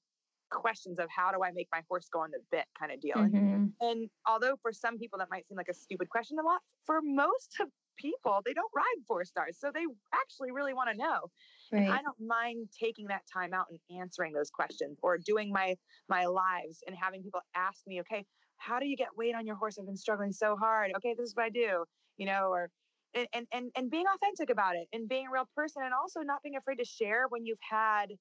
questions 0.55 0.99
of 0.99 1.09
how 1.11 1.33
do 1.33 1.43
I 1.43 1.53
make 1.53 1.69
my 1.73 1.83
horse 1.89 2.09
go 2.09 2.21
on 2.21 2.31
the 2.31 2.41
bit 2.51 2.67
kind 2.79 2.93
of 2.93 3.01
deal. 3.01 3.21
And 3.23 3.33
Mhm. 3.33 3.75
and 3.81 4.09
although 4.27 4.57
for 4.63 4.73
some 4.73 4.99
people 4.99 5.19
that 5.19 5.29
might 5.31 5.47
seem 5.49 5.57
like 5.57 5.69
a 5.69 5.75
stupid 5.75 6.09
question, 6.09 6.39
a 6.39 6.43
lot 6.43 6.63
for 6.87 7.01
most 7.03 7.57
of 7.61 7.69
people, 7.99 8.41
they 8.45 8.55
don't 8.55 8.71
ride 8.75 8.97
four 9.07 9.25
stars. 9.25 9.59
So 9.59 9.71
they 9.73 9.85
actually 10.15 10.53
really 10.53 10.75
want 10.75 10.91
to 10.91 10.97
know. 10.97 11.29
And 11.77 11.87
I 11.89 12.03
don't 12.03 12.19
mind 12.21 12.69
taking 12.79 13.07
that 13.09 13.23
time 13.33 13.53
out 13.53 13.67
and 13.71 13.79
answering 14.01 14.33
those 14.33 14.51
questions 14.51 14.99
or 15.03 15.19
doing 15.19 15.53
my 15.53 15.77
my 16.09 16.27
lives 16.27 16.83
and 16.87 16.97
having 16.97 17.23
people 17.23 17.41
ask 17.55 17.87
me, 17.87 18.01
okay, 18.03 18.25
how 18.57 18.79
do 18.79 18.87
you 18.87 18.97
get 18.97 19.17
weight 19.17 19.35
on 19.35 19.47
your 19.47 19.57
horse? 19.57 19.79
I've 19.79 19.87
been 19.87 19.97
struggling 19.97 20.33
so 20.33 20.57
hard. 20.57 20.93
Okay, 20.97 21.15
this 21.15 21.29
is 21.31 21.37
what 21.37 21.47
I 21.47 21.51
do, 21.51 21.85
you 22.17 22.27
know, 22.27 22.49
or 22.51 22.71
and 23.15 23.29
and 23.33 23.47
and, 23.53 23.71
and 23.77 23.91
being 23.91 24.07
authentic 24.13 24.51
about 24.51 24.77
it 24.77 24.89
and 24.93 25.09
being 25.09 25.27
a 25.27 25.31
real 25.31 25.49
person 25.55 25.83
and 25.83 25.93
also 25.95 26.21
not 26.21 26.43
being 26.43 26.57
afraid 26.57 26.77
to 26.77 26.85
share 26.85 27.27
when 27.29 27.45
you've 27.45 27.59
had 27.69 28.13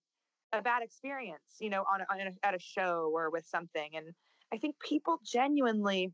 a 0.54 0.62
bad 0.62 0.84
experience, 0.84 1.58
you 1.60 1.70
know, 1.70 1.84
on, 1.92 2.02
on 2.10 2.28
a, 2.28 2.46
at 2.48 2.54
a 2.56 2.60
show 2.60 3.12
or 3.14 3.30
with 3.30 3.46
something. 3.46 3.90
And 3.96 4.08
I 4.54 4.58
think 4.58 4.76
people 4.80 5.20
genuinely 5.26 6.14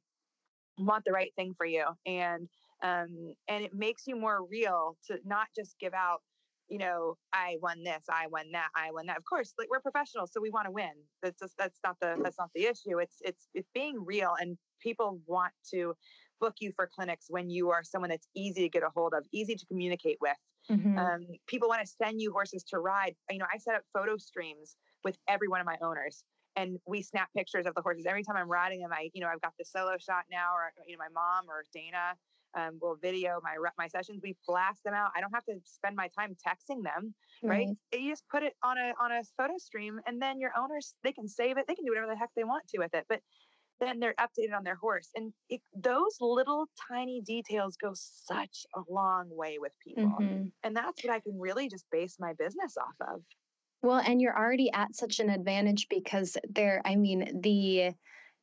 want 0.78 1.04
the 1.06 1.12
right 1.12 1.32
thing 1.36 1.54
for 1.58 1.66
you, 1.66 1.86
and 2.06 2.48
um, 2.82 3.34
and 3.50 3.66
it 3.66 3.74
makes 3.74 4.04
you 4.08 4.16
more 4.16 4.46
real 4.50 4.96
to 5.08 5.18
not 5.26 5.48
just 5.54 5.76
give 5.78 5.94
out, 5.94 6.22
you 6.70 6.78
know, 6.78 7.18
I 7.34 7.58
won 7.62 7.84
this, 7.84 8.04
I 8.10 8.28
won 8.28 8.46
that, 8.54 8.70
I 8.76 8.92
won 8.92 9.08
that. 9.08 9.18
Of 9.18 9.26
course, 9.26 9.54
like 9.60 9.70
we're 9.70 9.82
professionals, 9.82 10.32
so 10.32 10.40
we 10.40 10.50
want 10.50 10.68
to 10.68 10.72
win. 10.72 10.94
That's 11.22 11.38
just 11.38 11.56
that's 11.58 11.80
not 11.84 11.98
the 12.00 12.16
that's 12.24 12.40
not 12.40 12.50
the 12.56 12.64
issue. 12.64 13.00
It's 13.00 13.18
it's 13.22 13.50
it's 13.54 13.70
being 13.74 14.04
real, 14.06 14.36
and 14.40 14.58
people 14.82 15.20
want 15.28 15.52
to 15.72 15.94
book 16.40 16.56
you 16.62 16.72
for 16.78 16.90
clinics 16.96 17.26
when 17.28 17.50
you 17.50 17.72
are 17.72 17.84
someone 17.84 18.10
that's 18.10 18.30
easy 18.34 18.62
to 18.62 18.70
get 18.70 18.84
a 18.84 18.90
hold 18.96 19.14
of, 19.14 19.26
easy 19.34 19.56
to 19.56 19.66
communicate 19.66 20.18
with. 20.22 20.38
Mhm. 20.70 21.12
Um, 21.12 21.28
people 21.48 21.70
want 21.70 21.82
to 21.82 21.88
send 21.88 22.22
you 22.22 22.32
horses 22.32 22.64
to 22.66 22.80
ride. 22.80 23.16
You 23.30 23.40
know, 23.40 23.46
I 23.54 23.58
set 23.58 23.76
up 23.76 23.84
photo 23.94 24.18
streams 24.18 24.76
with 25.04 25.18
every 25.28 25.48
one 25.48 25.62
of 25.62 25.66
my 25.66 25.78
owners, 25.82 26.24
and 26.56 26.80
we 26.86 27.02
snap 27.02 27.30
pictures 27.36 27.66
of 27.66 27.76
the 27.76 27.82
horses 27.82 28.06
every 28.06 28.24
time 28.24 28.36
I'm 28.36 28.50
riding 28.50 28.82
them. 28.82 28.92
I, 28.94 29.10
you 29.14 29.22
know, 29.22 29.28
I've 29.28 29.42
got 29.42 29.54
the 29.58 29.66
solo 29.66 29.98
shot 29.98 30.26
now, 30.30 30.54
or 30.56 30.72
you 30.88 30.98
know, 30.98 31.00
my 31.00 31.10
mom 31.10 31.50
or 31.50 31.66
Dana 31.74 32.16
um, 32.58 32.80
will 32.82 32.96
video 32.96 33.40
my 33.44 33.56
my 33.78 33.88
sessions. 33.88 34.20
We 34.24 34.36
blast 34.48 34.84
them 34.84 34.94
out. 34.94 35.12
I 35.16 35.22
don't 35.22 35.34
have 35.34 35.46
to 35.46 35.60
spend 35.64 35.96
my 35.96 36.10
time 36.10 36.36
texting 36.36 36.84
them, 36.84 37.16
right? 37.48 37.70
You 37.94 38.12
just 38.12 38.28
put 38.28 38.44
it 38.44 38.54
on 38.64 38.78
a 38.78 38.94
on 39.00 39.12
a 39.12 39.24
photo 39.38 39.58
stream, 39.58 40.00
and 40.06 40.22
then 40.22 40.40
your 40.40 40.52
owners 40.58 40.96
they 41.04 41.14
can 41.14 41.28
save 41.28 41.58
it. 41.58 41.68
They 41.68 41.76
can 41.76 41.86
do 41.86 41.92
whatever 41.92 42.08
the 42.08 42.18
heck 42.18 42.32
they 42.36 42.44
want 42.44 42.68
to 42.70 42.80
with 42.80 42.94
it, 42.94 43.06
but 43.08 43.22
then 43.80 44.00
they're 44.00 44.16
updated 44.16 44.56
on 44.56 44.64
their 44.64 44.76
horse, 44.76 45.10
and 45.16 45.34
it, 45.50 45.62
those 45.74 46.18
little 46.22 46.68
tiny 46.90 47.22
details 47.22 47.78
go 47.78 47.92
such 47.96 48.66
a 48.76 48.82
long 48.90 49.30
way 49.36 49.60
with 49.60 49.74
people 49.80 50.26
Mhm. 50.26 50.52
and 50.64 50.76
that's 50.76 51.04
what 51.04 51.14
I 51.14 51.20
can 51.22 51.40
really 51.40 51.70
just 51.70 51.90
base 51.90 52.18
my 52.20 52.34
business 52.34 52.76
off 52.78 52.96
of. 53.00 53.24
Well, 53.82 54.00
and 54.00 54.22
you're 54.22 54.38
already 54.38 54.72
at 54.72 54.96
such 54.96 55.20
an 55.20 55.30
advantage 55.30 55.88
because 55.90 56.38
there, 56.50 56.82
I 56.86 56.96
mean, 56.96 57.42
the 57.42 57.94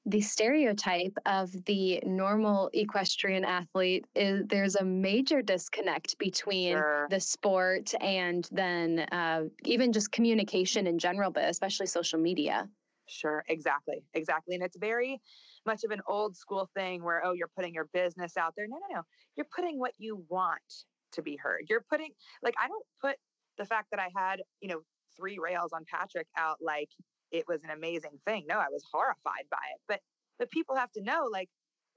the 0.09 0.21
stereotype 0.21 1.17
of 1.27 1.53
the 1.67 2.01
normal 2.07 2.71
equestrian 2.73 3.45
athlete 3.45 4.07
is 4.15 4.45
there's 4.47 4.77
a 4.77 4.85
major 4.85 5.43
disconnect 5.43 6.17
between 6.19 6.87
Sure. 6.87 7.09
the 7.09 7.19
sport 7.21 7.93
and 8.01 8.49
then 8.53 9.01
uh, 9.13 9.47
even 9.65 9.93
just 9.93 10.13
communication 10.13 10.87
in 10.87 10.99
general, 10.99 11.33
but 11.33 11.45
especially 11.45 11.87
social 11.87 12.21
media. 12.21 12.71
Sure, 13.09 13.45
exactly, 13.49 14.05
exactly. 14.15 14.55
And 14.57 14.65
it's 14.65 14.77
very 14.77 15.21
much 15.65 15.85
of 15.85 15.93
an 15.93 16.01
old 16.09 16.37
school 16.37 16.67
thing 16.75 17.05
where, 17.05 17.25
oh, 17.25 17.33
you're 17.33 17.49
putting 17.49 17.75
your 17.75 17.87
business 17.93 18.37
out 18.37 18.55
there. 18.57 18.67
No, 18.69 18.79
no, 18.89 18.97
no. 18.97 19.03
You're 19.37 19.47
putting 19.55 19.79
what 19.79 19.95
you 19.99 20.27
want 20.29 20.85
to 21.13 21.23
be 21.23 21.37
heard. 21.37 21.67
You're 21.69 21.85
putting, 21.89 22.15
like, 22.43 22.55
I 22.59 22.67
don't 22.69 22.87
put 23.01 23.17
the 23.59 23.65
fact 23.65 23.89
that 23.93 24.01
I 24.01 24.11
had, 24.17 24.43
you 24.61 24.69
know, 24.69 24.83
three 25.17 25.39
rails 25.39 25.73
on 25.73 25.85
Patrick 25.85 26.27
out 26.37 26.59
like 26.61 26.91
it 27.31 27.45
was 27.47 27.63
an 27.63 27.71
amazing 27.71 28.19
thing. 28.27 28.45
No, 28.49 28.59
I 28.59 28.69
was 28.71 28.85
horrified 28.91 29.49
by 29.51 29.63
it. 29.75 29.81
But 29.87 30.01
but 30.39 30.51
people 30.51 30.77
have 30.77 30.91
to 30.93 31.03
know, 31.03 31.29
like, 31.33 31.49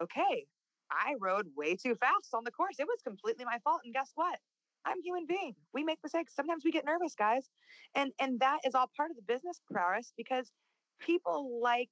okay, 0.01 0.45
I 0.91 1.15
rode 1.19 1.47
way 1.55 1.75
too 1.75 1.95
fast 1.95 2.33
on 2.33 2.43
the 2.43 2.51
course. 2.51 2.79
It 2.79 2.87
was 2.87 3.01
completely 3.01 3.45
my 3.45 3.59
fault. 3.63 3.81
And 3.83 3.93
guess 3.93 4.11
what? 4.15 4.39
I'm 4.85 5.01
human 5.01 5.25
being. 5.25 5.55
We 5.73 5.83
make 5.83 5.99
mistakes. 6.03 6.33
Sometimes 6.35 6.63
we 6.63 6.71
get 6.71 6.85
nervous, 6.85 7.15
guys. 7.15 7.49
And 7.95 8.13
and 8.19 8.39
that 8.39 8.59
is 8.65 8.75
all 8.75 8.89
part 8.95 9.11
of 9.11 9.17
the 9.17 9.23
business 9.23 9.59
prowess 9.71 10.13
because 10.15 10.51
people 10.99 11.59
like 11.61 11.89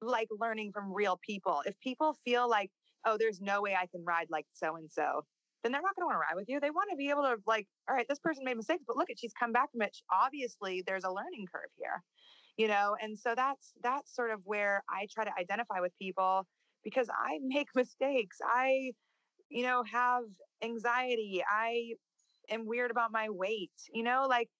like 0.00 0.28
learning 0.38 0.72
from 0.72 0.92
real 0.92 1.18
people. 1.24 1.62
If 1.66 1.78
people 1.80 2.16
feel 2.24 2.48
like, 2.48 2.70
oh, 3.04 3.16
there's 3.18 3.40
no 3.40 3.62
way 3.62 3.74
I 3.74 3.86
can 3.86 4.04
ride 4.04 4.26
like 4.30 4.46
so 4.52 4.76
and 4.76 4.90
so, 4.90 5.24
then 5.62 5.72
they're 5.72 5.80
not 5.80 5.96
going 5.96 6.02
to 6.02 6.06
want 6.06 6.16
to 6.16 6.20
ride 6.20 6.36
with 6.36 6.48
you. 6.48 6.60
They 6.60 6.70
want 6.70 6.90
to 6.90 6.96
be 6.96 7.10
able 7.10 7.22
to 7.22 7.36
like, 7.46 7.66
all 7.88 7.96
right, 7.96 8.06
this 8.08 8.18
person 8.18 8.44
made 8.44 8.56
mistakes, 8.56 8.84
but 8.86 8.96
look 8.96 9.10
at 9.10 9.18
she's 9.18 9.32
come 9.32 9.52
back 9.52 9.72
from 9.72 9.82
it. 9.82 9.96
Obviously, 10.12 10.82
there's 10.86 11.04
a 11.04 11.10
learning 11.10 11.46
curve 11.52 11.70
here, 11.78 12.02
you 12.56 12.68
know. 12.68 12.96
And 13.00 13.18
so 13.18 13.34
that's 13.34 13.72
that's 13.82 14.14
sort 14.14 14.30
of 14.30 14.40
where 14.44 14.82
I 14.88 15.06
try 15.12 15.24
to 15.24 15.32
identify 15.38 15.80
with 15.80 15.92
people 15.98 16.46
because 16.84 17.08
I 17.08 17.38
make 17.42 17.68
mistakes. 17.74 18.38
I, 18.44 18.92
you 19.48 19.62
know, 19.62 19.82
have 19.90 20.24
anxiety. 20.62 21.42
I 21.48 21.94
am 22.50 22.66
weird 22.66 22.90
about 22.90 23.10
my 23.10 23.30
weight. 23.30 23.72
You 23.92 24.02
know, 24.02 24.26
like 24.28 24.50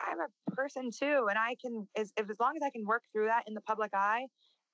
I'm 0.00 0.18
a 0.20 0.54
person 0.54 0.90
too, 0.90 1.26
and 1.28 1.38
I 1.38 1.56
can 1.60 1.86
as 1.96 2.12
as 2.16 2.26
long 2.40 2.56
as 2.56 2.62
I 2.64 2.70
can 2.70 2.84
work 2.86 3.02
through 3.12 3.26
that 3.26 3.44
in 3.46 3.54
the 3.54 3.60
public 3.60 3.90
eye, 3.94 4.26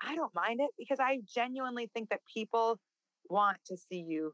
I 0.03 0.15
don't 0.15 0.35
mind 0.35 0.61
it 0.61 0.71
because 0.79 0.99
I 1.01 1.19
genuinely 1.33 1.91
think 1.95 2.11
that 2.11 2.21
people 2.33 2.79
want 3.29 3.59
to 3.67 3.77
see 3.77 4.05
you 4.07 4.33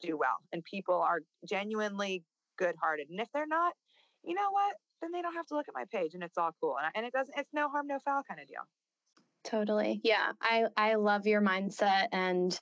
do 0.00 0.16
well 0.16 0.36
and 0.52 0.64
people 0.64 0.94
are 0.96 1.20
genuinely 1.48 2.24
good 2.58 2.74
hearted. 2.80 3.08
And 3.10 3.20
if 3.20 3.28
they're 3.32 3.46
not, 3.46 3.72
you 4.24 4.34
know 4.34 4.50
what? 4.50 4.76
Then 5.00 5.12
they 5.12 5.22
don't 5.22 5.34
have 5.34 5.46
to 5.46 5.54
look 5.54 5.66
at 5.68 5.74
my 5.74 5.84
page 5.90 6.14
and 6.14 6.22
it's 6.22 6.36
all 6.36 6.50
cool. 6.60 6.76
And, 6.78 6.86
I, 6.86 6.90
and 6.94 7.06
it 7.06 7.12
doesn't, 7.12 7.34
it's 7.36 7.52
no 7.52 7.68
harm, 7.68 7.86
no 7.86 7.98
foul 8.04 8.22
kind 8.28 8.40
of 8.40 8.46
deal. 8.46 8.62
Totally. 9.44 10.00
Yeah. 10.04 10.32
I, 10.40 10.66
I 10.76 10.94
love 10.94 11.26
your 11.26 11.40
mindset 11.40 12.08
and 12.12 12.58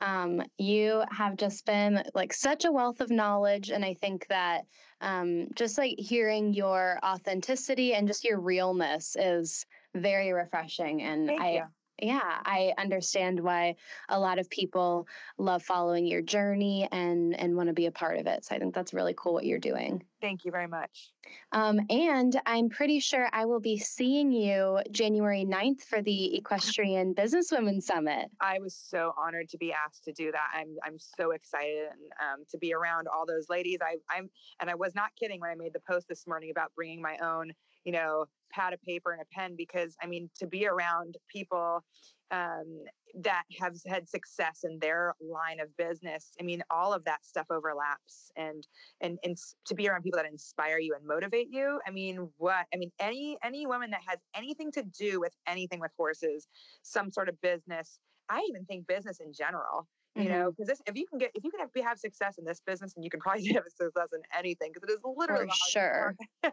um, 0.00 0.42
you 0.58 1.02
have 1.10 1.36
just 1.36 1.66
been 1.66 2.02
like 2.14 2.32
such 2.32 2.64
a 2.64 2.72
wealth 2.72 3.00
of 3.00 3.10
knowledge. 3.10 3.70
And 3.70 3.84
I 3.84 3.94
think 3.94 4.26
that 4.28 4.62
um, 5.00 5.48
just 5.54 5.78
like 5.78 5.94
hearing 5.98 6.54
your 6.54 6.98
authenticity 7.04 7.94
and 7.94 8.08
just 8.08 8.24
your 8.24 8.40
realness 8.40 9.16
is 9.16 9.66
very 9.94 10.32
refreshing. 10.32 11.02
And 11.02 11.28
Thank 11.28 11.42
I, 11.42 11.50
you 11.52 11.62
yeah, 12.02 12.38
I 12.44 12.74
understand 12.78 13.40
why 13.40 13.76
a 14.08 14.18
lot 14.18 14.40
of 14.40 14.50
people 14.50 15.06
love 15.38 15.62
following 15.62 16.04
your 16.04 16.20
journey 16.20 16.88
and 16.90 17.38
and 17.38 17.56
want 17.56 17.68
to 17.68 17.72
be 17.72 17.86
a 17.86 17.92
part 17.92 18.18
of 18.18 18.26
it. 18.26 18.44
So 18.44 18.56
I 18.56 18.58
think 18.58 18.74
that's 18.74 18.92
really 18.92 19.14
cool 19.16 19.32
what 19.34 19.46
you're 19.46 19.60
doing. 19.60 20.02
Thank 20.20 20.44
you 20.44 20.50
very 20.50 20.66
much. 20.66 21.12
Um, 21.52 21.80
and 21.90 22.40
I'm 22.44 22.68
pretty 22.68 23.00
sure 23.00 23.28
I 23.32 23.44
will 23.44 23.60
be 23.60 23.78
seeing 23.78 24.32
you 24.32 24.80
January 24.90 25.44
9th 25.44 25.82
for 25.82 26.02
the 26.02 26.36
Equestrian 26.36 27.14
Businesswomen 27.14 27.82
Summit. 27.82 28.30
I 28.40 28.58
was 28.58 28.74
so 28.74 29.14
honored 29.16 29.48
to 29.50 29.58
be 29.58 29.72
asked 29.72 30.04
to 30.04 30.12
do 30.12 30.32
that. 30.32 30.48
I'm 30.54 30.76
I'm 30.84 30.98
so 30.98 31.30
excited 31.30 31.86
and 31.92 32.40
um, 32.40 32.44
to 32.50 32.58
be 32.58 32.74
around 32.74 33.06
all 33.06 33.26
those 33.26 33.48
ladies. 33.48 33.78
I, 33.80 33.96
I'm 34.10 34.28
and 34.60 34.68
I 34.68 34.74
was 34.74 34.94
not 34.94 35.10
kidding 35.18 35.40
when 35.40 35.50
I 35.50 35.54
made 35.54 35.72
the 35.72 35.82
post 35.88 36.08
this 36.08 36.26
morning 36.26 36.50
about 36.50 36.72
bringing 36.74 37.00
my 37.00 37.16
own 37.22 37.52
you 37.84 37.92
know, 37.92 38.26
pad 38.52 38.72
of 38.72 38.82
paper 38.82 39.12
and 39.12 39.22
a 39.22 39.24
pen 39.32 39.54
because 39.56 39.96
I 40.02 40.06
mean, 40.06 40.30
to 40.38 40.46
be 40.46 40.66
around 40.66 41.16
people 41.28 41.82
um, 42.30 42.84
that 43.20 43.42
have 43.60 43.76
had 43.86 44.08
success 44.08 44.60
in 44.64 44.78
their 44.78 45.14
line 45.20 45.60
of 45.60 45.74
business, 45.76 46.32
I 46.40 46.44
mean, 46.44 46.62
all 46.70 46.92
of 46.92 47.04
that 47.04 47.24
stuff 47.24 47.46
overlaps, 47.50 48.30
and 48.36 48.66
and 49.00 49.18
and 49.24 49.36
to 49.66 49.74
be 49.74 49.88
around 49.88 50.02
people 50.02 50.18
that 50.18 50.30
inspire 50.30 50.78
you 50.78 50.94
and 50.94 51.06
motivate 51.06 51.48
you. 51.50 51.80
I 51.86 51.90
mean, 51.90 52.28
what 52.38 52.66
I 52.72 52.76
mean, 52.76 52.90
any 52.98 53.38
any 53.44 53.66
woman 53.66 53.90
that 53.90 54.00
has 54.06 54.18
anything 54.34 54.72
to 54.72 54.82
do 54.82 55.20
with 55.20 55.34
anything 55.46 55.80
with 55.80 55.92
horses, 55.96 56.48
some 56.82 57.10
sort 57.10 57.28
of 57.28 57.40
business. 57.40 57.98
I 58.28 58.40
even 58.48 58.64
think 58.64 58.86
business 58.86 59.20
in 59.20 59.32
general 59.32 59.86
you 60.14 60.24
mm-hmm. 60.24 60.32
know 60.32 60.50
because 60.50 60.68
this 60.68 60.80
if 60.86 60.94
you 60.94 61.06
can 61.06 61.18
get 61.18 61.30
if 61.34 61.42
you 61.42 61.50
can 61.50 61.60
have, 61.60 61.70
have 61.84 61.98
success 61.98 62.36
in 62.38 62.44
this 62.44 62.60
business 62.66 62.92
and 62.94 63.04
you 63.04 63.10
can 63.10 63.20
probably 63.20 63.46
have 63.54 63.64
success 63.68 64.08
in 64.12 64.20
anything 64.36 64.70
because 64.72 64.88
it 64.88 64.92
is 64.92 64.98
literally 65.04 65.46
For 65.46 65.70
sure 65.70 66.16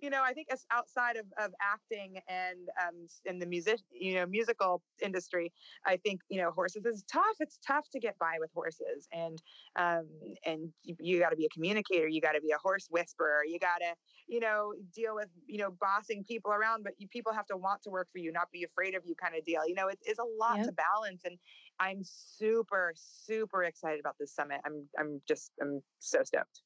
you 0.00 0.10
know 0.10 0.22
i 0.24 0.32
think 0.32 0.48
as 0.52 0.64
outside 0.70 1.16
of, 1.16 1.26
of 1.38 1.52
acting 1.60 2.18
and 2.28 2.68
um 2.80 3.06
in 3.24 3.38
the 3.38 3.46
music 3.46 3.80
you 3.90 4.14
know 4.14 4.26
musical 4.26 4.82
industry 5.02 5.52
i 5.86 5.96
think 5.96 6.20
you 6.28 6.40
know 6.40 6.50
horses 6.50 6.84
is 6.84 7.04
tough 7.10 7.36
it's 7.40 7.58
tough 7.66 7.88
to 7.90 7.98
get 7.98 8.18
by 8.18 8.36
with 8.38 8.50
horses 8.54 9.08
and 9.12 9.42
um 9.76 10.06
and 10.44 10.72
you, 10.82 10.94
you 10.98 11.20
got 11.20 11.30
to 11.30 11.36
be 11.36 11.46
a 11.46 11.48
communicator 11.48 12.08
you 12.08 12.20
got 12.20 12.32
to 12.32 12.40
be 12.40 12.50
a 12.50 12.58
horse 12.58 12.88
whisperer 12.90 13.44
you 13.46 13.58
got 13.58 13.78
to 13.78 13.94
you 14.26 14.40
know 14.40 14.72
deal 14.94 15.14
with 15.14 15.28
you 15.46 15.58
know 15.58 15.70
bossing 15.80 16.24
people 16.24 16.52
around 16.52 16.82
but 16.82 16.92
you, 16.98 17.08
people 17.08 17.32
have 17.32 17.46
to 17.46 17.56
want 17.56 17.82
to 17.82 17.90
work 17.90 18.08
for 18.12 18.18
you 18.18 18.32
not 18.32 18.50
be 18.52 18.64
afraid 18.64 18.94
of 18.94 19.02
you 19.04 19.14
kind 19.14 19.34
of 19.34 19.44
deal 19.44 19.62
you 19.66 19.74
know 19.74 19.88
it 19.88 19.98
is 20.06 20.18
a 20.18 20.38
lot 20.38 20.56
yep. 20.56 20.66
to 20.66 20.72
balance 20.72 21.22
and 21.24 21.38
I'm 21.80 22.02
super, 22.04 22.92
super 22.94 23.64
excited 23.64 24.00
about 24.00 24.16
this 24.20 24.34
summit. 24.34 24.60
I'm 24.66 24.86
I'm 24.98 25.22
just 25.26 25.50
I'm 25.60 25.80
so 25.98 26.22
stoked. 26.22 26.60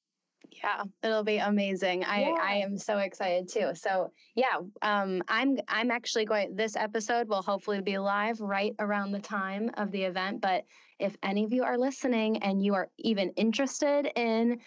Yeah, 0.51 0.85
it'll 1.03 1.25
be 1.25 1.39
amazing. 1.39 2.05
I 2.05 2.21
yeah. 2.21 2.37
I 2.41 2.55
am 2.57 2.79
so 2.79 2.99
excited 2.99 3.49
too. 3.49 3.71
So 3.75 4.11
yeah, 4.35 4.59
um, 4.83 5.23
I'm 5.29 5.59
I'm 5.69 5.91
actually 5.91 6.25
going. 6.25 6.55
This 6.55 6.77
episode 6.77 7.29
will 7.29 7.43
hopefully 7.43 7.81
be 7.81 7.99
live 7.99 8.41
right 8.41 8.75
around 8.79 9.13
the 9.13 9.21
time 9.21 9.71
of 9.75 9.91
the 9.91 10.03
event. 10.03 10.41
But 10.41 10.65
if 10.99 11.17
any 11.23 11.45
of 11.45 11.53
you 11.53 11.65
are 11.65 11.79
listening 11.79 12.43
and 12.43 12.65
you 12.65 12.75
are 12.75 12.89
even 12.99 13.31
interested 13.31 14.11
in 14.17 14.61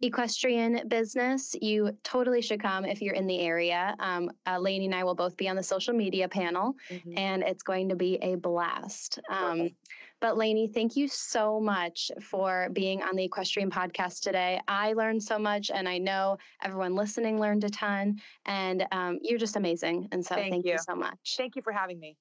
equestrian 0.00 0.86
business, 0.88 1.54
you 1.60 1.90
totally 2.04 2.40
should 2.40 2.60
come 2.60 2.84
if 2.84 3.02
you're 3.02 3.14
in 3.14 3.26
the 3.26 3.40
area. 3.40 3.96
Um, 3.98 4.30
uh, 4.46 4.58
Laine 4.58 4.84
and 4.84 4.94
I 4.94 5.04
will 5.04 5.14
both 5.14 5.36
be 5.36 5.48
on 5.48 5.56
the 5.56 5.62
social 5.62 5.94
media 5.94 6.28
panel, 6.28 6.74
mm-hmm. 6.90 7.16
and 7.16 7.42
it's 7.42 7.62
going 7.62 7.88
to 7.88 7.96
be 7.96 8.16
a 8.22 8.36
blast. 8.36 9.18
Um, 9.28 9.70
but 10.20 10.36
Laine, 10.36 10.72
thank 10.72 10.96
you 10.96 11.08
so 11.08 11.60
much 11.60 12.10
for 12.20 12.68
being 12.72 13.02
on 13.02 13.14
the 13.14 13.24
Equestrian 13.24 13.70
podcast 13.70 14.20
today. 14.20 14.60
I 14.66 14.92
learned 14.94 15.22
so 15.22 15.38
much, 15.38 15.70
and 15.72 15.88
I 15.88 15.98
know 15.98 16.38
everyone 16.62 16.94
listening 16.94 17.40
learned 17.40 17.64
a 17.64 17.70
ton. 17.70 18.16
And 18.46 18.86
um, 18.92 19.18
you're 19.22 19.38
just 19.38 19.56
amazing. 19.56 20.08
And 20.12 20.24
so, 20.24 20.34
thank, 20.34 20.52
thank 20.52 20.66
you. 20.66 20.72
you 20.72 20.78
so 20.78 20.94
much. 20.94 21.34
Thank 21.36 21.56
you 21.56 21.62
for 21.62 21.72
having 21.72 22.00
me. 22.00 22.16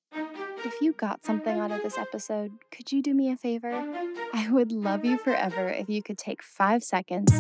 If 0.66 0.82
you 0.82 0.94
got 0.94 1.24
something 1.24 1.60
out 1.60 1.72
of 1.72 1.82
this 1.84 1.98
episode, 1.98 2.52
could 2.72 2.92
you 2.92 3.02
do 3.02 3.14
me 3.14 3.32
a 3.32 3.38
favor? 3.38 3.72
I 4.34 4.50
would 4.50 4.72
love 4.72 5.06
you 5.06 5.18
forever 5.18 5.70
if 5.70 5.88
you 5.90 6.04
could 6.04 6.18
take 6.18 6.44
five 6.44 6.84
seconds 6.84 7.32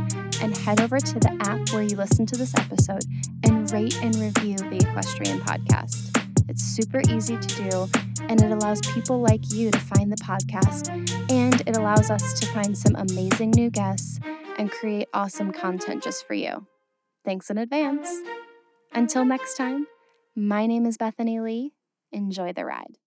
and 0.41 0.55
head 0.55 0.79
over 0.81 0.99
to 0.99 1.19
the 1.19 1.37
app 1.41 1.69
where 1.73 1.83
you 1.83 1.95
listen 1.95 2.25
to 2.27 2.37
this 2.37 2.55
episode 2.55 3.03
and 3.43 3.69
rate 3.71 4.01
and 4.01 4.15
review 4.15 4.57
the 4.57 4.77
Equestrian 4.87 5.39
Podcast. 5.41 6.06
It's 6.49 6.63
super 6.63 7.01
easy 7.09 7.37
to 7.37 7.47
do, 7.69 7.89
and 8.21 8.41
it 8.41 8.51
allows 8.51 8.81
people 8.81 9.19
like 9.19 9.51
you 9.51 9.71
to 9.71 9.79
find 9.79 10.11
the 10.11 10.17
podcast, 10.17 10.89
and 11.31 11.61
it 11.67 11.75
allows 11.75 12.09
us 12.09 12.39
to 12.39 12.47
find 12.47 12.77
some 12.77 12.95
amazing 12.95 13.51
new 13.51 13.69
guests 13.69 14.19
and 14.57 14.71
create 14.71 15.07
awesome 15.13 15.51
content 15.51 16.03
just 16.03 16.25
for 16.25 16.33
you. 16.33 16.65
Thanks 17.25 17.49
in 17.49 17.57
advance. 17.57 18.09
Until 18.93 19.25
next 19.25 19.55
time, 19.55 19.87
my 20.35 20.65
name 20.65 20.85
is 20.85 20.97
Bethany 20.97 21.39
Lee. 21.39 21.73
Enjoy 22.11 22.53
the 22.53 22.65
ride. 22.65 22.97